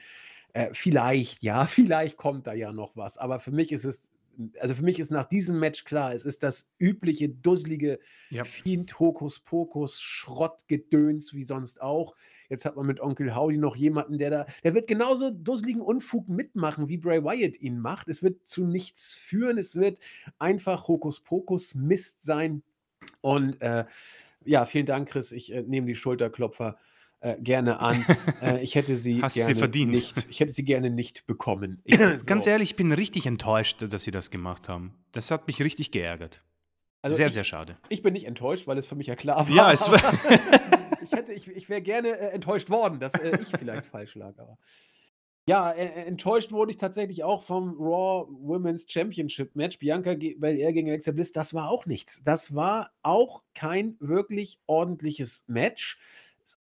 [0.53, 3.19] Äh, vielleicht, ja, vielleicht kommt da ja noch was.
[3.19, 4.12] Aber für mich ist es,
[4.59, 7.99] also für mich ist nach diesem Match klar, es ist das übliche, dusselige
[8.31, 8.45] Ja.
[8.45, 12.15] Fiend, Hokuspokus, Schrottgedöns wie sonst auch.
[12.49, 16.29] Jetzt hat man mit Onkel Howdy noch jemanden, der da, der wird genauso dusseligen Unfug
[16.29, 18.09] mitmachen, wie Bray Wyatt ihn macht.
[18.09, 19.59] Es wird zu nichts führen.
[19.59, 20.01] Es wird
[20.39, 22.63] einfach Hokuspokus, Mist sein.
[23.21, 23.85] Und äh,
[24.45, 25.33] ja, vielen Dank, Chris.
[25.33, 26.79] Ich äh, nehme die Schulterklopfer
[27.23, 28.05] äh, gerne an.
[28.41, 29.93] Äh, ich hätte sie Hast sie gerne verdient.
[29.93, 31.81] nicht, ich hätte sie gerne nicht bekommen.
[31.85, 32.27] Ich, So.
[32.27, 34.95] Ganz ehrlich, ich bin richtig enttäuscht, dass sie das gemacht haben.
[35.13, 36.43] Das hat mich richtig geärgert.
[37.01, 37.79] Also sehr, ich, sehr schade.
[37.89, 39.55] ich bin nicht enttäuscht, weil es für mich ja klar war.
[39.57, 39.99] Ja, es war-
[41.03, 44.39] ich hätte, ich, ich wäre gerne äh, enttäuscht worden, dass äh, ich vielleicht falsch lag.
[44.39, 44.57] Aber
[45.49, 49.79] ja, äh, äh, enttäuscht wurde ich tatsächlich auch vom Raw Women's Championship Match.
[49.81, 52.23] Bianca Belair gegen Alexa Bliss, das war auch nichts.
[52.23, 55.99] Das war auch kein wirklich ordentliches Match.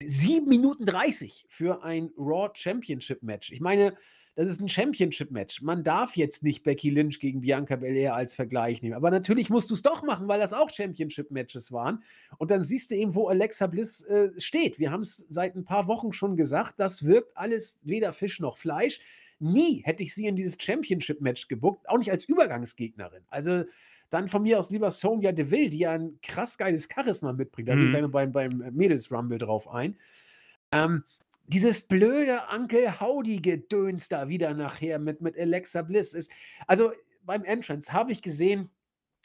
[0.08, 3.52] 7 Minuten 30 für ein Raw Championship Match.
[3.52, 3.96] Ich meine,
[4.36, 5.62] das ist ein Championship Match.
[5.62, 8.96] Man darf jetzt nicht Becky Lynch gegen Bianca Belair als Vergleich nehmen.
[8.96, 12.04] Aber natürlich musst du es doch machen, weil das auch Championship Matches waren.
[12.40, 14.80] Und dann siehst du eben, wo Alexa Bliss äh, steht.
[14.80, 18.58] Wir haben es seit ein paar Wochen schon gesagt, das wirkt alles weder Fisch noch
[18.58, 19.00] Fleisch.
[19.40, 23.24] Nie hätte ich sie in dieses Championship Match gebuckt, auch nicht als Übergangsgegnerin.
[23.30, 23.66] Also
[24.14, 27.70] dann von mir aus lieber Sonja Deville, die ja ein krass geiles Charisma mitbringt.
[27.70, 28.12] Da gehe ich Mhm.
[28.12, 29.98] beim, beim Mädels Rumble drauf ein.
[30.72, 31.04] Ähm,
[31.48, 36.32] dieses blöde Uncle Howdy-Gedöns da wieder nachher mit, mit Alexa Bliss ist.
[36.68, 36.92] Also
[37.24, 38.70] beim Entrance habe ich gesehen,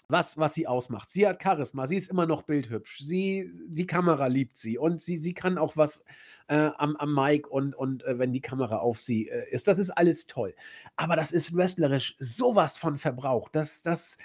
[0.08, 1.10] was, was sie ausmacht.
[1.10, 5.18] Sie hat Charisma, sie ist immer noch bildhübsch, sie, die Kamera liebt sie und sie,
[5.18, 6.02] sie kann auch was
[6.48, 9.68] äh, am, am Mic und, und äh, wenn die Kamera auf sie äh, ist.
[9.68, 10.54] Das ist alles toll.
[10.96, 13.54] Aber das ist wrestlerisch sowas von verbraucht.
[13.54, 14.16] Das, das,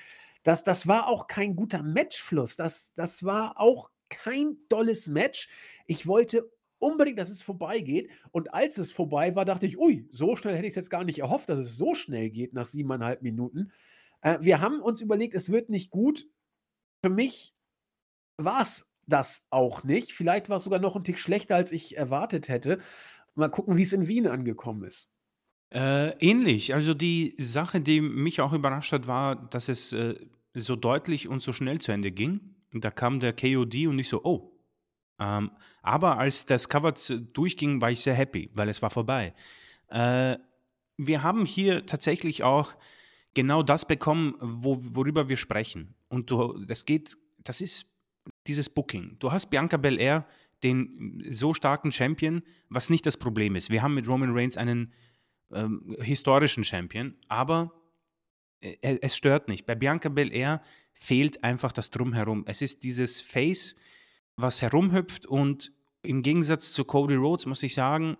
[0.43, 2.55] das, das war auch kein guter Matchfluss.
[2.55, 5.49] Das, das war auch kein dolles Match.
[5.87, 8.11] Ich wollte unbedingt, dass es vorbeigeht.
[8.31, 11.03] Und als es vorbei war, dachte ich, ui, so schnell hätte ich es jetzt gar
[11.03, 13.71] nicht erhofft, dass es so schnell geht nach siebeneinhalb Minuten.
[14.21, 16.27] Äh, wir haben uns überlegt, es wird nicht gut.
[17.03, 17.55] Für mich
[18.37, 20.13] war es das auch nicht.
[20.13, 22.79] Vielleicht war es sogar noch ein Tick schlechter, als ich erwartet hätte.
[23.35, 25.12] Mal gucken, wie es in Wien angekommen ist.
[25.73, 26.75] Äh, ähnlich.
[26.75, 30.15] Also die Sache, die mich auch überrascht hat, war, dass es äh,
[30.53, 32.41] so deutlich und so schnell zu Ende ging.
[32.73, 34.51] Da kam der KOD und ich so, oh.
[35.19, 35.51] Ähm,
[35.81, 36.93] aber als das Cover
[37.33, 39.33] durchging, war ich sehr happy, weil es war vorbei.
[39.87, 40.37] Äh,
[40.97, 42.73] wir haben hier tatsächlich auch
[43.33, 45.95] genau das bekommen, wo, worüber wir sprechen.
[46.07, 47.91] Und du, das geht, das ist
[48.45, 49.17] dieses Booking.
[49.17, 50.27] Du hast Bianca Belair,
[50.61, 53.71] den so starken Champion, was nicht das Problem ist.
[53.71, 54.93] Wir haben mit Roman Reigns einen
[55.53, 57.73] ähm, historischen Champion, aber
[58.61, 59.65] äh, es stört nicht.
[59.65, 60.61] Bei Bianca Belair
[60.93, 62.43] fehlt einfach das Drumherum.
[62.47, 63.75] Es ist dieses Face,
[64.35, 65.71] was herumhüpft und
[66.01, 68.17] im Gegensatz zu Cody Rhodes muss ich sagen,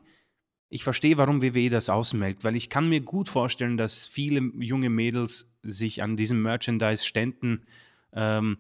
[0.69, 4.89] ich verstehe, warum WWE das ausmeldet, weil ich kann mir gut vorstellen, dass viele junge
[4.89, 7.65] Mädels sich an diesen Merchandise-Ständen
[8.13, 8.57] ähm,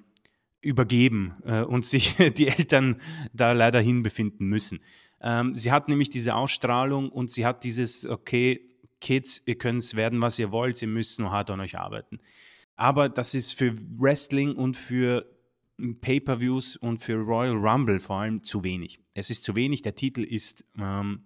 [0.61, 2.97] übergeben äh, und sich die Eltern
[3.33, 4.79] da leider hinbefinden müssen.
[5.23, 8.61] Ähm, sie hat nämlich diese Ausstrahlung und sie hat dieses, okay,
[8.99, 12.19] Kids, ihr könnt es werden, was ihr wollt, ihr müsst nur hart an euch arbeiten.
[12.75, 15.25] Aber das ist für Wrestling und für
[15.77, 18.99] Pay-per-Views und für Royal Rumble vor allem zu wenig.
[19.13, 21.23] Es ist zu wenig, der Titel ist ähm,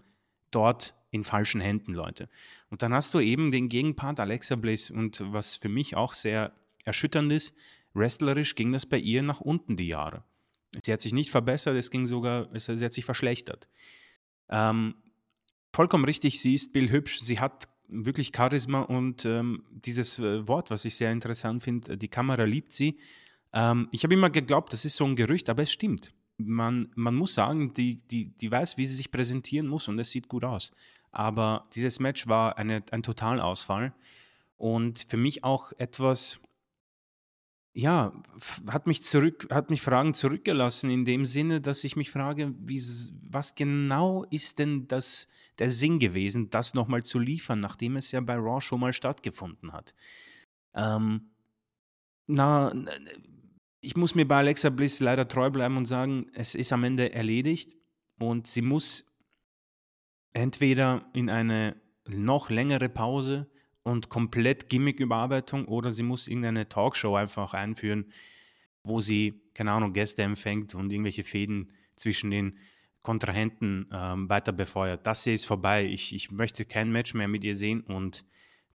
[0.52, 2.30] dort in falschen Händen, Leute.
[2.70, 6.54] Und dann hast du eben den Gegenpart Alexa Bliss und was für mich auch sehr
[6.84, 7.54] erschütternd ist,
[7.94, 10.24] wrestlerisch ging das bei ihr nach unten die Jahre.
[10.84, 13.68] Sie hat sich nicht verbessert, es ging sogar, sie hat sich verschlechtert.
[14.50, 14.96] Ähm,
[15.74, 20.86] vollkommen richtig, sie ist bildhübsch, sie hat wirklich Charisma und ähm, dieses äh, Wort, was
[20.86, 23.00] ich sehr interessant finde, die Kamera liebt sie.
[23.54, 27.16] Ähm, ich habe immer geglaubt, das ist so ein Gerücht, aber es stimmt man, man
[27.16, 30.44] muss sagen, die, die, die weiß, wie sie sich präsentieren muss und es sieht gut
[30.44, 30.72] aus.
[31.12, 33.94] Aber dieses Match war eine, ein Totalausfall
[34.58, 36.40] und für mich auch etwas,
[37.78, 38.12] ja,
[38.72, 42.82] hat mich zurück, hat mich Fragen zurückgelassen in dem Sinne, dass ich mich frage, wie,
[43.22, 45.28] was genau ist denn das,
[45.60, 49.74] der Sinn gewesen, das nochmal zu liefern, nachdem es ja bei Raw schon mal stattgefunden
[49.74, 49.94] hat.
[50.74, 51.30] Ähm,
[52.26, 52.74] na,
[53.80, 57.14] ich muss mir bei Alexa Bliss leider treu bleiben und sagen, es ist am Ende
[57.14, 57.78] erledigt
[58.18, 59.06] und sie muss
[60.34, 63.48] entweder in eine noch längere Pause
[63.88, 68.12] und komplett Gimmick-Überarbeitung oder sie muss irgendeine Talkshow einfach einführen,
[68.84, 72.58] wo sie, keine Ahnung, Gäste empfängt und irgendwelche Fäden zwischen den
[73.02, 75.08] Kontrahenten ähm, weiter befeuert.
[75.08, 75.86] Das hier ist vorbei.
[75.86, 78.26] Ich, ich möchte kein Match mehr mit ihr sehen und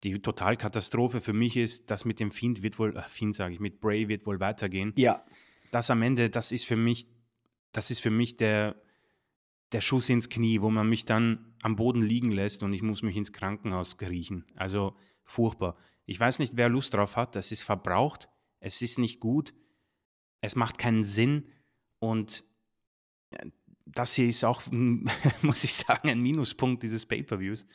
[0.06, 3.60] die Totalkatastrophe für mich ist, das mit dem Fiend wird wohl, äh, Fiend sage ich,
[3.60, 4.94] mit Bray wird wohl weitergehen.
[4.96, 5.26] Ja.
[5.72, 7.06] Das am Ende, das ist für mich,
[7.74, 8.82] das ist für mich der,
[9.72, 13.04] der Schuss ins Knie, wo man mich dann am Boden liegen lässt und ich muss
[13.04, 14.46] mich ins Krankenhaus kriechen.
[14.56, 15.78] Also furchtbar.
[16.06, 17.36] Ich weiß nicht, wer Lust drauf hat.
[17.36, 18.28] Das ist verbraucht.
[18.60, 19.54] Es ist nicht gut.
[20.42, 21.46] Es macht keinen Sinn.
[22.00, 22.44] Und
[23.86, 24.64] das hier ist auch,
[25.42, 27.66] muss ich sagen, ein Minuspunkt dieses Pay-Per-Views.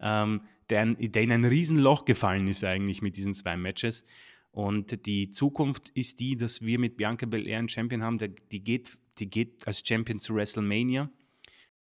[0.00, 4.04] Ähm, der, der in ein Riesenloch gefallen ist eigentlich mit diesen zwei Matches.
[4.50, 8.62] Und die Zukunft ist die, dass wir mit Bianca Belair einen Champion haben, der, die,
[8.62, 11.10] geht, die geht als Champion zu WrestleMania,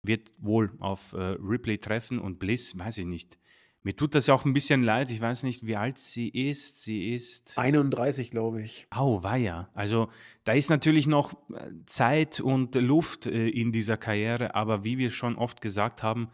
[0.03, 3.37] wird wohl auf äh, Ripley treffen und Bliss, weiß ich nicht.
[3.85, 5.11] Mir tut das auch ein bisschen leid.
[5.11, 6.81] Ich weiß nicht, wie alt sie ist.
[6.81, 8.87] Sie ist 31, glaube ich.
[8.89, 9.69] Au, war ja.
[9.73, 10.09] Also
[10.45, 15.09] da ist natürlich noch äh, Zeit und Luft äh, in dieser Karriere, aber wie wir
[15.09, 16.29] schon oft gesagt haben,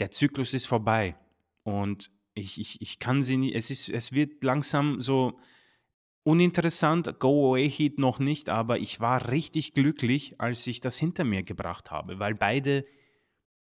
[0.00, 1.16] der Zyklus ist vorbei.
[1.64, 5.38] Und ich, ich, ich kann sie nicht, es, ist, es wird langsam so
[6.22, 11.90] uninteressant, Go-Away-Heat noch nicht, aber ich war richtig glücklich, als ich das hinter mir gebracht
[11.90, 12.84] habe, weil beide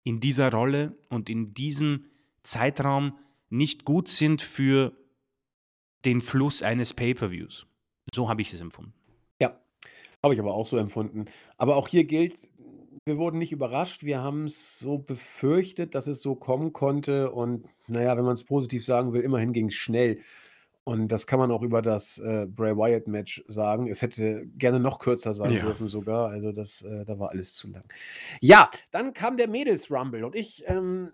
[0.09, 2.05] in dieser Rolle und in diesem
[2.41, 3.19] Zeitraum
[3.49, 4.97] nicht gut sind für
[6.03, 7.67] den Fluss eines Pay-per-Views.
[8.11, 8.93] So habe ich es empfunden.
[9.39, 9.59] Ja,
[10.23, 11.25] habe ich aber auch so empfunden.
[11.57, 12.49] Aber auch hier gilt,
[13.05, 14.03] wir wurden nicht überrascht.
[14.03, 17.29] Wir haben es so befürchtet, dass es so kommen konnte.
[17.29, 20.21] Und naja, wenn man es positiv sagen will, immerhin ging es schnell.
[20.89, 23.87] Und das kann man auch über das äh, Bray Wyatt-Match sagen.
[23.87, 25.61] Es hätte gerne noch kürzer sein ja.
[25.61, 26.31] dürfen sogar.
[26.31, 27.83] Also das, äh, da war alles zu lang.
[28.41, 31.11] Ja, dann kam der Mädels-Rumble und ich ähm,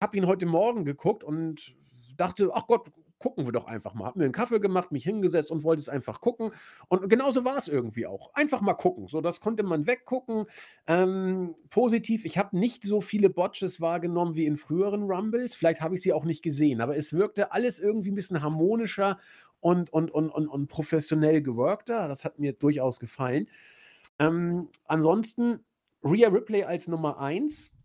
[0.00, 1.76] habe ihn heute Morgen geguckt und
[2.16, 4.06] dachte, ach Gott, gucken wir doch einfach mal.
[4.06, 6.52] Hab mir einen Kaffee gemacht, mich hingesetzt und wollte es einfach gucken.
[6.88, 8.32] Und genauso war es irgendwie auch.
[8.34, 9.08] Einfach mal gucken.
[9.08, 10.46] So, das konnte man weggucken.
[10.86, 15.54] Ähm, positiv, ich habe nicht so viele Botches wahrgenommen wie in früheren Rumbles.
[15.54, 19.18] Vielleicht habe ich sie auch nicht gesehen, aber es wirkte alles irgendwie ein bisschen harmonischer
[19.60, 22.08] und, und, und, und, und professionell geworkter.
[22.08, 23.46] Das hat mir durchaus gefallen.
[24.18, 25.64] Ähm, ansonsten,
[26.04, 27.76] Rhea Ripley als Nummer 1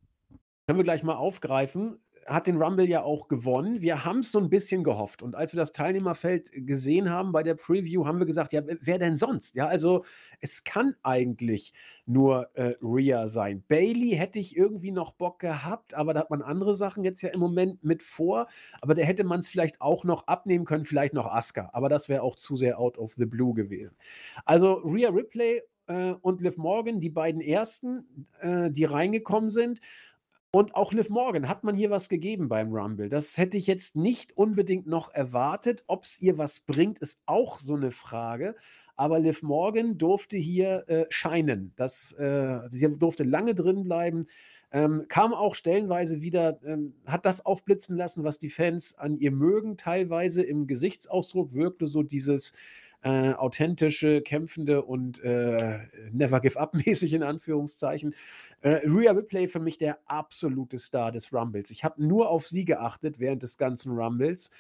[0.68, 3.82] können wir gleich mal aufgreifen hat den Rumble ja auch gewonnen.
[3.82, 5.22] Wir haben es so ein bisschen gehofft.
[5.22, 9.00] Und als wir das Teilnehmerfeld gesehen haben bei der Preview, haben wir gesagt, ja, wer
[9.00, 9.56] denn sonst?
[9.56, 10.04] Ja, also
[10.40, 11.74] es kann eigentlich
[12.06, 13.64] nur äh, Rhea sein.
[13.68, 17.30] Bailey hätte ich irgendwie noch Bock gehabt, aber da hat man andere Sachen jetzt ja
[17.30, 18.48] im Moment mit vor.
[18.82, 21.70] Aber da hätte man es vielleicht auch noch abnehmen können, vielleicht noch Asuka.
[21.74, 23.96] Aber das wäre auch zu sehr out of the blue gewesen.
[24.46, 29.82] Also Rhea Ripley äh, und Liv Morgan, die beiden ersten, äh, die reingekommen sind.
[30.56, 33.10] Und auch Liv Morgan, hat man hier was gegeben beim Rumble?
[33.10, 35.84] Das hätte ich jetzt nicht unbedingt noch erwartet.
[35.88, 38.56] Ob es ihr was bringt, ist auch so eine Frage.
[38.96, 41.74] Aber Liv Morgan durfte hier äh, scheinen.
[41.76, 44.28] Das, äh, sie durfte lange drin bleiben.
[44.72, 49.32] Ähm, kam auch stellenweise wieder, ähm, hat das aufblitzen lassen, was die Fans an ihr
[49.32, 49.76] mögen.
[49.76, 52.54] Teilweise im Gesichtsausdruck wirkte so dieses
[53.04, 55.80] äh, authentische, kämpfende und äh,
[56.12, 58.16] Never Give Up mäßig in Anführungszeichen.
[58.62, 61.70] Äh, Rhea Ripley für mich der absolute Star des Rumbles.
[61.72, 64.52] Ich habe nur auf sie geachtet während des ganzen Rumbles.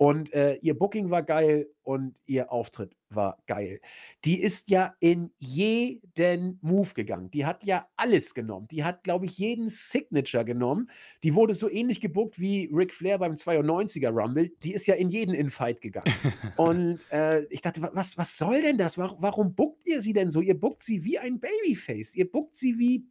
[0.00, 3.82] Und äh, ihr Booking war geil und ihr Auftritt war geil.
[4.24, 7.30] Die ist ja in jeden Move gegangen.
[7.32, 8.66] Die hat ja alles genommen.
[8.68, 10.88] Die hat, glaube ich, jeden Signature genommen.
[11.22, 14.50] Die wurde so ähnlich gebuckt wie Ric Flair beim 92er Rumble.
[14.62, 16.14] Die ist ja in jeden Infight gegangen.
[16.56, 18.96] und äh, ich dachte, was, was soll denn das?
[18.96, 20.40] Warum, warum buckt ihr sie denn so?
[20.40, 22.14] Ihr buckt sie wie ein Babyface.
[22.14, 23.04] Ihr buckt sie wie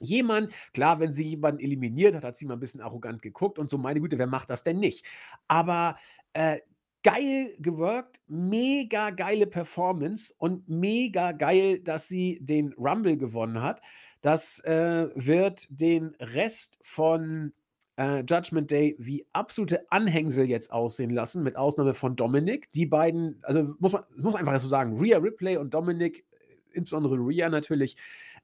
[0.00, 3.70] jemand, klar, wenn sie jemanden eliminiert hat, hat sie mal ein bisschen arrogant geguckt und
[3.70, 5.04] so, meine Güte, wer macht das denn nicht?
[5.46, 5.96] Aber
[6.32, 6.58] äh,
[7.02, 13.80] geil geworkt, mega geile Performance und mega geil, dass sie den Rumble gewonnen hat.
[14.22, 17.52] Das äh, wird den Rest von
[17.96, 22.70] äh, Judgment Day wie absolute Anhängsel jetzt aussehen lassen, mit Ausnahme von Dominic.
[22.72, 26.24] Die beiden, also muss man, muss man einfach so sagen, Rhea Ripley und Dominic
[26.72, 27.96] insbesondere Rhea natürlich,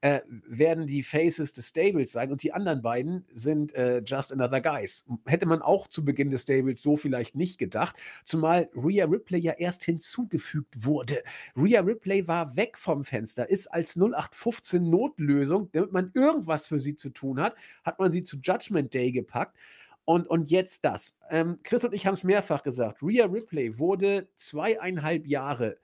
[0.07, 4.61] äh, werden die Faces des Stables sein und die anderen beiden sind äh, Just Another
[4.61, 5.05] Guys.
[5.25, 9.55] Hätte man auch zu Beginn des Stables so vielleicht nicht gedacht, zumal Rhea Ripley ja
[9.55, 11.25] erst hinzugefügt wurde.
[11.57, 16.95] Rhea Ripley war weg vom Fenster, ist als 0815 Notlösung, damit man irgendwas für sie
[16.95, 19.57] zu tun hat, hat man sie zu Judgment Day gepackt.
[20.05, 21.19] Und, und jetzt das.
[21.31, 23.03] Ähm, Chris und ich haben es mehrfach gesagt.
[23.03, 25.79] Rhea Ripley wurde zweieinhalb Jahre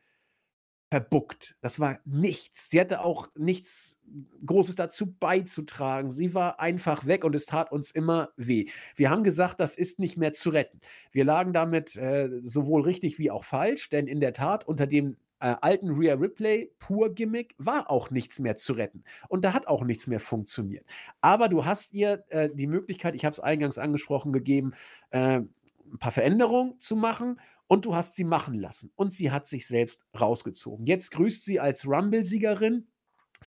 [0.93, 1.57] verbuckt.
[1.63, 2.69] Das war nichts.
[2.69, 4.03] Sie hatte auch nichts
[4.45, 6.11] Großes dazu beizutragen.
[6.11, 8.67] Sie war einfach weg und es tat uns immer weh.
[8.95, 10.81] Wir haben gesagt, das ist nicht mehr zu retten.
[11.11, 15.17] Wir lagen damit äh, sowohl richtig wie auch falsch, denn in der Tat unter dem
[15.41, 19.03] äh, alten Rhea Ripley pur Gimmick war auch nichts mehr zu retten.
[19.29, 20.85] Und da hat auch nichts mehr funktioniert.
[21.23, 24.75] Aber du hast ihr äh, die Möglichkeit, ich habe es eingangs angesprochen, gegeben,
[25.09, 27.41] äh, ein paar Veränderungen zu machen
[27.73, 28.93] und du hast sie machen lassen.
[28.97, 30.85] Und sie hat sich selbst rausgezogen.
[30.85, 32.87] Jetzt grüßt sie als Rumble-Siegerin,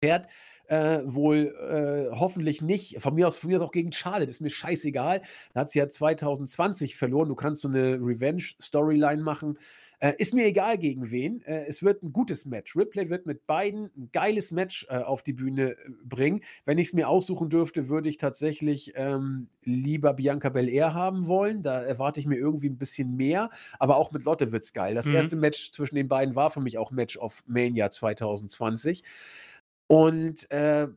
[0.00, 0.28] fährt
[0.66, 1.54] äh, wohl
[2.10, 5.20] äh, hoffentlich nicht, von mir aus, von mir aus auch gegen Charlotte, ist mir scheißegal.
[5.52, 7.28] Da hat sie ja 2020 verloren.
[7.28, 9.58] Du kannst so eine Revenge-Storyline machen.
[10.04, 11.40] Äh, ist mir egal gegen wen.
[11.46, 12.76] Äh, es wird ein gutes Match.
[12.76, 16.42] Ripley wird mit beiden ein geiles Match äh, auf die Bühne äh, bringen.
[16.66, 21.62] Wenn ich es mir aussuchen dürfte, würde ich tatsächlich ähm, lieber Bianca Belair haben wollen.
[21.62, 23.48] Da erwarte ich mir irgendwie ein bisschen mehr.
[23.78, 24.94] Aber auch mit Lotte wird es geil.
[24.94, 25.14] Das mhm.
[25.14, 29.04] erste Match zwischen den beiden war für mich auch Match of Mania 2020.
[29.86, 30.88] Und äh,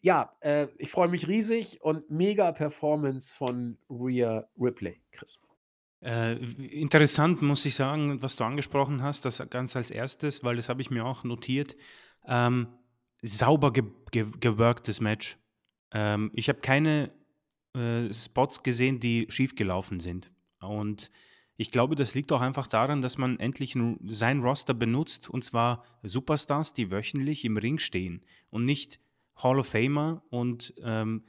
[0.00, 5.40] ja, äh, ich freue mich riesig und mega Performance von Rhea Ripley, Chris.
[6.06, 10.68] Äh, interessant muss ich sagen, was du angesprochen hast, das ganz als erstes, weil das
[10.68, 11.76] habe ich mir auch notiert.
[12.24, 12.68] Ähm,
[13.22, 15.36] sauber ge ge geworktes Match.
[15.90, 17.10] Ähm, ich habe keine
[17.74, 20.30] äh, Spots gesehen, die schiefgelaufen sind.
[20.60, 21.10] Und
[21.56, 23.76] ich glaube, das liegt auch einfach daran, dass man endlich
[24.06, 29.00] sein Roster benutzt, und zwar Superstars, die wöchentlich im Ring stehen und nicht
[29.34, 31.24] Hall of Famer und ähm,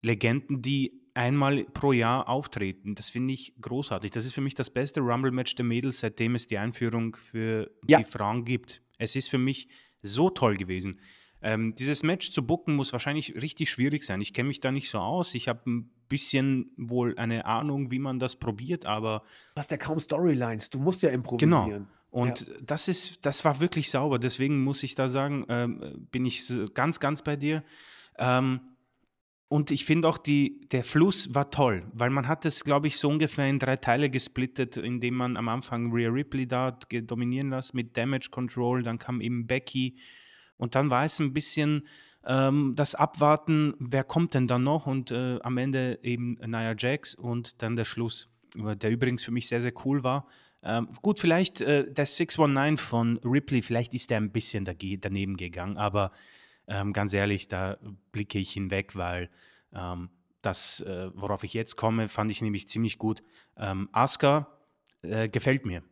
[0.00, 2.94] Legenden, die einmal pro Jahr auftreten.
[2.94, 4.10] Das finde ich großartig.
[4.10, 7.98] Das ist für mich das beste Rumble-Match der Mädels, seitdem es die Einführung für ja.
[7.98, 8.82] die Frauen gibt.
[8.98, 9.68] Es ist für mich
[10.02, 11.00] so toll gewesen.
[11.42, 14.20] Ähm, dieses Match zu bucken muss wahrscheinlich richtig schwierig sein.
[14.20, 15.34] Ich kenne mich da nicht so aus.
[15.34, 19.22] Ich habe ein bisschen wohl eine Ahnung, wie man das probiert, aber.
[19.54, 20.70] Du hast ja kaum Storylines.
[20.70, 21.66] Du musst ja improvisieren.
[21.66, 21.86] Genau.
[22.10, 22.54] Und ja.
[22.62, 24.18] das ist, das war wirklich sauber.
[24.18, 27.64] Deswegen muss ich da sagen, ähm, bin ich ganz, ganz bei dir.
[28.18, 28.60] Ähm,
[29.52, 32.96] und ich finde auch, die, der Fluss war toll, weil man hat es, glaube ich,
[32.96, 37.74] so ungefähr in drei Teile gesplittet, indem man am Anfang Rhea Ripley da dominieren lässt
[37.74, 39.96] mit Damage Control, dann kam eben Becky
[40.56, 41.86] und dann war es ein bisschen
[42.24, 47.14] ähm, das Abwarten, wer kommt denn dann noch und äh, am Ende eben Nia Jax
[47.14, 50.28] und dann der Schluss, der übrigens für mich sehr, sehr cool war.
[50.62, 55.76] Ähm, gut, vielleicht äh, der 619 von Ripley, vielleicht ist der ein bisschen daneben gegangen,
[55.76, 56.10] aber
[56.72, 57.76] ähm, ganz ehrlich, da
[58.12, 59.28] blicke ich hinweg, weil
[59.74, 60.08] ähm,
[60.40, 63.22] das, äh, worauf ich jetzt komme, fand ich nämlich ziemlich gut.
[63.56, 64.58] Ähm, Asuka
[65.02, 65.82] äh, gefällt mir.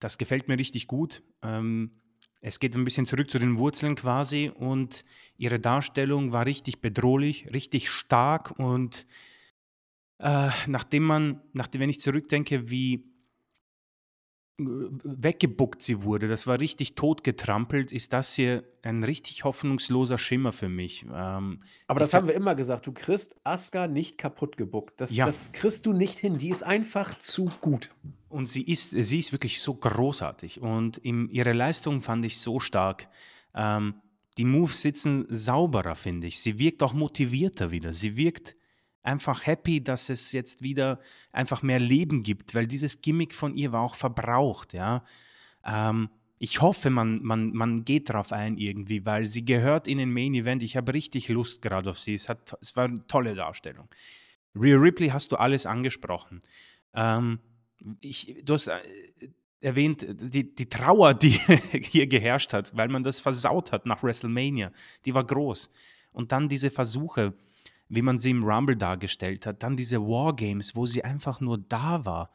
[0.00, 1.22] Das gefällt mir richtig gut.
[1.42, 1.92] Ähm,
[2.40, 5.04] es geht ein bisschen zurück zu den Wurzeln quasi und
[5.36, 9.06] ihre Darstellung war richtig bedrohlich, richtig stark und
[10.18, 13.04] äh, nachdem man, nachdem, wenn ich zurückdenke, wie
[14.58, 20.68] weggebuckt sie wurde, das war richtig totgetrampelt, ist das hier ein richtig hoffnungsloser Schimmer für
[20.68, 21.06] mich.
[21.12, 25.00] Ähm, Aber das haben wir immer gesagt, du kriegst Asuka nicht kaputt gebuckt.
[25.00, 25.26] Das, Ja.
[25.26, 26.38] das kriegst du nicht hin.
[26.38, 27.90] Die ist einfach zu gut.
[28.28, 32.58] Und sie ist, sie ist wirklich so großartig und im, ihre Leistung fand ich so
[32.58, 33.08] stark.
[33.54, 33.94] Ähm,
[34.38, 36.40] die Moves sitzen sauberer, finde ich.
[36.40, 37.92] Sie wirkt auch motivierter wieder.
[37.92, 38.54] Sie wirkt
[39.08, 41.00] einfach happy, dass es jetzt wieder
[41.32, 45.02] einfach mehr Leben gibt, weil dieses Gimmick von ihr war auch verbraucht, ja.
[45.64, 50.12] Ähm, ich hoffe, man, man, man geht drauf ein irgendwie, weil sie gehört in den
[50.12, 50.62] Main Event.
[50.62, 52.14] Ich habe richtig Lust gerade auf sie.
[52.14, 53.88] Es, hat, es war eine tolle Darstellung.
[54.54, 56.42] Rhea Ripley hast du alles angesprochen.
[56.94, 57.40] Ähm,
[58.00, 58.78] ich, du hast äh,
[59.60, 61.30] erwähnt, die, die Trauer, die
[61.72, 64.70] hier geherrscht hat, weil man das versaut hat nach WrestleMania,
[65.06, 65.70] die war groß.
[66.12, 67.34] Und dann diese Versuche,
[67.88, 72.04] wie man sie im Rumble dargestellt hat, dann diese Wargames, wo sie einfach nur da
[72.04, 72.30] war.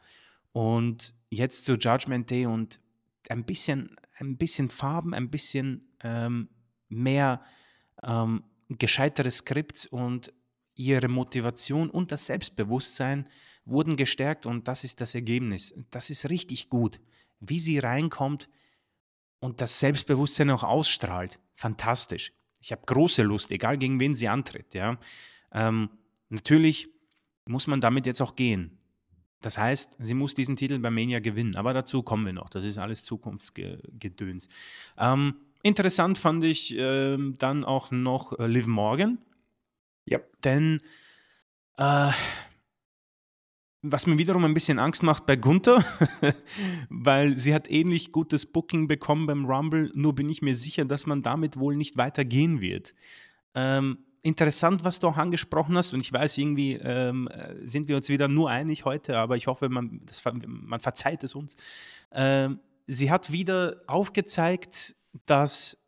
[0.52, 2.80] Und jetzt zu Judgment Day und
[3.28, 6.48] ein bisschen, ein bisschen Farben, ein bisschen ähm,
[6.88, 7.42] mehr
[8.02, 10.32] ähm, gescheitere Skripts und
[10.74, 13.28] ihre Motivation und das Selbstbewusstsein
[13.64, 15.74] wurden gestärkt und das ist das Ergebnis.
[15.90, 17.00] Das ist richtig gut.
[17.40, 18.48] Wie sie reinkommt
[19.38, 21.38] und das Selbstbewusstsein auch ausstrahlt.
[21.54, 22.32] Fantastisch.
[22.60, 24.74] Ich habe große Lust, egal gegen wen sie antritt.
[24.74, 24.98] Ja.
[25.54, 25.88] Ähm,
[26.28, 26.88] natürlich
[27.46, 28.78] muss man damit jetzt auch gehen.
[29.40, 31.56] Das heißt, sie muss diesen Titel bei Mania gewinnen.
[31.56, 32.48] Aber dazu kommen wir noch.
[32.48, 34.48] Das ist alles Zukunftsgedöns.
[34.98, 39.18] Ähm, interessant fand ich ähm, dann auch noch äh, Liv Morgan.
[40.06, 40.20] Ja.
[40.42, 40.80] Denn
[41.76, 42.10] äh,
[43.82, 45.84] was mir wiederum ein bisschen Angst macht bei Gunther,
[46.88, 51.04] weil sie hat ähnlich gutes Booking bekommen beim Rumble, nur bin ich mir sicher, dass
[51.04, 52.94] man damit wohl nicht weitergehen wird.
[53.54, 57.96] Ähm, interessant, was du auch angesprochen hast, und ich weiß, irgendwie ähm, äh, sind wir
[57.96, 61.56] uns wieder nur einig heute, aber ich hoffe, man, das, man verzeiht es uns.
[62.10, 64.96] Ähm, sie hat wieder aufgezeigt,
[65.26, 65.86] dass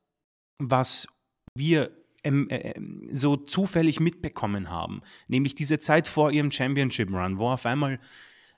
[0.58, 1.08] was
[1.54, 1.90] wir
[2.24, 2.74] ähm, äh,
[3.10, 7.98] so zufällig mitbekommen haben, nämlich diese Zeit vor ihrem Championship Run, wo auf einmal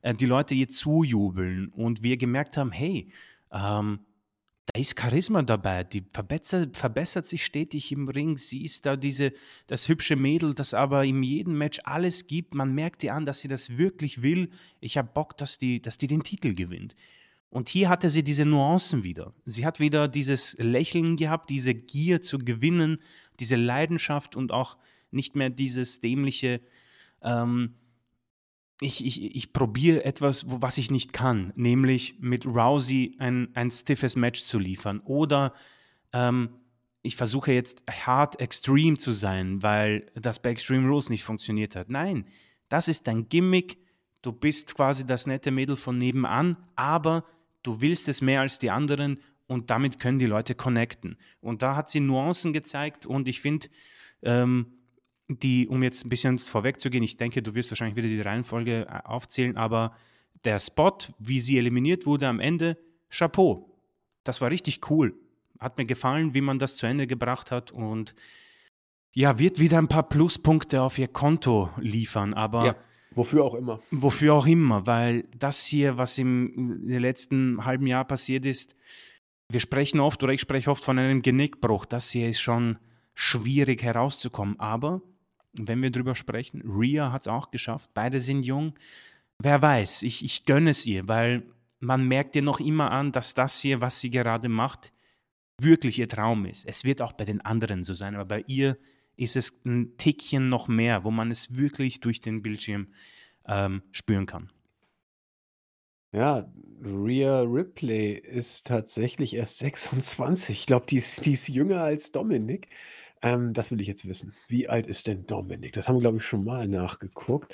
[0.02, 3.12] äh, die Leute ihr zujubeln und wir gemerkt haben, hey,
[3.52, 4.00] ähm,
[4.73, 9.32] da ist Charisma dabei, die verbessert, verbessert sich stetig im Ring, sie ist da diese,
[9.66, 13.40] das hübsche Mädel, das aber in jedem Match alles gibt, man merkt ihr an, dass
[13.40, 14.51] sie das wirklich will,
[14.81, 16.95] ich habe Bock, dass die, dass die den Titel gewinnt.
[17.51, 19.32] Und hier hatte sie diese Nuancen wieder.
[19.47, 22.99] Sie hat wieder dieses Lächeln gehabt, diese Gier zu gewinnen,
[23.40, 24.77] diese Leidenschaft und auch
[25.11, 26.61] nicht mehr dieses dämliche,
[27.23, 27.74] ähm,
[28.80, 33.70] ich, ich, ich probiere etwas, wo, was ich nicht kann, nämlich mit Rousey ein, ein
[33.70, 35.00] stiffes Match zu liefern.
[35.00, 35.52] Oder
[36.12, 36.50] ähm,
[37.02, 41.90] ich versuche jetzt hart extreme zu sein, weil das bei Extreme Rules nicht funktioniert hat.
[41.90, 42.26] Nein,
[42.68, 43.78] das ist dein Gimmick.
[44.22, 47.24] Du bist quasi das nette Mädel von nebenan, aber
[47.62, 51.16] du willst es mehr als die anderen und damit können die Leute connecten.
[51.40, 53.68] Und da hat sie Nuancen gezeigt und ich finde,
[54.22, 54.77] ähm,
[55.28, 59.06] die, um jetzt ein bisschen vorwegzugehen, ich denke, du wirst wahrscheinlich wieder die Reihenfolge äh,
[59.06, 59.92] aufzählen, aber
[60.44, 62.78] der Spot, wie sie eliminiert wurde am Ende,
[63.10, 63.76] Chapeau.
[64.24, 65.14] Das war richtig cool.
[65.59, 68.14] Hat mir gefallen, wie man das zu Ende gebracht hat und
[69.12, 72.76] ja, wird wieder ein paar Pluspunkte auf ihr Konto liefern, aber Ja,
[73.10, 73.80] wofür auch immer.
[73.90, 76.52] wofür auch immer, weil das hier, was im,
[76.86, 78.76] im letzten halben Jahr passiert ist,
[79.50, 81.86] wir sprechen oft oder ich spreche oft von einem Genickbruch.
[81.86, 82.78] Das hier ist schon
[83.14, 85.00] schwierig herauszukommen, aber
[85.66, 88.74] wenn wir drüber sprechen, Rhea hat es auch geschafft, beide sind jung.
[89.39, 91.44] Wer weiß, ich, ich gönne es ihr, weil
[91.80, 94.93] man merkt ihr noch immer an, dass das hier, was sie gerade macht,
[95.60, 96.66] wirklich ihr Traum ist.
[96.66, 98.76] Es wird auch bei den anderen so sein, aber bei ihr
[99.16, 102.89] ist es ein Tickchen noch mehr, wo man es wirklich durch den Bildschirm
[103.47, 104.51] ähm, spüren kann.
[106.12, 106.51] Ja,
[106.82, 110.60] Rhea Ripley ist tatsächlich erst 26.
[110.60, 112.68] Ich glaube, die die ist jünger als Dominik.
[113.23, 114.35] Ähm, das will ich jetzt wissen.
[114.49, 115.73] Wie alt ist denn Dominik?
[115.73, 117.53] Das haben wir, glaube ich, schon mal nachgeguckt.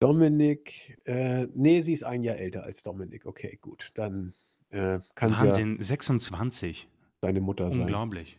[0.00, 3.26] Dominik, äh, nee, sie ist ein Jahr älter als Dominik.
[3.26, 3.90] Okay, gut.
[3.94, 4.34] Dann
[4.70, 6.88] äh, kann sie ja Wahnsinn, 26.
[7.22, 7.82] seine Mutter sein.
[7.82, 8.38] Unglaublich.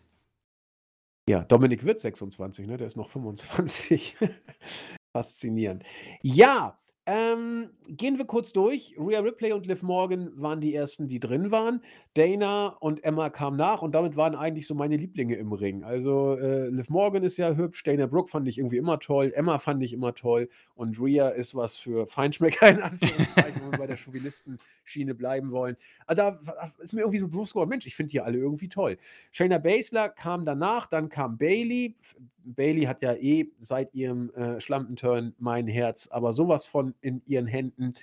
[1.27, 2.77] Ja, Dominik wird 26, ne?
[2.77, 4.17] Der ist noch 25.
[5.13, 5.83] Faszinierend.
[6.21, 8.95] Ja, ähm, gehen wir kurz durch.
[8.97, 11.83] Rhea Ripley und Liv Morgan waren die ersten, die drin waren.
[12.15, 15.83] Dana und Emma kamen nach und damit waren eigentlich so meine Lieblinge im Ring.
[15.83, 19.59] Also äh, Liv Morgan ist ja hübsch, Dana Brooke fand ich irgendwie immer toll, Emma
[19.59, 23.87] fand ich immer toll und Rhea ist was für Feinschmecker in Anführungszeichen, wenn wir bei
[23.87, 25.77] der Chauvinistenschiene bleiben wollen.
[26.07, 26.39] Also da
[26.79, 28.97] ist mir irgendwie so bewusst geworden, Mensch, ich finde die alle irgendwie toll.
[29.31, 31.95] Shayna Baszler kam danach, dann kam Bailey.
[32.43, 37.45] Bailey hat ja eh seit ihrem äh, Schlampenturn mein Herz, aber sowas von in ihren
[37.45, 37.93] Händen.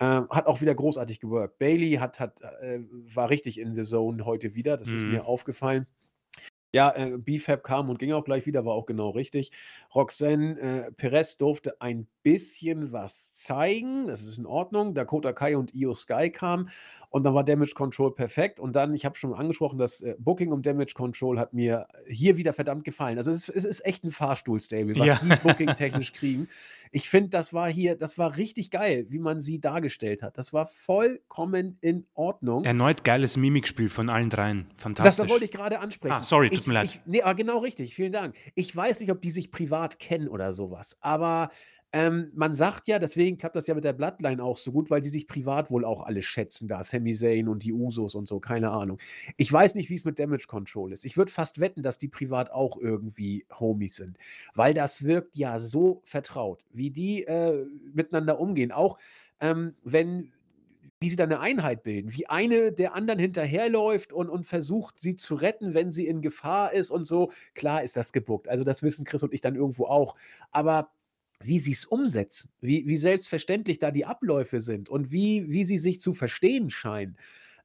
[0.00, 1.58] Ähm, hat auch wieder großartig geworkt.
[1.58, 2.80] Bailey hat, hat, äh,
[3.14, 4.76] war richtig in the Zone heute wieder.
[4.76, 5.26] Das ist mir Mhm.
[5.26, 5.86] aufgefallen.
[6.70, 9.52] Ja, äh, B-Fab kam und ging auch gleich wieder, war auch genau richtig.
[9.94, 14.94] Roxanne äh, Perez durfte ein bisschen was zeigen, das ist in Ordnung.
[14.94, 16.68] Dakota Kai und Io Sky kamen
[17.08, 18.60] und dann war Damage Control perfekt.
[18.60, 22.36] Und dann, ich habe schon angesprochen, das äh, Booking um Damage Control hat mir hier
[22.36, 23.16] wieder verdammt gefallen.
[23.16, 25.20] Also es ist, es ist echt ein Fahrstuhl-Stable, was Ja.
[25.22, 26.48] die Booking-technisch kriegen.
[26.92, 30.38] Ich finde, das war hier, das war richtig geil, wie man sie dargestellt hat.
[30.38, 32.64] Das war vollkommen in Ordnung.
[32.64, 34.66] Erneut geiles Mimikspiel von allen dreien.
[34.74, 35.16] Das, Fantastisch.
[35.24, 36.14] das wollte ich gerade ansprechen.
[36.14, 36.84] Ah, sorry, tut Ich, mir leid.
[36.86, 38.34] ich, nee, aber genau richtig, vielen Dank.
[38.54, 41.50] Ich weiß nicht, ob die sich privat kennen oder sowas, aber
[41.92, 45.00] ähm, man sagt ja, deswegen klappt das ja mit der Bloodline auch so gut, weil
[45.00, 48.40] die sich privat wohl auch alle schätzen da, Sami Zayn und die Usos und so,
[48.40, 48.98] keine Ahnung.
[49.36, 51.04] Ich weiß nicht, wie es mit Damage Control ist.
[51.06, 54.18] Ich würde fast wetten, dass die privat auch irgendwie Homies sind,
[54.54, 58.70] weil das wirkt ja so vertraut, wie die äh, miteinander umgehen.
[58.70, 58.98] Auch
[59.40, 60.32] ähm, wenn
[61.00, 65.14] wie sie dann eine Einheit bilden, wie eine der anderen hinterherläuft und, und versucht, sie
[65.14, 67.30] zu retten, wenn sie in Gefahr ist und so.
[67.54, 68.48] Klar ist das gebuckt.
[68.48, 70.16] Also das wissen Chris und ich dann irgendwo auch.
[70.50, 70.90] Aber
[71.42, 75.78] wie sie es umsetzen, wie, wie selbstverständlich da die Abläufe sind und wie, wie sie
[75.78, 77.16] sich zu verstehen scheinen.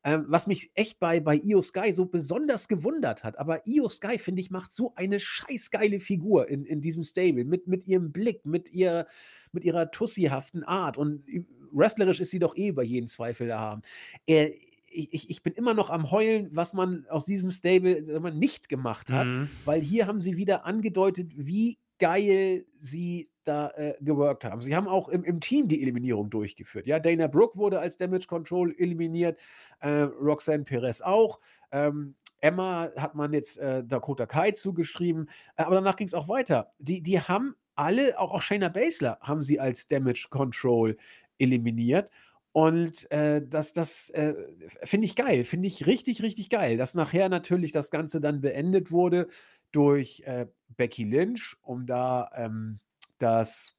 [0.06, 3.40] Ähm, was mich echt bei, bei Io Sky so besonders gewundert hat.
[3.40, 7.45] Aber Io Sky, finde ich, macht so eine scheißgeile Figur in, in diesem Stable.
[7.45, 9.08] Mit, mit ihrem Blick, mit, ihr,
[9.54, 10.98] mit ihrer tussihaften Art.
[10.98, 11.24] Und
[11.72, 13.82] wrestlerisch ist sie doch eh über jeden Zweifel da haben.
[14.28, 14.52] Äh,
[14.95, 19.10] ich, ich bin immer noch am Heulen, was man aus diesem Stable mal, nicht gemacht
[19.10, 19.50] hat, Mhm.
[19.64, 24.62] weil hier haben sie wieder angedeutet, wie geil sie da äh, geworkt haben.
[24.62, 26.86] Sie haben auch im, im Team die Eliminierung durchgeführt.
[26.86, 29.40] Ja, Dana Brooke wurde als Damage Control eliminiert,
[29.80, 31.40] äh, Roxanne Perez auch.
[31.72, 36.28] Ähm, Emma hat man jetzt äh, Dakota Kai zugeschrieben, äh, aber danach ging es auch
[36.28, 36.74] weiter.
[36.78, 40.98] Die, die haben alle, auch, auch Shayna Baszler, haben sie als Damage Control
[41.38, 42.12] eliminiert.
[42.52, 44.36] Und äh, das, das äh,
[44.84, 48.92] finde ich geil, finde ich richtig, richtig geil, dass nachher natürlich das Ganze dann beendet
[48.92, 49.30] wurde
[49.72, 50.48] durch äh,
[50.78, 52.80] Becky Lynch, um da ähm,
[53.20, 53.78] das,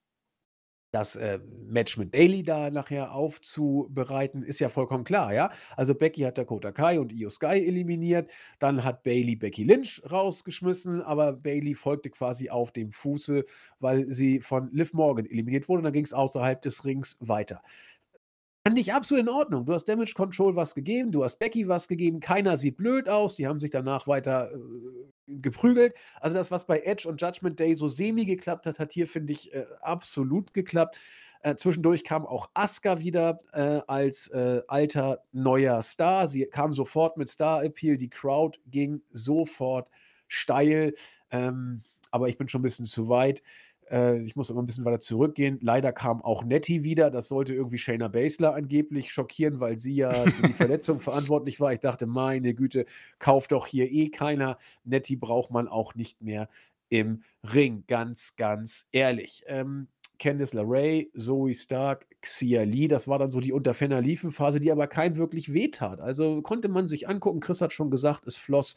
[0.91, 5.51] das äh, Match mit Bailey da nachher aufzubereiten, ist ja vollkommen klar, ja.
[5.77, 11.03] Also Becky hat Dakota Kai und Io Sky eliminiert, dann hat Bailey Becky Lynch rausgeschmissen,
[11.03, 13.45] aber Bailey folgte quasi auf dem Fuße,
[13.81, 17.63] weil sie von Liv Morgan eliminiert wurde und dann ging es außerhalb des Rings weiter.
[18.67, 19.67] Fand ich absolut in Ordnung.
[19.67, 23.35] Du hast Damage Control was gegeben, du hast Becky was gegeben, keiner sieht blöd aus,
[23.35, 25.93] die haben sich danach weiter äh, geprügelt.
[26.19, 29.35] Also das, was bei Edge und Judgment Day so semi geklappt hat, hat hier, finde
[29.35, 30.97] ich, äh, absolut geklappt.
[31.43, 36.27] Äh, zwischendurch kam auch Asuka wieder äh, als äh, alter neuer Star.
[36.27, 39.91] Sie kam sofort mit Star Appeal, die Crowd ging sofort
[40.27, 40.95] steil,
[41.31, 43.43] ähm, aber ich bin schon ein bisschen zu weit.
[43.91, 45.59] Äh, ich muss immer ein bisschen weiter zurückgehen.
[45.63, 47.11] Leider kam auch Nettie wieder.
[47.11, 51.73] Das sollte irgendwie Shayna Baszler angeblich schockieren, weil sie ja für die Verletzung verantwortlich war.
[51.73, 52.87] Ich dachte, meine Güte,
[53.19, 54.59] kauft doch hier eh keiner.
[54.85, 56.49] Nettie braucht man auch nicht mehr
[56.89, 57.85] im Ring.
[57.87, 59.45] Ganz, ganz ehrlich.
[59.47, 59.89] Ähm,
[60.19, 65.17] Candice LeRae, Zoe Stark, Xia Lee, das war dann so die Unterfenner-Liefen-Phase, die aber keinem
[65.17, 66.01] wirklich wehtat.
[66.01, 67.41] Also konnte man sich angucken.
[67.41, 68.77] Chris hat schon gesagt, es floss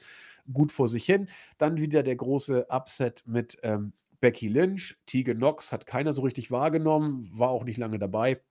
[0.51, 1.27] gut vor sich hin.
[1.57, 6.51] Dann wieder der große Upset mit ähm, Becky Lynch, Tegan Knox hat keiner so richtig
[6.51, 8.41] wahrgenommen, war auch nicht lange dabei.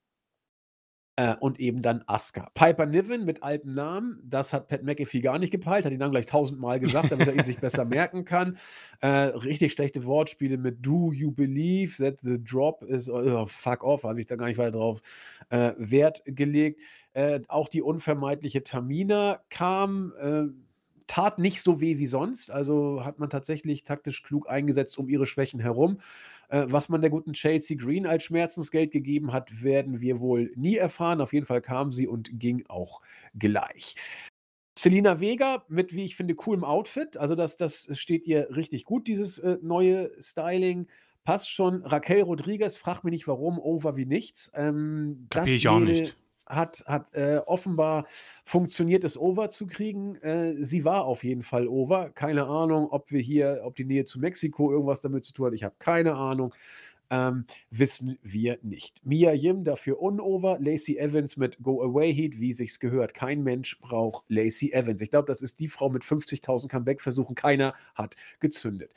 [1.18, 2.51] Äh, und eben dann Asuka.
[2.52, 6.10] Piper Niven mit altem Namen, das hat Pat McAfee gar nicht gepeilt, hat ihn dann
[6.10, 8.59] gleich tausendmal gesagt, damit er ihn sich besser merken kann.
[9.01, 14.05] Äh, richtig schlechte Wortspiele mit Do You Believe that the drop is, oh, fuck off,
[14.05, 15.02] habe ich da gar nicht weiter drauf
[15.51, 16.80] äh, Wert gelegt.
[17.12, 20.65] Äh, auch die unvermeidliche Tamina kam, äh,
[21.06, 22.50] tat nicht so weh wie sonst.
[22.50, 25.98] Also hat man tatsächlich taktisch klug eingesetzt um ihre Schwächen herum.
[26.48, 30.76] Äh, was man der guten Chelsea Green als Schmerzensgeld gegeben hat, werden wir wohl nie
[30.76, 31.20] erfahren.
[31.20, 33.00] Auf jeden Fall kam sie und ging auch
[33.38, 33.96] gleich.
[34.78, 37.16] Selina Vega mit, wie ich finde, coolem Outfit.
[37.16, 40.86] Also das, das steht ihr richtig gut, dieses äh, neue Styling.
[41.24, 41.82] Passt schon.
[41.82, 44.52] Raquel Rodriguez, frag mich nicht warum, over wie nichts.
[44.54, 46.16] Ähm, Kapier ich auch nicht.
[46.47, 48.06] Hat, hat äh, offenbar
[48.44, 50.16] funktioniert, es over zu kriegen.
[50.16, 52.10] Äh, sie war auf jeden Fall over.
[52.10, 55.55] Keine Ahnung, ob wir hier, ob die Nähe zu Mexiko irgendwas damit zu tun hat.
[55.55, 56.55] Ich habe keine Ahnung.
[57.09, 59.05] Ähm, wissen wir nicht.
[59.05, 60.59] Mia Yim dafür unover.
[60.60, 63.14] Lacey Evans mit Go Away Heat, wie sich's gehört.
[63.14, 65.01] Kein Mensch braucht Lacey Evans.
[65.01, 67.36] Ich glaube, das ist die Frau mit 50.000 Comeback-Versuchen.
[67.36, 68.93] Keiner hat gezündet.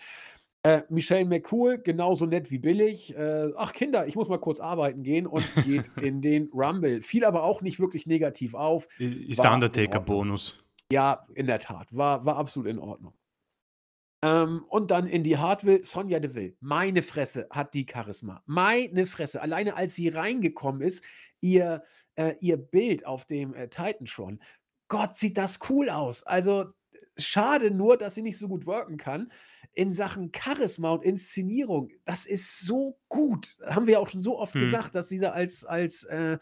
[0.64, 3.16] Äh, Michelle McCool, genauso nett wie billig.
[3.16, 7.02] Äh, ach, Kinder, ich muss mal kurz arbeiten gehen und geht in den Rumble.
[7.02, 8.88] Fiel aber auch nicht wirklich negativ auf.
[9.00, 10.64] Ist der Undertaker-Bonus.
[10.92, 11.88] Ja, in der Tat.
[11.92, 13.14] War, war absolut in Ordnung.
[14.22, 16.56] Ähm, und dann in die Hartwell, Sonja Deville.
[16.60, 18.44] Meine Fresse hat die Charisma.
[18.46, 19.42] Meine Fresse.
[19.42, 21.06] Alleine als sie reingekommen ist,
[21.40, 21.84] ihr
[22.20, 24.40] äh, ihr Bild auf dem, äh, Titantron.
[24.90, 26.24] Gott, sieht das cool aus.
[26.24, 26.74] Also,
[27.18, 29.32] schade nur, dass sie nicht so gut worken kann.
[29.74, 33.58] In Sachen Charisma und Inszenierung, das ist so gut.
[33.66, 34.60] Haben wir ja auch schon so oft Mhm.
[34.60, 36.38] gesagt, dass sie da als als, äh,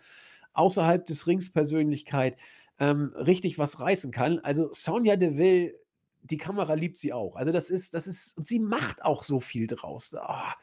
[0.54, 2.38] außerhalb des Rings Persönlichkeit,
[2.80, 4.40] ähm, richtig was reißen kann.
[4.40, 5.74] Also, Sonya Deville,
[6.24, 7.36] die Kamera liebt sie auch.
[7.36, 10.14] Also, das ist das ist und sie macht auch so viel draus.
[10.16, 10.56] Ah,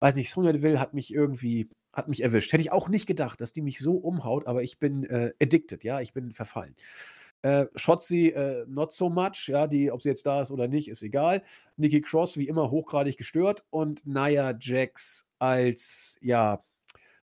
[0.00, 2.52] weiß nicht, Sonya Deville hat mich irgendwie hat mich erwischt.
[2.52, 5.84] Hätte ich auch nicht gedacht, dass die mich so umhaut, aber ich bin, äh, addicted,
[5.84, 6.74] ja, ich bin verfallen.
[7.44, 10.88] Äh, Shotzi, äh, not so much, ja, die ob sie jetzt da ist oder nicht,
[10.88, 11.42] ist egal.
[11.76, 16.64] Nikki Cross wie immer hochgradig gestört und Nia Jax als, ja,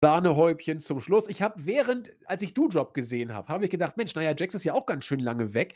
[0.01, 1.27] Sahnehäubchen zum Schluss.
[1.27, 4.63] Ich habe während als ich Doudrop gesehen habe, habe ich gedacht: „Mensch, Nia Jax ist
[4.63, 5.75] ja auch ganz schön lange weg.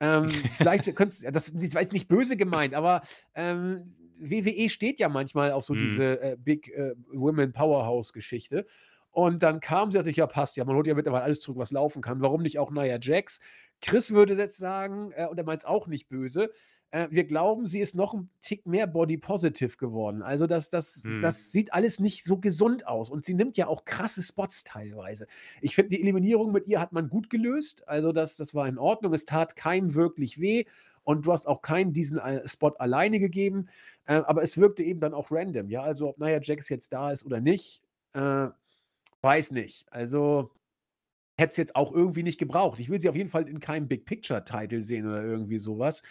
[0.00, 3.02] Ähm, vielleicht könnt's das das war jetzt nicht böse gemeint, aber,
[3.34, 5.74] ähm, WWE steht ja manchmal auf so Mhm.
[5.74, 8.66] diese, äh, Big, äh, Women Powerhouse Geschichte.
[9.12, 11.58] Und dann kam sie, dachte ich: „Ja, passt ja, man holt ja mittlerweile alles zurück,
[11.58, 12.20] was laufen kann.
[12.22, 13.40] Warum nicht auch Nia Jax?“
[13.82, 16.50] Chris würde jetzt sagen, äh, und er meint's auch nicht böse,
[16.92, 20.22] äh, wir glauben, sie ist noch 'n Tick mehr Body Positive geworden.
[20.22, 21.12] Also, das das Mhm.
[21.20, 25.26] das sieht alles nicht so gesund aus und sie nimmt ja auch krasse Spots teilweise.
[25.60, 27.86] Ich finde, die Eliminierung mit ihr hat man gut gelöst.
[27.88, 29.12] Also, das das war in Ordnung.
[29.14, 30.64] Es tat keinem wirklich weh
[31.04, 33.66] und du hast auch keinem diesen, äh, Spot alleine gegeben,
[34.06, 35.82] äh, aber es wirkte eben dann auch random, ja?
[35.82, 37.82] Also, ob Nia Jax jetzt da ist oder nicht,
[38.14, 38.48] äh,
[39.22, 39.86] weiß nicht.
[39.92, 40.50] Also,
[41.38, 42.78] hätte es jetzt auch irgendwie nicht gebraucht.
[42.80, 45.78] Ich will sie auf jeden Fall in keinem Big Picture Title sehen oder irgendwie so
[45.78, 46.02] was.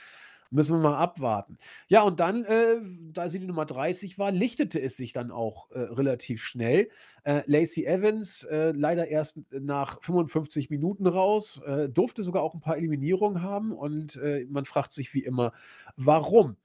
[0.51, 1.57] Müssen wir mal abwarten.
[1.87, 2.77] Ja, und dann, äh,
[3.13, 6.89] da sie die Nummer 30 war, lichtete es sich dann auch, äh, relativ schnell.
[7.23, 12.61] Äh, Lacey Evans, äh, leider erst nach 55 Minuten raus, äh, durfte sogar auch 'n
[12.61, 15.53] paar Eliminierungen haben und, äh, man fragt sich wie immer,
[15.97, 16.57] warum?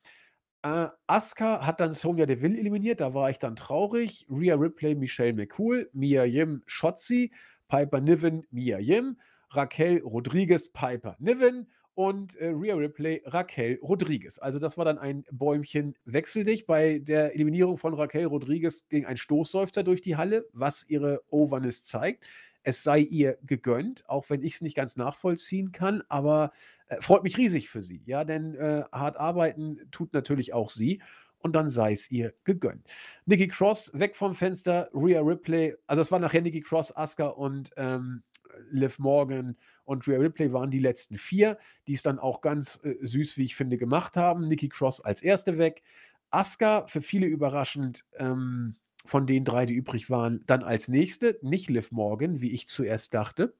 [0.67, 4.27] Äh, Asuka hat dann Sonya Deville eliminiert, da war ich dann traurig.
[4.29, 7.31] Rhea Ripley, Michelle McCool, Mia Yim, Shotzi,
[7.69, 9.17] Piper Niven, Mia Yim,
[9.51, 14.41] Raquel Rodriguez, Piper Niven und, äh, Rhea Ripley, Raquel Rodriguez.
[14.41, 16.67] Also, das war dann ein Bäumchen wechsel dich.
[16.67, 21.85] Bei der Eliminierung von Raquel Rodriguez ging ein Stoßseufzer durch die Halle, was ihre Overness
[21.85, 22.25] zeigt.
[22.67, 26.53] Es sei ihr gegönnt, auch wenn ich's nicht ganz nachvollziehen kann, aber,
[26.89, 31.01] äh, freut mich riesig für sie, ja, denn, äh, hart arbeiten tut natürlich auch sie
[31.39, 32.87] und dann sei's ihr gegönnt.
[33.25, 37.71] Nikki Cross weg vom Fenster, Rhea Ripley also, es war nachher Nikki Cross, Asuka und,
[37.77, 38.25] ähm,
[38.71, 43.37] Liv Morgan und Rhea Ripley waren die letzten 4, die's dann auch ganz, äh, süß,
[43.37, 44.49] wie ich finde, gemacht haben.
[44.49, 45.59] Nikki Cross als 1.
[45.59, 45.83] weg.
[46.31, 48.77] Asuka, für viele überraschend, ähm,
[49.07, 53.15] von den 3, die übrig waren, dann als Nächste, nicht Liv Morgan, wie ich zuerst
[53.15, 53.55] dachte.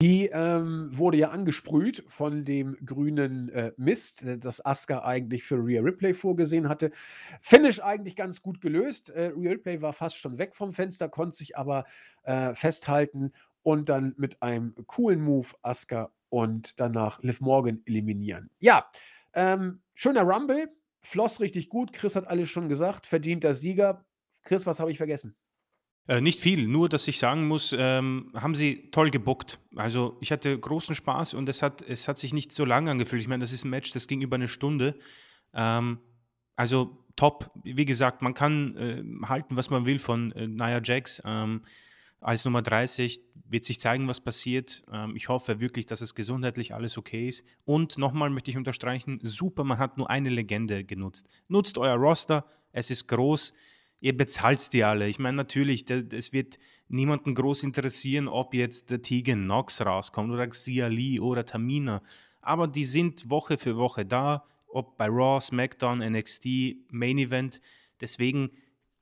[0.00, 5.56] Die, ähm, wurde ja angesprüht von dem grünen, äh, Mist, äh, das Asuka eigentlich für
[5.56, 6.92] Rhea Ripley vorgesehen hatte.
[7.40, 9.10] Finish eigentlich ganz gut gelöst.
[9.10, 11.84] Äh, Rhea Ripley war fast schon weg vom Fenster, konnte sich aber,
[12.22, 13.32] äh, festhalten
[13.64, 18.50] und dann mit einem coolen Move Asuka und danach Liv Morgan eliminieren.
[18.60, 18.88] Ja,
[19.32, 20.68] ähm, schöner Rumble,
[21.02, 21.92] floss richtig gut.
[21.92, 24.04] Chris hat alles schon gesagt, verdienter Sieger.
[24.48, 25.34] Chris, was habe ich vergessen?
[26.08, 29.58] Äh, nicht viel, nur dass ich sagen muss, ähm, haben sie toll gebookt.
[29.76, 33.20] Also, ich hatte großen Spaß und es hat es hat sich nicht so lang angefühlt.
[33.20, 34.98] Ich meine, das ist 'n Match, das ging über 'ne Stunde.
[35.52, 35.98] Ähm,
[36.56, 37.50] also, top.
[37.62, 41.62] Wie gesagt, man kann, ähm, halten, was man will von, äh, Nia Jax, ähm,
[42.20, 43.20] als Nummer 30.
[43.50, 44.84] Wird sich zeigen, was passiert.
[44.90, 47.44] Ähm, ich hoffe wirklich, dass es gesundheitlich alles okay ist.
[47.66, 51.28] Und noch mal möchte ich unterstreichen, super, man hat nur eine Legende genutzt.
[51.48, 53.52] Nutzt euer Roster, es ist groß.
[54.00, 55.08] Ihr bezahlt's die alle.
[55.08, 56.58] Ich meine, natürlich, es wird
[56.88, 62.02] niemanden groß interessieren, ob jetzt der Tegan Nox rauskommt oder Xia Li oder Tamina,
[62.40, 66.46] aber die sind Woche für Woche da, ob bei Raw, SmackDown, NXT,
[66.90, 67.60] Main Event.
[68.00, 68.50] Deswegen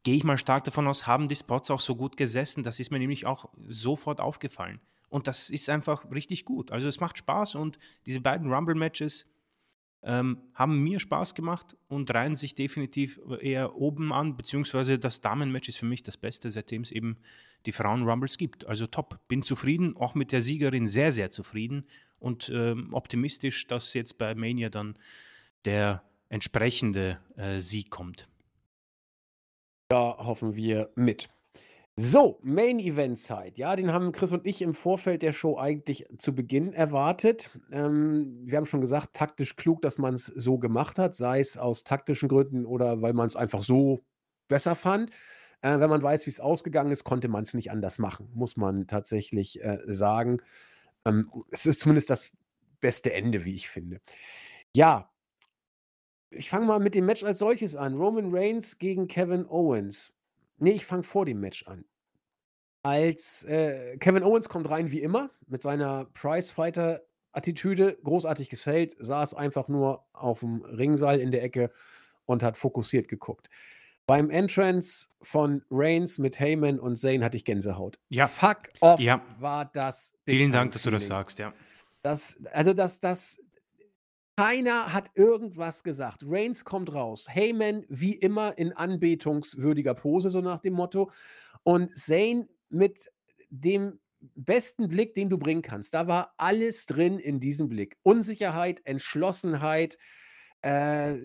[0.03, 2.63] gehe ich mal stark davon aus, haben die Spots auch so gut gesessen.
[2.63, 4.81] Das ist mir nämlich auch sofort aufgefallen.
[5.09, 6.73] Und das ist einfach richtig gut.
[6.73, 9.29] Also, es macht Spaß und diese beiden Rumble-Matches,
[10.07, 15.69] ähm, haben mir Spaß gemacht und reihen sich definitiv eher oben an, beziehungsweise das Damen-Match
[15.69, 17.19] ist für mich das Beste, seitdem's eben
[17.67, 18.65] die Frauen-Rumbles gibt.
[18.67, 19.19] Also, top.
[19.27, 21.87] Bin zufrieden, auch mit der Siegerin sehr, sehr zufrieden
[22.21, 24.97] und, ähm, optimistisch, dass jetzt bei Mania dann
[25.65, 28.29] der entsprechende, äh, Sieg kommt.
[29.89, 31.29] Da hoffen wir mit.
[31.99, 33.57] So, Main Event Zeit.
[33.57, 37.51] Ja, den haben Chris und ich im Vorfeld der Show eigentlich zu Beginn erwartet.
[37.73, 41.85] Ähm, wir haben schon gesagt, taktisch klug, dass man's so gemacht hat, sei es aus
[41.85, 44.05] taktischen Gründen oder weil man's einfach so
[44.47, 45.11] besser fand.
[45.63, 49.65] Äh, wenn man weiß, wie's ausgegangen ist, konnte man's nicht anders machen, muss man tatsächlich,
[49.65, 50.43] äh, sagen.
[51.07, 52.31] Ähm, es ist zumindest das
[52.81, 54.01] beste Ende, wie ich finde.
[54.75, 55.11] Ja.
[56.31, 57.95] Ich fange mal mit dem Match als solches an.
[57.95, 60.16] Roman Reigns gegen Kevin Owens.
[60.59, 61.85] Ne, ich fange vor dem Match an.
[62.83, 69.69] als äh, Kevin Owens kommt rein wie immer mit seiner Prizefighter-Attitüde, großartig gesellt, saß einfach
[69.69, 71.71] nur auf dem Ringseil in der Ecke
[72.25, 73.49] und hat fokussiert geguckt.
[74.07, 77.99] Beim Entrance von Reigns mit Heyman und Zayn hatte ich Gänsehaut.
[78.09, 78.29] Ja.
[78.29, 79.21] Fuck off Ja.
[79.41, 80.15] war das.
[80.25, 81.53] Vielen Dank, dass du das sagst, ja.
[82.03, 83.41] Das, also das, das,
[84.37, 86.23] keiner hat irgendwas gesagt.
[86.27, 87.27] Reigns kommt raus.
[87.29, 91.11] Heyman wie immer in anbetungswürdiger Pose, so nach dem Motto.
[91.63, 93.11] Und Zayn mit
[93.51, 93.99] dem
[94.35, 95.95] besten Blick, den du bringen kannst.
[95.95, 97.97] Da war alles drin in diesem Blick.
[98.03, 99.99] Unsicherheit, Entschlossenheit,
[100.63, 101.17] äh,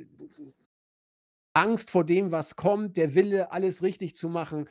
[1.53, 4.69] Angst vor dem, was kommt, der Wille, alles richtig zu machen.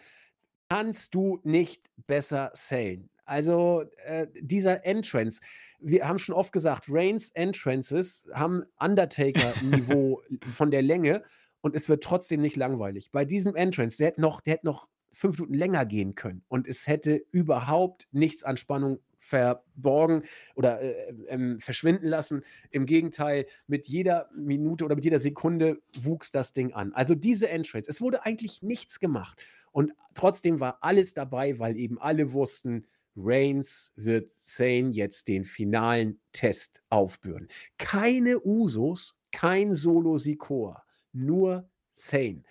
[0.70, 3.10] Kannst du nicht besser sellen.
[3.24, 5.42] Also äh, dieser Entrance,
[5.80, 10.22] wir haben schon oft gesagt, Reigns Entrances haben Undertaker-Niveau
[10.54, 11.22] von der Länge
[11.60, 13.10] und es wird trotzdem nicht langweilig.
[13.12, 16.66] Bei diesem Entrance, der hätte noch, der hätte noch fünf Minuten länger gehen können und
[16.66, 20.22] es hätte überhaupt nichts an Spannung verborgen
[20.54, 22.42] oder äh, ähm, verschwinden lassen.
[22.70, 26.92] Im Gegenteil, mit jeder Minute oder mit jeder Sekunde wuchs das Ding an.
[26.94, 29.38] Also diese Entrance, es wurde eigentlich nichts gemacht
[29.72, 32.86] und trotzdem war alles dabei, weil eben alle wussten,
[33.16, 37.48] Reigns wird Zayn jetzt den finalen Test aufbürden.
[37.78, 40.82] Keine Usos, kein Solo Sikoa,
[41.12, 42.44] nur Zayn.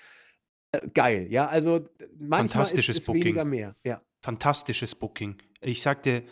[0.71, 1.87] Äh, geil, ja, also
[2.17, 3.23] manchmal ist, Fantastisches ist Booking.
[3.23, 3.75] weniger mehr.
[3.83, 4.01] Ja.
[4.21, 5.37] Fantastisches Booking.
[5.61, 6.23] Ich sagte,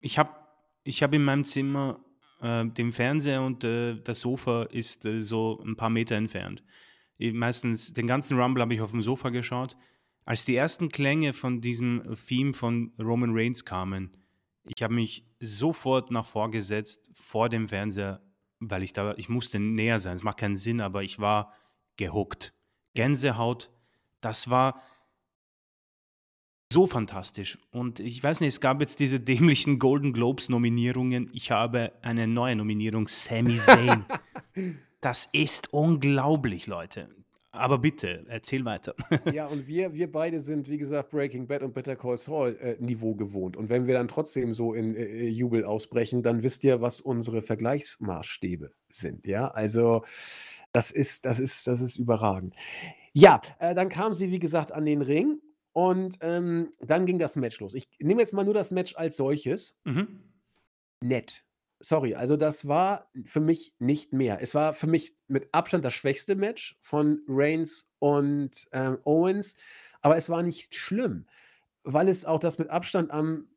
[0.00, 0.34] ich habe
[0.82, 2.04] ich hab in meinem Zimmer
[2.40, 6.64] äh, den Fernseher und äh, das Sofa ist äh, so ein paar Meter entfernt.
[7.18, 9.76] Ich, meistens den ganzen Rumble habe ich auf dem Sofa geschaut.
[10.24, 14.16] Als die ersten Klänge von diesem Theme von Roman Reigns kamen,
[14.64, 18.22] ich habe mich sofort nach vorgesetzt vor dem Fernseher,
[18.60, 20.16] weil ich da, ich musste näher sein.
[20.16, 21.52] Es macht keinen Sinn, aber ich war
[21.96, 22.54] gehuckt.
[22.94, 23.70] Gänsehaut,
[24.20, 24.80] das war
[26.72, 27.58] so fantastisch.
[27.72, 31.28] Und ich weiß nicht, es gab jetzt diese dämlichen Golden Globes Nominierungen.
[31.32, 34.04] Ich habe eine neue Nominierung, Sami Zayn.
[35.00, 37.08] das ist unglaublich, Leute.
[37.52, 38.94] Aber bitte, erzähl weiter.
[39.34, 42.76] Ja, und wir, wir beide sind, wie gesagt, Breaking Bad und Better Call Saul äh,
[42.78, 43.56] Niveau gewohnt.
[43.56, 47.42] Und wenn wir dann trotzdem so in äh, Jubel ausbrechen, dann wisst ihr, was unsere
[47.42, 49.26] Vergleichsmaßstäbe sind.
[49.26, 50.04] Ja, also
[50.72, 52.54] das ist, das ist, das ist überragend.
[53.12, 55.40] Ja, äh, dann kam sie, wie gesagt, an den Ring
[55.72, 57.74] und ähm, dann ging das Match los.
[57.74, 59.80] Ich nehme jetzt mal nur das Match als solches.
[59.84, 60.20] mhm.
[61.02, 61.44] Nett.
[61.82, 64.42] Sorry, also das war für mich nicht mehr.
[64.42, 69.56] Es war für mich mit Abstand das schwächste Match von Reigns und ähm, Owens,
[70.02, 71.26] aber es war nicht schlimm,
[71.82, 73.48] weil es auch das mit Abstand am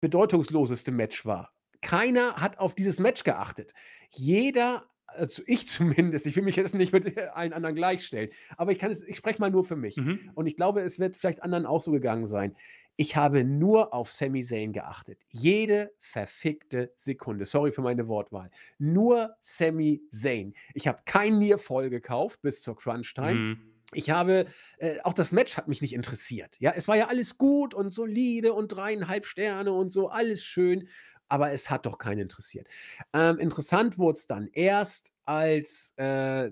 [0.00, 1.52] bedeutungsloseste Match war.
[1.80, 3.74] Keiner hat auf dieses Match geachtet.
[4.10, 8.78] Jeder, also ich zumindest, ich will mich jetzt nicht mit allen anderen gleichstellen, aber ich
[8.78, 9.96] kann es, ich spreche mal nur für mich.
[9.96, 10.30] Mhm.
[10.34, 12.54] Und ich glaube, es wird vielleicht anderen auch so gegangen sein.
[13.00, 15.20] Ich habe nur auf Sami Zayn geachtet.
[15.30, 17.46] Jede verfickte Sekunde.
[17.46, 18.50] Sorry für meine Wortwahl.
[18.78, 20.52] Nur Sami Zayn.
[20.74, 23.34] Ich habe kein Nier voll gekauft bis zur Crunch Time.
[23.34, 23.72] Mhm.
[23.92, 24.46] Ich habe,
[24.78, 26.56] äh, auch das Match hat mich nicht interessiert.
[26.58, 30.88] Ja, es war ja alles gut und solide und dreieinhalb Sterne und so, alles schön,
[31.28, 32.66] aber es hat doch keinen interessiert.
[33.12, 36.50] Ähm, interessant wurde es dann erst, als äh,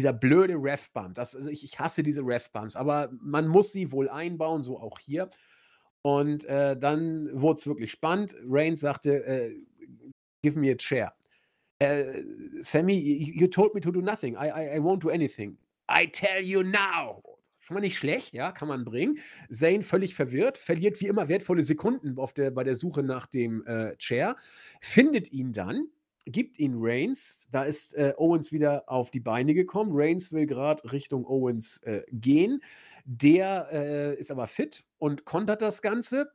[0.00, 4.62] dieser blöde Ref-Bump, also ich, ich hasse diese Ref-Bumps, aber man muss sie wohl einbauen,
[4.62, 5.30] so auch hier.
[6.02, 8.36] Und äh, dann wurde es wirklich spannend.
[8.46, 9.54] Reigns sagte, äh,
[10.42, 11.12] give me a chair.
[11.78, 12.22] Äh,
[12.60, 14.34] Sammy, you told me to do nothing.
[14.34, 15.56] I, I, I won't do anything.
[15.88, 17.22] I tell you now.
[17.58, 19.18] Schon mal nicht schlecht, ja, kann man bringen.
[19.50, 23.64] Zane völlig verwirrt, verliert wie immer wertvolle Sekunden auf der, bei der Suche nach dem
[23.66, 24.36] äh, Chair,
[24.80, 25.88] findet ihn dann,
[26.24, 27.48] gibt ihn Reigns.
[27.50, 29.90] Da ist äh, Owens wieder auf die Beine gekommen.
[29.94, 32.62] Reigns will gerade Richtung Owens äh, gehen.
[33.04, 36.30] Der äh, ist aber fit und kontert das Ganze.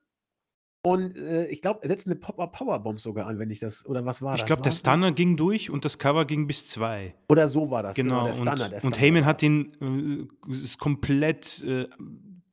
[0.86, 3.86] Und äh, ich glaube, er setzt eine Pop Powerbomb sogar an, wenn ich das.
[3.88, 4.42] Oder was war das?
[4.42, 7.16] Ich glaube, der Stunner ging durch und das Cover ging bis zwei.
[7.28, 7.96] Oder so war das.
[7.96, 8.26] Genau.
[8.26, 9.30] der Stunner, und, der und Stunner Heyman war's.
[9.30, 11.88] hat ihn äh, ist komplett äh,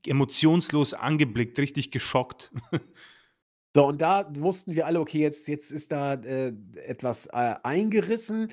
[0.07, 2.53] emotionslos angeblickt, richtig geschockt.
[3.75, 6.53] So, und da wussten wir alle, okay, jetzt, jetzt ist da äh,
[6.87, 8.53] etwas äh, eingerissen.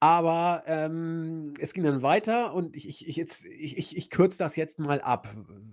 [0.00, 4.56] Aber ähm, es ging dann weiter und ich, ich, ich, ich, ich, ich kürze das
[4.56, 5.28] jetzt mal ab.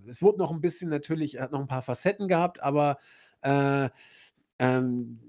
[0.06, 2.98] Es wurde noch ein bisschen natürlich, hat noch ein paar Facetten gehabt, aber
[3.42, 3.90] äh,
[4.60, 5.20] ähm,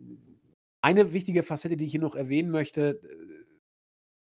[0.83, 3.01] eine wichtige Facette, die ich hier noch erwähnen möchte,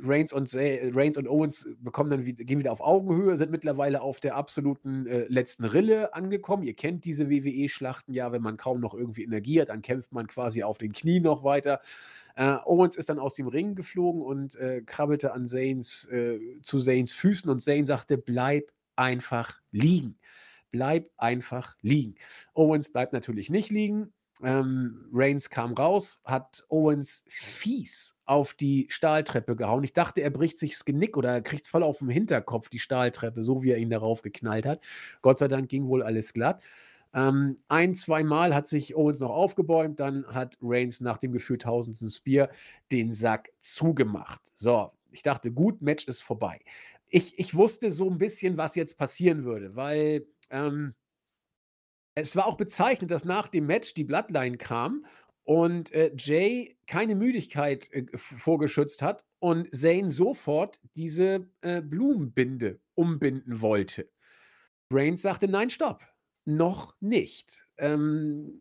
[0.01, 4.01] Reigns und, Zay- Reigns und Owens bekommen dann wieder, gehen wieder auf Augenhöhe, sind mittlerweile
[4.01, 6.63] auf der absoluten äh, letzten Rille angekommen.
[6.63, 10.27] Ihr kennt diese WWE-Schlachten ja, wenn man kaum noch irgendwie Energie hat, dann kämpft man
[10.29, 11.81] quasi auf den Knien noch weiter.
[12.37, 16.79] Äh, Owens ist dann aus dem Ring geflogen und äh, krabbelte an Zanes, äh, zu
[16.79, 20.19] Zanes Füßen und Zane sagte, bleib einfach liegen.
[20.71, 22.15] bleib einfach liegen.
[22.55, 24.13] Owens bleibt natürlich nicht liegen.
[24.43, 29.85] Ähm, Reigns kam raus, hat Owens fies auf die Stahltreppe gehauen.
[29.85, 32.79] Ich dachte, er bricht sich das Genick oder er kriegt voll auf dem Hinterkopf die
[32.79, 34.85] Stahltreppe, so wie er ihn darauf geknallt hat.
[35.23, 36.63] Gott sei Dank ging wohl alles glatt.
[37.15, 42.11] Ähm, ein, zweimal hat sich Owens noch aufgebäumt, dann hat Reigns nach dem Gefühl tausendsten
[42.11, 42.51] Spear
[42.93, 44.53] den Sack zugemacht.
[44.55, 46.61] So, ich dachte, gut, Match ist vorbei.
[47.09, 50.95] Ich, ich wusste so ein bisschen, was jetzt passieren würde, weil ähm,
[52.21, 55.05] es war auch bezeichnet, dass nach dem Match die Bloodline kam
[55.45, 63.61] und äh, Jay keine Müdigkeit äh, vorgeschützt hat und Zane sofort diese äh, Blumenbinde umbinden
[63.61, 64.09] wollte.
[64.93, 66.05] Reigns sagte: Nein, stopp,
[66.45, 67.67] noch nicht.
[67.79, 68.61] Ähm,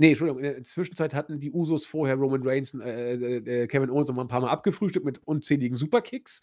[0.00, 3.90] nee, Entschuldigung, in der Zwischenzeit hatten die Usos vorher Roman Reigns, äh, äh, äh, Kevin
[3.90, 6.40] Owens noch mal ein paar Mal abgefrühstückt mit unzähligen Superkicks.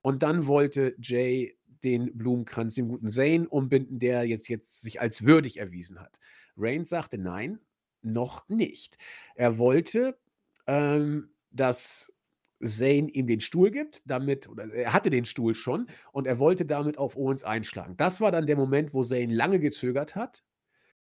[0.00, 5.24] Und dann wollte Jay den Blumenkranz dem guten Zane umbinden, der jetzt, jetzt sich als
[5.24, 6.18] würdig erwiesen hat.
[6.56, 7.60] Reigns sagte nein,
[8.02, 8.98] noch nicht.
[9.34, 10.18] Er wollte,
[10.66, 12.14] ähm, dass
[12.62, 16.66] Zane ihm den Stuhl gibt, damit, oder er hatte den Stuhl schon und er wollte
[16.66, 17.96] damit auf Owens einschlagen.
[17.96, 20.44] Das war dann der Moment, wo Zane lange gezögert hat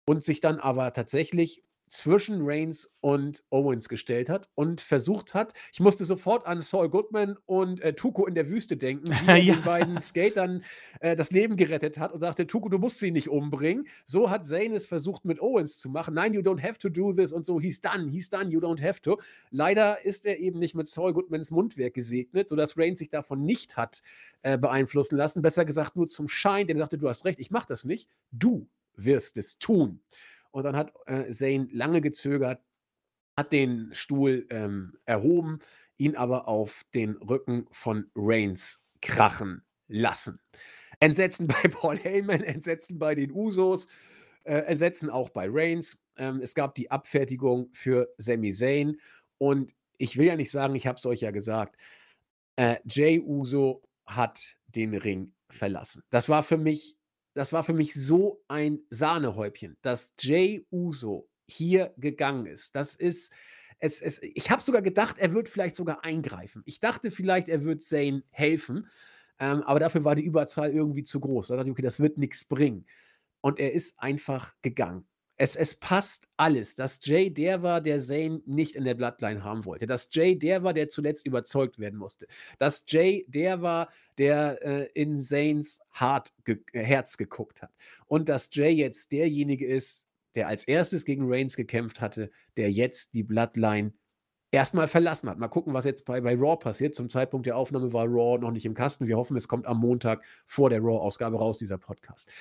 [0.05, 1.63] und sich dann aber tatsächlich
[1.97, 7.37] zwischen Reigns und Owens gestellt hat und versucht hat, ich musste sofort an Saul Goodman
[7.45, 9.55] und äh, Tuko in der Wüste denken, er ja.
[9.55, 10.63] den beiden Skatern
[10.99, 13.87] äh, das Leben gerettet hat und sagte, Tuko, du musst sie nicht umbringen.
[14.05, 16.13] So hat Zane es versucht mit Owens zu machen.
[16.13, 18.81] Nein, you don't have to do this und so, he's done, he's done, you don't
[18.81, 19.19] have to.
[19.51, 23.77] Leider ist er eben nicht mit Saul Goodmans Mundwerk gesegnet, sodass Reigns sich davon nicht
[23.77, 24.01] hat
[24.41, 25.41] äh, beeinflussen lassen.
[25.41, 28.09] Besser gesagt nur zum Schein, denn er sagte, du hast recht, ich mach das nicht,
[28.31, 28.67] du
[28.97, 29.99] wirst es tun.
[30.55, 32.63] Und dann hat äh, Zane lange gezögert,
[33.37, 35.59] hat den Stuhl ähm, erhoben,
[35.97, 40.39] ihn aber auf den Rücken von Reigns krachen lassen.
[41.01, 43.87] Entsetzen bei Paul Heyman, Entsetzen bei den Usos,
[44.45, 46.01] äh, Entsetzen auch bei Reigns.
[46.15, 49.01] Ähm, es gab die Abfertigung für Sami Zayn
[49.37, 51.75] und ich will ja nicht sagen, ich habe es euch ja gesagt,
[52.55, 56.01] äh, Jay Uso hat den Ring verlassen.
[56.11, 56.95] Das war für mich
[57.35, 62.75] das war für mich so ein Sahnehäubchen, dass Jay Uso hier gegangen ist.
[62.75, 63.31] Das ist,
[63.79, 66.63] es, es, ich habe sogar gedacht, er wird vielleicht sogar eingreifen.
[66.65, 68.87] Ich dachte vielleicht, er wird Zane helfen,
[69.37, 71.47] ähm, aber dafür war die Überzahl irgendwie zu groß.
[71.47, 72.85] Da dachte ich, okay, das wird nichts bringen.
[73.41, 75.05] Und er ist einfach gegangen.
[75.37, 79.65] Es, es passt alles, dass Jay der war, der Zane nicht in der Bloodline haben
[79.65, 79.85] wollte.
[79.85, 82.27] Dass Jay der war, der zuletzt überzeugt werden musste.
[82.57, 85.81] Dass Jay der war, der äh, in Zanes
[86.45, 87.71] ge äh, Herz geguckt hat.
[88.07, 90.05] Und dass Jay jetzt derjenige ist,
[90.35, 93.93] der als erstes gegen Reigns gekämpft hatte, der jetzt die Bloodline
[94.51, 95.37] erstmal verlassen hat.
[95.37, 96.95] Mal gucken, was jetzt bei, bei Raw passiert.
[96.95, 99.07] Zum Zeitpunkt der Aufnahme war Raw noch nicht im Kasten.
[99.07, 102.31] Wir hoffen, es kommt am Montag vor der Raw-Ausgabe raus, dieser Podcast.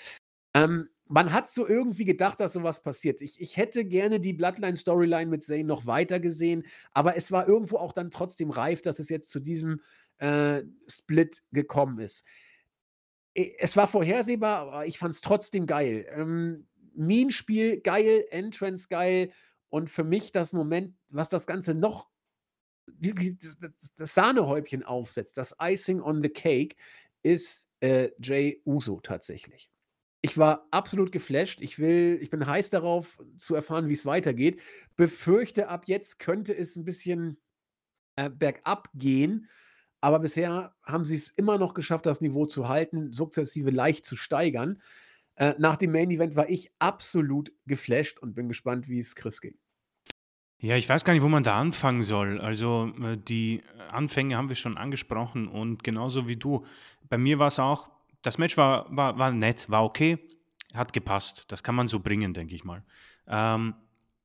[0.54, 3.20] Ähm, man hat so irgendwie gedacht, dass sowas passiert.
[3.20, 7.76] Ich, ich hätte gerne die Bloodline-Storyline mit Zane noch weiter gesehen, aber es war irgendwo
[7.76, 9.82] auch dann trotzdem reif, dass es jetzt zu diesem
[10.18, 12.24] äh, Split gekommen ist.
[13.34, 16.06] Es war vorhersehbar, aber ich fand es trotzdem geil.
[16.10, 19.32] Ähm, Mean-Spiel geil, Entrance geil
[19.68, 22.08] und für mich das Moment, was das Ganze noch
[23.96, 26.76] das Sahnehäubchen aufsetzt, das Icing on the Cake,
[27.22, 29.70] ist äh, Jay Uso tatsächlich.
[30.24, 31.60] Ich war absolut geflasht.
[31.60, 34.58] Ich will, ich bin heiß darauf zu erfahren, wie es weitergeht.
[34.96, 37.36] Befürchte, ab jetzt könnte es ein bisschen
[38.16, 39.50] äh, bergab gehen.
[40.00, 44.16] Aber bisher haben sie es immer noch geschafft, das Niveau zu halten, sukzessive leicht zu
[44.16, 44.80] steigern.
[45.34, 49.42] Äh, nach dem Main Event war ich absolut geflasht und bin gespannt, wie es Chris
[49.42, 49.58] ging.
[50.58, 52.40] Ja, ich weiß gar nicht, wo man da anfangen soll.
[52.40, 56.64] Also äh, die Anfänge haben wir schon angesprochen und genauso wie du.
[57.10, 57.90] Bei mir war es auch
[58.24, 60.18] das Match war, war, war nett, war okay,
[60.72, 61.44] hat gepasst.
[61.48, 62.82] Das kann man so bringen, denke ich mal.
[63.28, 63.74] Ähm,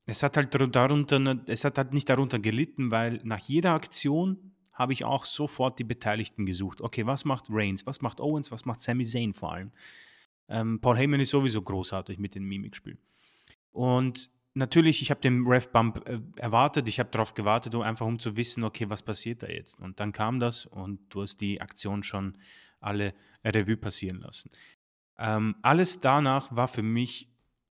[0.05, 4.93] es hat halt darunter, es hat halt nicht darunter gelitten, weil nach jeder Aktion habe
[4.93, 6.81] ich auch sofort die Beteiligten gesucht.
[6.81, 9.71] Okay, was macht Reigns, was macht Owens, was macht Sami Zayn vor allem?
[10.47, 12.97] Ähm, Paul Heyman ist sowieso großartig mit dem Mimikspiel.
[13.71, 18.17] Und natürlich, ich habe den Ref-Bump äh, erwartet, ich habe darauf gewartet, um einfach um
[18.17, 19.77] zu wissen, okay, was passiert da jetzt?
[19.77, 22.37] Und dann kam das und du hast die Aktion schon
[22.79, 24.51] alle Revue passieren lassen.
[25.17, 27.29] Ähm, alles danach war für mich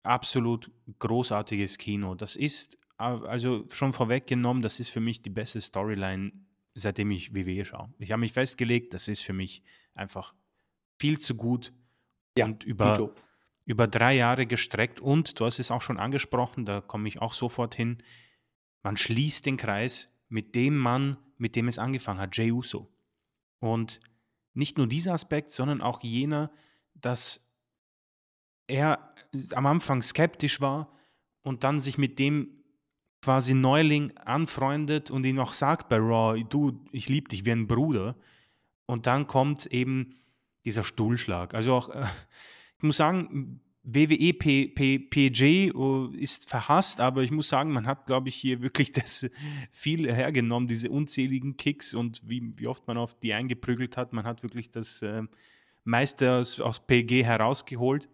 [0.04, 2.16] absolut großartiges Kino.
[2.16, 6.32] Das ist, also schon vorweggenommen, das ist für mich die beste Storyline,
[6.74, 7.94] seitdem ich WWE schaue.
[8.00, 9.64] Ich habe mich festgelegt, das ist für mich
[9.94, 10.34] einfach
[10.98, 11.74] viel zu gut
[12.38, 13.14] ja, und über,
[13.66, 15.00] über drei Jahre gestreckt.
[15.00, 18.04] Und du hast es auch schon angesprochen, da komme ich auch sofort hin.
[18.84, 22.92] Man schließt den Kreis mit dem Mann, mit dem es angefangen hat, Jey Uso.
[23.60, 24.00] Und
[24.54, 26.52] nicht nur dieser Aspekt, sondern auch jener,
[26.96, 27.50] dass
[28.68, 29.14] er
[29.54, 30.92] am Anfang skeptisch war
[31.42, 32.60] und dann sich mit dem
[33.22, 37.68] quasi Neuling anfreundet und ihn auch sagt bei Raw, du, ich liebe dich wie ein
[37.68, 38.16] Bruder.
[38.86, 40.16] Und dann kommt eben
[40.66, 41.54] dieser Stuhlschlag.
[41.54, 42.06] Also auch, äh,
[42.78, 48.30] ich muss sagen, WWE PG oh, ist verhasst, aber ich muss sagen, man hat, glaube
[48.30, 49.30] ich, hier wirklich das
[49.72, 54.14] viel hergenommen, diese unzähligen Kicks und wie, wie oft man auf die eingeprügelt hat.
[54.14, 55.24] Man hat wirklich das äh,
[55.84, 58.10] meiste aus, aus PG herausgeholt.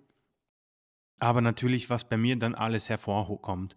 [1.19, 3.75] Aber natürlich, was bei mir dann alles hervorkommt.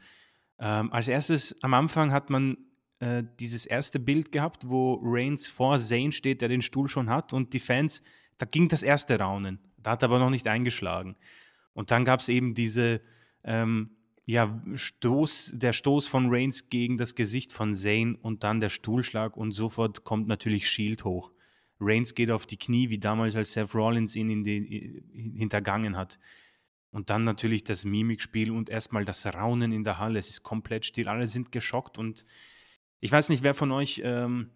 [0.59, 2.57] Ähm, als erstes, am Anfang hat man
[2.99, 7.33] äh, dieses erste Bild gehabt, wo Reigns vor Zane steht, der den Stuhl schon hat
[7.33, 8.03] und die Fans,
[8.39, 9.61] da ging das erste Raunen.
[9.77, 11.17] Da hat aber noch nicht eingeschlagen.
[11.79, 13.01] Und dann gab es eben diese,
[13.45, 13.91] ähm,
[14.27, 19.37] ja, Stoß, der Stoß von Reigns gegen das Gesicht von Zane und dann der Stuhlschlag
[19.37, 21.31] und sofort kommt natürlich Shield hoch.
[21.79, 25.05] Reigns geht auf die Knie, wie damals, als Seth Rollins ihn in die,
[25.37, 26.19] hintergangen hat.
[26.91, 30.19] Und dann natürlich das Mimikspiel und erstmal das Raunen in der Halle.
[30.19, 32.25] Es ist komplett still, alle sind geschockt und
[32.99, 34.51] ich weiß nicht, wer von euch ähm,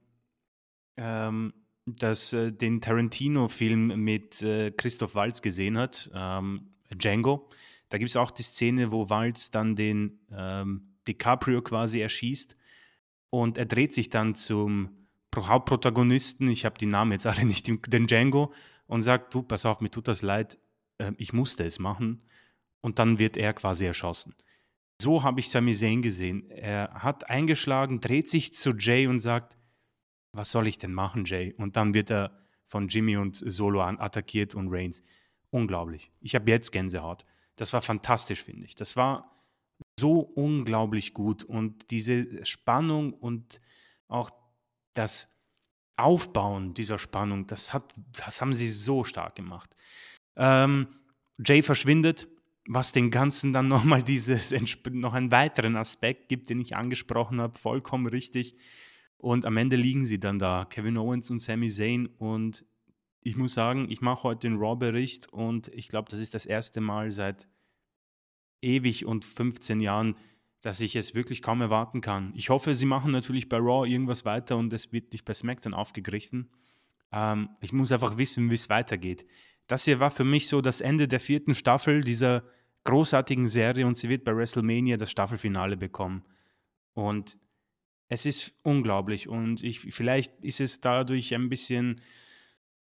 [0.96, 1.54] ähm,
[1.86, 7.48] das, äh, den Tarantino-Film mit äh, Christoph Waltz gesehen hat, ähm, Django.
[7.88, 12.56] Da gibt es auch die Szene, wo Waltz dann den ähm, DiCaprio quasi erschießt
[13.34, 14.90] und er dreht sich dann zum
[15.34, 18.52] Hauptprotagonisten, ich habe die Namen jetzt alle nicht, den Django,
[18.86, 20.58] und sagt, du, pass auf, mir tut das leid,
[20.98, 22.22] äh, ich musste es machen.
[22.82, 24.34] Und dann wird er quasi erschossen.
[25.00, 26.50] So habe ich Sami Zayn gesehen.
[26.50, 29.56] Er hat eingeschlagen, dreht sich zu Jay und sagt,
[30.32, 31.54] was soll ich denn machen, Jay?
[31.56, 35.02] Und dann wird er von Jimmy und Solo an attackiert und Reigns.
[35.52, 36.10] Unglaublich.
[36.20, 37.26] Ich habe jetzt Gänsehaut.
[37.56, 38.74] Das war fantastisch, finde ich.
[38.74, 39.36] Das war
[40.00, 41.44] so unglaublich gut.
[41.44, 43.60] Und diese Spannung und
[44.08, 44.30] auch
[44.94, 45.28] das
[45.96, 49.76] Aufbauen dieser Spannung, das, hat, das haben sie so stark gemacht.
[50.36, 50.88] Ähm,
[51.44, 52.28] Jay verschwindet,
[52.66, 54.54] was den Ganzen dann nochmal dieses,
[54.90, 58.56] noch einen weiteren Aspekt gibt, den ich angesprochen habe, vollkommen richtig.
[59.18, 62.06] Und am Ende liegen sie dann da, Kevin Owens und Sami Zayn.
[62.06, 62.64] Und
[63.22, 66.80] ich muss sagen, ich mache heute den Raw-Bericht und ich glaube, das ist das erste
[66.80, 67.48] Mal seit
[68.60, 70.16] ewig und 15 Jahren,
[70.60, 72.32] dass ich es wirklich kaum erwarten kann.
[72.36, 75.74] Ich hoffe, sie machen natürlich bei Raw irgendwas weiter und es wird nicht bei SmackDown
[75.74, 76.50] aufgegriffen.
[77.12, 79.26] Ähm, ich muss einfach wissen, wie es weitergeht
[79.66, 82.44] das hier war für mich so das Ende der vierten Staffel dieser
[82.84, 86.24] großartigen Serie und sie wird bei WrestleMania das Staffelfinale bekommen.
[86.94, 87.38] Und
[88.08, 92.02] es ist unglaublich und ich, vielleicht ist es dadurch ein bisschen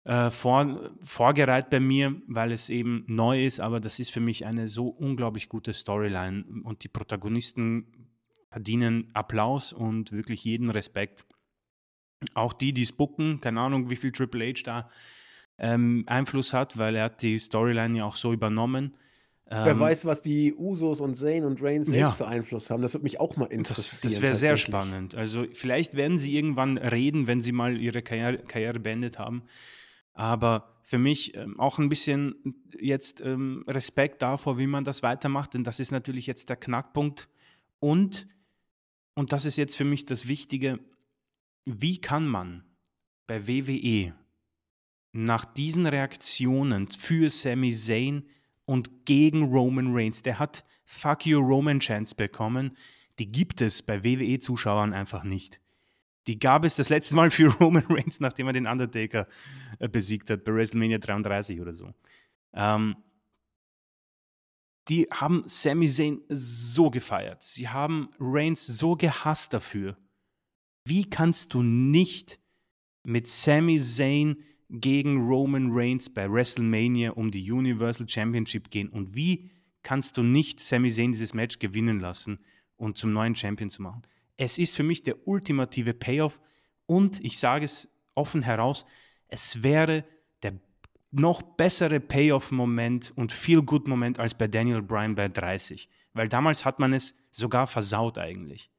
[0.05, 4.45] äh, vor, vorgereiht bei mir, weil es eben neu ist, aber das ist für mich
[4.45, 8.07] eine so unglaublich gute Storyline und die Protagonisten
[8.49, 11.25] verdienen Applaus und wirklich jeden Respekt.
[12.33, 14.89] Auch die, die es bucken, keine Ahnung, wie viel Triple H da
[15.57, 18.95] ähm, Einfluss hat, weil er hat die Storyline ja auch so übernommen.
[19.51, 22.11] Wer ähm, weiß, was die Usos und Zane und Reigns selbst ja.
[22.11, 22.83] für Einfluss haben.
[22.83, 23.99] Das würde mich auch mal interessieren.
[24.03, 25.15] Das, das wäre sehr spannend.
[25.15, 29.43] Also vielleicht werden sie irgendwann reden, wenn sie mal ihre Karriere, Karriere beendet haben.
[30.19, 32.35] Aber für mich ähm, auch ein bisschen
[32.77, 37.29] jetzt ähm, Respekt davor, wie man das weitermacht, denn das ist natürlich jetzt der Knackpunkt.
[37.79, 38.27] Und,
[39.13, 40.81] und das ist jetzt für mich das Wichtige,
[41.63, 42.65] wie kann man
[43.27, 44.13] bei WWE
[45.13, 48.27] nach diesen Reaktionen für Sami Zayn
[48.65, 52.75] und gegen Roman Reigns, der hat Fuck You Roman Chance bekommen,
[53.19, 55.61] die gibt es bei WWE-Zuschauern einfach nicht.
[56.29, 59.27] Die gab es das letzte Mal für Roman Reigns, nachdem er den Undertaker
[59.79, 61.91] äh, besiegt hat, bei WrestleMania 33 oder so.
[62.53, 62.97] Ähm,
[64.89, 67.41] die haben Sami Zayn so gefeiert.
[67.41, 69.97] Sie haben Reigns so gehasst dafür.
[70.85, 72.39] Wie kannst du nicht
[73.01, 74.37] mit Sami Zayn
[74.69, 78.89] gegen Roman Reigns bei WrestleMania um die Universal Championship gehen.
[78.89, 79.49] Und wie
[79.81, 82.37] kannst du nicht Sami Zayn dieses Match gewinnen lassen
[82.75, 84.03] und zum neuen Champion zu machen?
[84.41, 86.39] Es ist für mich der ultimative Payoff
[86.85, 88.85] und ich sage es offen heraus,
[89.27, 90.05] es wäre
[90.43, 90.53] der
[91.11, 95.89] noch bessere Payoff-Moment und Feel-Good-Moment als bei Daniel Bryan bei 30.
[96.13, 98.71] Weil damals hat man es sogar versaut eigentlich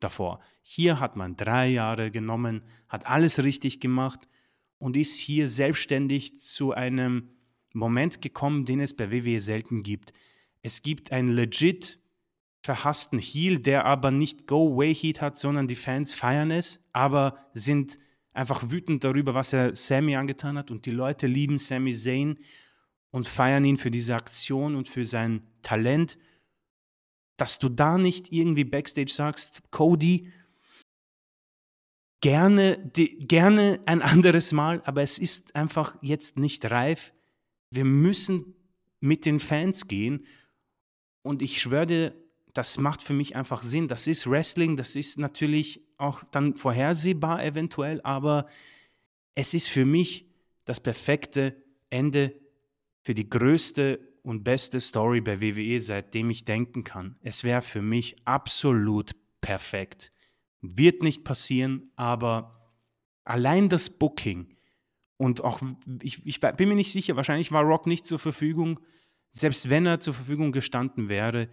[0.00, 0.40] davor.
[0.62, 4.30] Hier hat man drei Jahre genommen, hat alles richtig gemacht
[4.78, 7.28] und ist hier selbstständig zu einem
[7.74, 10.14] Moment gekommen, den es bei WWE selten gibt.
[10.62, 12.01] Es gibt einen legit
[12.62, 17.98] verhassten Heel, der aber nicht Go-Away-Heat hat, sondern die Fans feiern es, aber sind
[18.32, 20.70] einfach wütend darüber, was er Sammy angetan hat.
[20.70, 22.38] Und die Leute lieben Sammy Zayn
[23.10, 26.18] und feiern ihn für diese Aktion und für sein Talent.
[27.36, 30.32] Dass du da nicht irgendwie backstage sagst, Cody,
[32.20, 37.12] gerne, die, gerne ein anderes Mal, aber es ist einfach jetzt nicht reif.
[37.70, 38.54] Wir müssen
[39.00, 40.24] mit den Fans gehen.
[41.22, 42.21] Und ich schwöre dir,
[42.52, 43.88] das macht für mich einfach Sinn.
[43.88, 48.46] Das ist Wrestling, das ist natürlich auch dann vorhersehbar eventuell, aber
[49.34, 50.26] es ist für mich
[50.64, 51.56] das perfekte
[51.90, 52.34] Ende
[53.00, 57.16] für die größte und beste Story bei WWE, seitdem ich denken kann.
[57.22, 60.12] Es wäre für mich absolut perfekt.
[60.60, 62.70] Wird nicht passieren, aber
[63.24, 64.52] allein das Booking
[65.22, 65.60] und auch,
[66.02, 68.80] ich, ich bin mir nicht sicher, wahrscheinlich war Rock nicht zur Verfügung.
[69.30, 71.48] Selbst wenn er zur Verfügung gestanden wäre,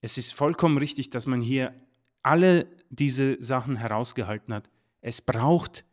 [0.00, 1.74] es ist vollkommen richtig, dass man hier
[2.22, 4.70] alle diese Sachen herausgehalten hat.
[5.00, 5.84] Es braucht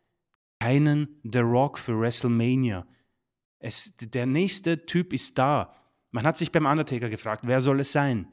[0.59, 2.85] keinen The Rock für WrestleMania.
[3.59, 5.73] Es, der nächste Typ ist da.
[6.11, 8.31] Man hat sich beim Undertaker gefragt, wer soll es sein?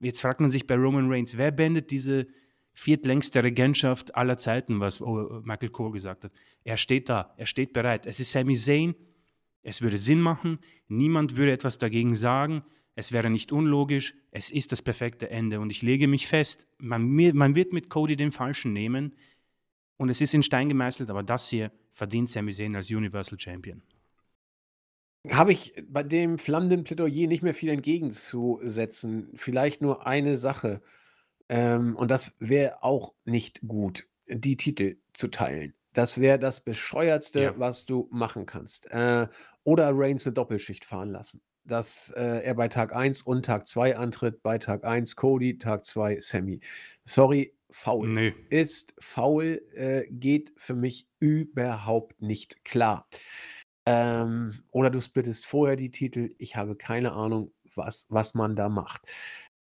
[0.00, 2.26] Jetzt fragt man sich bei Roman Reigns, wer beendet diese
[2.72, 6.32] viertlängste Regentschaft aller Zeiten, was oh, Michael Cole gesagt hat.
[6.64, 8.04] Er steht da, er steht bereit.
[8.04, 8.94] Es ist Sami Zayn,
[9.62, 10.58] es würde Sinn machen,
[10.88, 12.64] niemand würde etwas dagegen sagen,
[12.96, 17.08] es wäre nicht unlogisch, es ist das perfekte Ende und ich lege mich fest, man,
[17.08, 19.14] man wird mit Cody den Falschen nehmen
[19.96, 23.82] und es ist in Stein gemeißelt, aber das hier verdient Sami Zayn als Universal Champion.
[25.30, 29.30] Habe ich bei dem flammenden Plädoyer nicht mehr viel entgegenzusetzen.
[29.36, 30.82] Vielleicht nur eine Sache.
[31.48, 35.72] Ähm, und das wäre auch nicht gut, die Titel zu teilen.
[35.94, 37.58] Das wäre das Bescheuertste, Ja.
[37.58, 38.90] was du machen kannst.
[38.90, 39.28] Äh,
[39.62, 41.40] oder Reigns eine Doppelschicht fahren lassen.
[41.64, 45.86] Dass äh, er bei Tag 1 und Tag 2 antritt, bei Tag 1 Cody, Tag
[45.86, 46.60] 2 Sammy.
[47.04, 48.08] Sorry, faul.
[48.08, 48.34] Nee.
[48.50, 53.08] Ist faul, äh, geht für mich überhaupt nicht klar.
[53.86, 56.34] Ähm, oder du splittest vorher die Titel.
[56.38, 59.02] Ich habe keine Ahnung, was, was man da macht.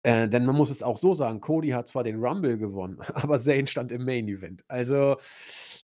[0.04, 3.40] Äh, denn man muss es auch so sagen, Cody hat zwar den Rumble gewonnen, aber
[3.40, 4.64] Zayn stand im Main Event.
[4.68, 5.18] Also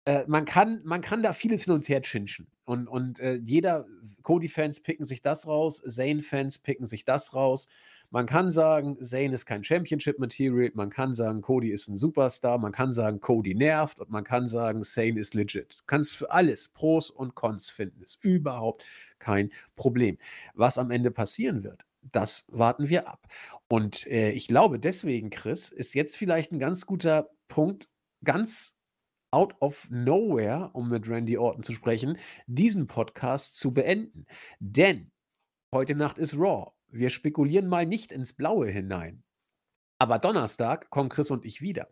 [0.05, 2.47] äh, man, kann, man kann da vieles hin und her chinchen.
[2.65, 3.85] Und, und äh, jeder,
[4.23, 7.67] Cody-Fans picken sich das raus, Zayn-Fans picken sich das raus.
[8.09, 12.73] Man kann sagen, Zayn ist kein Championship-Material, man kann sagen, Cody ist ein Superstar, man
[12.73, 15.79] kann sagen, Cody nervt und man kann sagen, Zayn ist legit.
[15.79, 18.83] Du kannst für alles Pros und Cons finden, ist überhaupt
[19.17, 20.17] kein Problem.
[20.55, 23.27] Was am Ende passieren wird, das warten wir ab.
[23.69, 27.87] Und äh, ich glaube, deswegen, Chris, ist jetzt vielleicht ein ganz guter Punkt,
[28.23, 28.80] ganz
[29.31, 32.17] out of nowhere, um mit Randy Orton zu sprechen,
[32.47, 34.25] diesen Podcast zu beenden.
[34.59, 35.11] Denn
[35.73, 36.71] heute Nacht ist Raw.
[36.89, 39.23] Wir spekulieren mal nicht ins Blaue hinein.
[39.99, 41.87] Aber Donnerstag kommen Chris und ich wieder.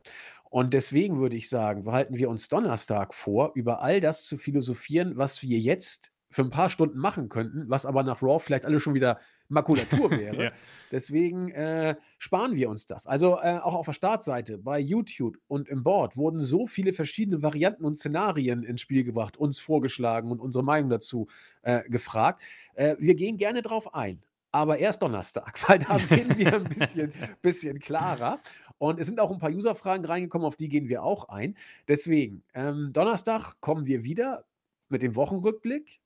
[0.50, 5.16] Und deswegen würde ich sagen, behalten wir uns Donnerstag vor, über all das zu philosophieren,
[5.16, 8.80] was wir jetzt für ein paar Stunden machen könnten, was aber nach Raw vielleicht alle
[8.80, 9.20] schon wieder
[9.50, 10.44] Makulatur wäre.
[10.46, 10.52] ja.
[10.92, 13.06] Deswegen äh, sparen wir uns das.
[13.06, 17.42] Also äh, auch auf der Startseite bei YouTube und im Board wurden so viele verschiedene
[17.42, 21.28] Varianten und Szenarien ins Spiel gebracht, uns vorgeschlagen und unsere Meinung dazu
[21.64, 22.42] äh, gefragt.
[22.76, 24.22] Äh, wir gehen gerne drauf ein.
[24.52, 28.40] Aber erst Donnerstag, weil da sehen wir ein bisschen, bisschen klarer.
[28.78, 31.56] Und es sind auch ein paar User-Fragen reingekommen, auf die gehen wir auch ein.
[31.88, 34.46] Deswegen, ähm, Donnerstag kommen wir wieder
[34.88, 36.00] mit dem Wochenrückblick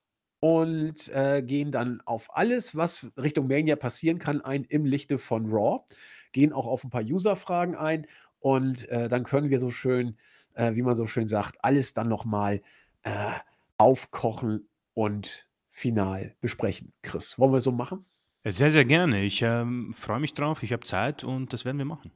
[0.44, 5.50] und äh, gehen dann auf alles, was Richtung Mania passieren kann, ein im Lichte von
[5.50, 5.86] Raw.
[6.34, 8.08] Gehen auch auf ein paar User-Fragen ein
[8.40, 10.18] und äh, dann können wir so schön,
[10.56, 12.62] äh, wie man so schön sagt, alles dann nochmal
[13.04, 13.36] äh,
[13.78, 16.92] aufkochen und final besprechen.
[17.04, 18.04] Chris, wollen wir so machen?
[18.44, 19.24] Sehr, sehr gerne.
[19.24, 20.62] Ich ähm, freue mich drauf.
[20.62, 22.12] Ich habe Zeit und das werden wir machen.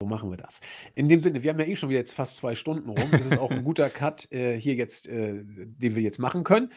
[0.00, 0.60] So machen wir das.
[0.94, 3.10] In dem Sinne, wir haben ja eh schon wieder jetzt fast zwei Stunden rum.
[3.10, 6.70] Das ist auch ein guter Cut äh, hier jetzt, äh, den wir jetzt machen können.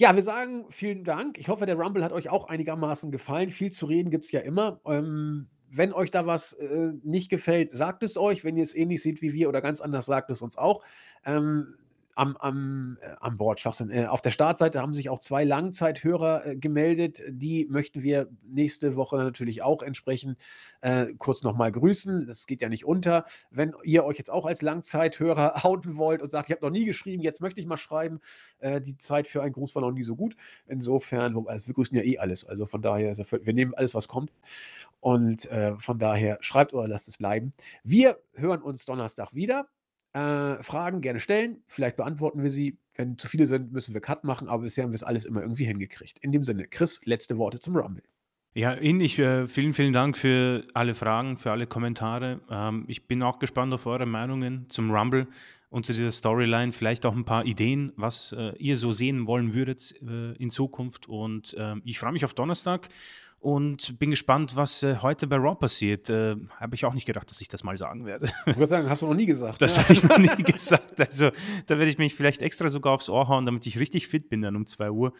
[0.00, 1.38] Ja, wir sagen vielen Dank.
[1.38, 3.50] Ich hoffe, der Rumble hat euch auch einigermaßen gefallen.
[3.50, 4.80] Viel zu reden gibt es ja immer.
[4.86, 8.44] Ähm, wenn euch da was äh, nicht gefällt, sagt es euch.
[8.44, 10.84] Wenn ihr es ähnlich seht wie wir oder ganz anders, sagt es uns auch.
[11.26, 11.74] Ähm,
[12.18, 13.90] am, am, äh, am Board, Schwachsinn.
[13.90, 17.22] Äh, auf der Startseite haben sich auch zwei Langzeithörer äh, gemeldet.
[17.28, 20.36] Die möchten wir nächste Woche natürlich auch entsprechend
[20.80, 22.26] äh, kurz nochmal grüßen.
[22.26, 23.24] Das geht ja nicht unter.
[23.50, 26.84] Wenn ihr euch jetzt auch als Langzeithörer outen wollt und sagt, ich habe noch nie
[26.84, 28.20] geschrieben, jetzt möchte ich mal schreiben,
[28.58, 30.34] äh, die Zeit für einen Gruß war noch nie so gut.
[30.66, 32.44] Insofern, also wir grüßen ja eh alles.
[32.44, 34.32] Also von daher, wir nehmen alles, was kommt.
[34.98, 37.52] Und äh, von daher schreibt oder lasst es bleiben.
[37.84, 39.68] Wir hören uns Donnerstag wieder.
[40.18, 41.62] Äh, Fragen gerne stellen.
[41.66, 42.78] Vielleicht beantworten wir sie.
[42.94, 45.42] Wenn zu viele sind, müssen wir Cut machen, aber bisher haben wir es alles immer
[45.42, 46.18] irgendwie hingekriegt.
[46.20, 48.02] In dem Sinne, Chris, letzte Worte zum Rumble.
[48.54, 49.16] Ja, ähnlich.
[49.20, 52.40] Äh, vielen, vielen Dank für alle Fragen, für alle Kommentare.
[52.50, 55.28] Ähm, ich bin auch gespannt auf eure Meinungen zum Rumble
[55.70, 56.72] und zu dieser Storyline.
[56.72, 61.08] Vielleicht auch ein paar Ideen, was äh, ihr so sehen wollen würdet äh, in Zukunft.
[61.08, 62.88] Und ähm, ich freue mich auf Donnerstag
[63.40, 66.10] und bin gespannt, was äh, heute bei Raw passiert.
[66.10, 68.28] Äh, habe ich auch nicht gedacht, dass ich das mal sagen werde.
[68.46, 69.62] Ich würde sagen, hast du noch nie gesagt.
[69.62, 69.82] Das ja.
[69.84, 71.00] habe ich noch nie gesagt.
[71.00, 71.30] Also
[71.66, 74.42] da werde ich mich vielleicht extra sogar aufs Ohr hauen, damit ich richtig fit bin
[74.42, 75.12] dann um 2 Uhr.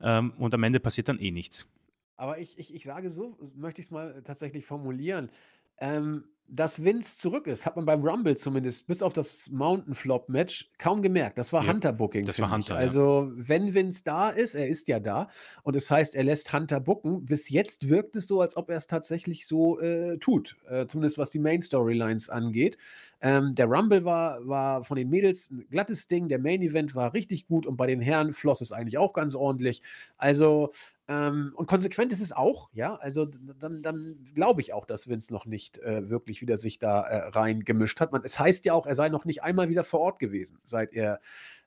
[0.00, 1.68] Ähm, und am Ende passiert dann eh nichts.
[2.16, 5.30] Aber ich ich ich sage so, möchte ich's mal tatsächlich formulieren,
[5.78, 10.28] ähm, dass Vince zurück ist, hat man beim Rumble zumindest bis auf das Mountain Flop
[10.28, 11.38] Match kaum gemerkt.
[11.38, 12.50] Das war Ja, Hunter Booking, das war.
[12.52, 12.96] Hunter, ja.
[12.96, 15.28] Also, wenn Vince da ist er ist ja da
[15.62, 17.24] und das heißt, er lässt Hunter booken.
[17.26, 21.30] Bis jetzt wirkt es so, als ob er's tatsächlich so, äh, tut, äh, zumindest was
[21.30, 22.76] die Main Storylines angeht.
[23.22, 27.14] Ähm, der Rumble war war von den Mädels 'n glattes Ding, der Main Event war
[27.14, 29.82] richtig gut und bei den Herren floss es eigentlich auch ganz ordentlich.
[30.18, 30.72] Also,
[31.08, 32.96] ähm und konsequent ist es auch, ja?
[32.96, 37.02] Also, dann dann glaube ich auch, dass Vince noch nicht, äh, wirklich wieder sich da,
[37.02, 38.12] äh, reingemischt hat.
[38.12, 40.92] Man es heißt ja auch, er sei noch nicht einmal wieder vor Ort gewesen, seit
[40.92, 41.20] er,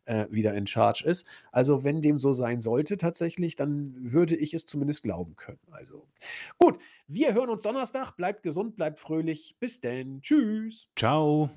[0.05, 1.27] äh, wieder in Charge ist.
[1.51, 5.59] Also, wenn dem so sein sollte tatsächlich, dann würde ich es zumindest glauben können.
[5.71, 6.07] Also,
[6.57, 8.13] gut, wir hören uns Donnerstag.
[8.17, 9.55] Bleibt gesund, bleibt fröhlich.
[9.59, 10.21] Bis denn.
[10.21, 10.89] Tschüss.
[10.95, 11.49] Tschau.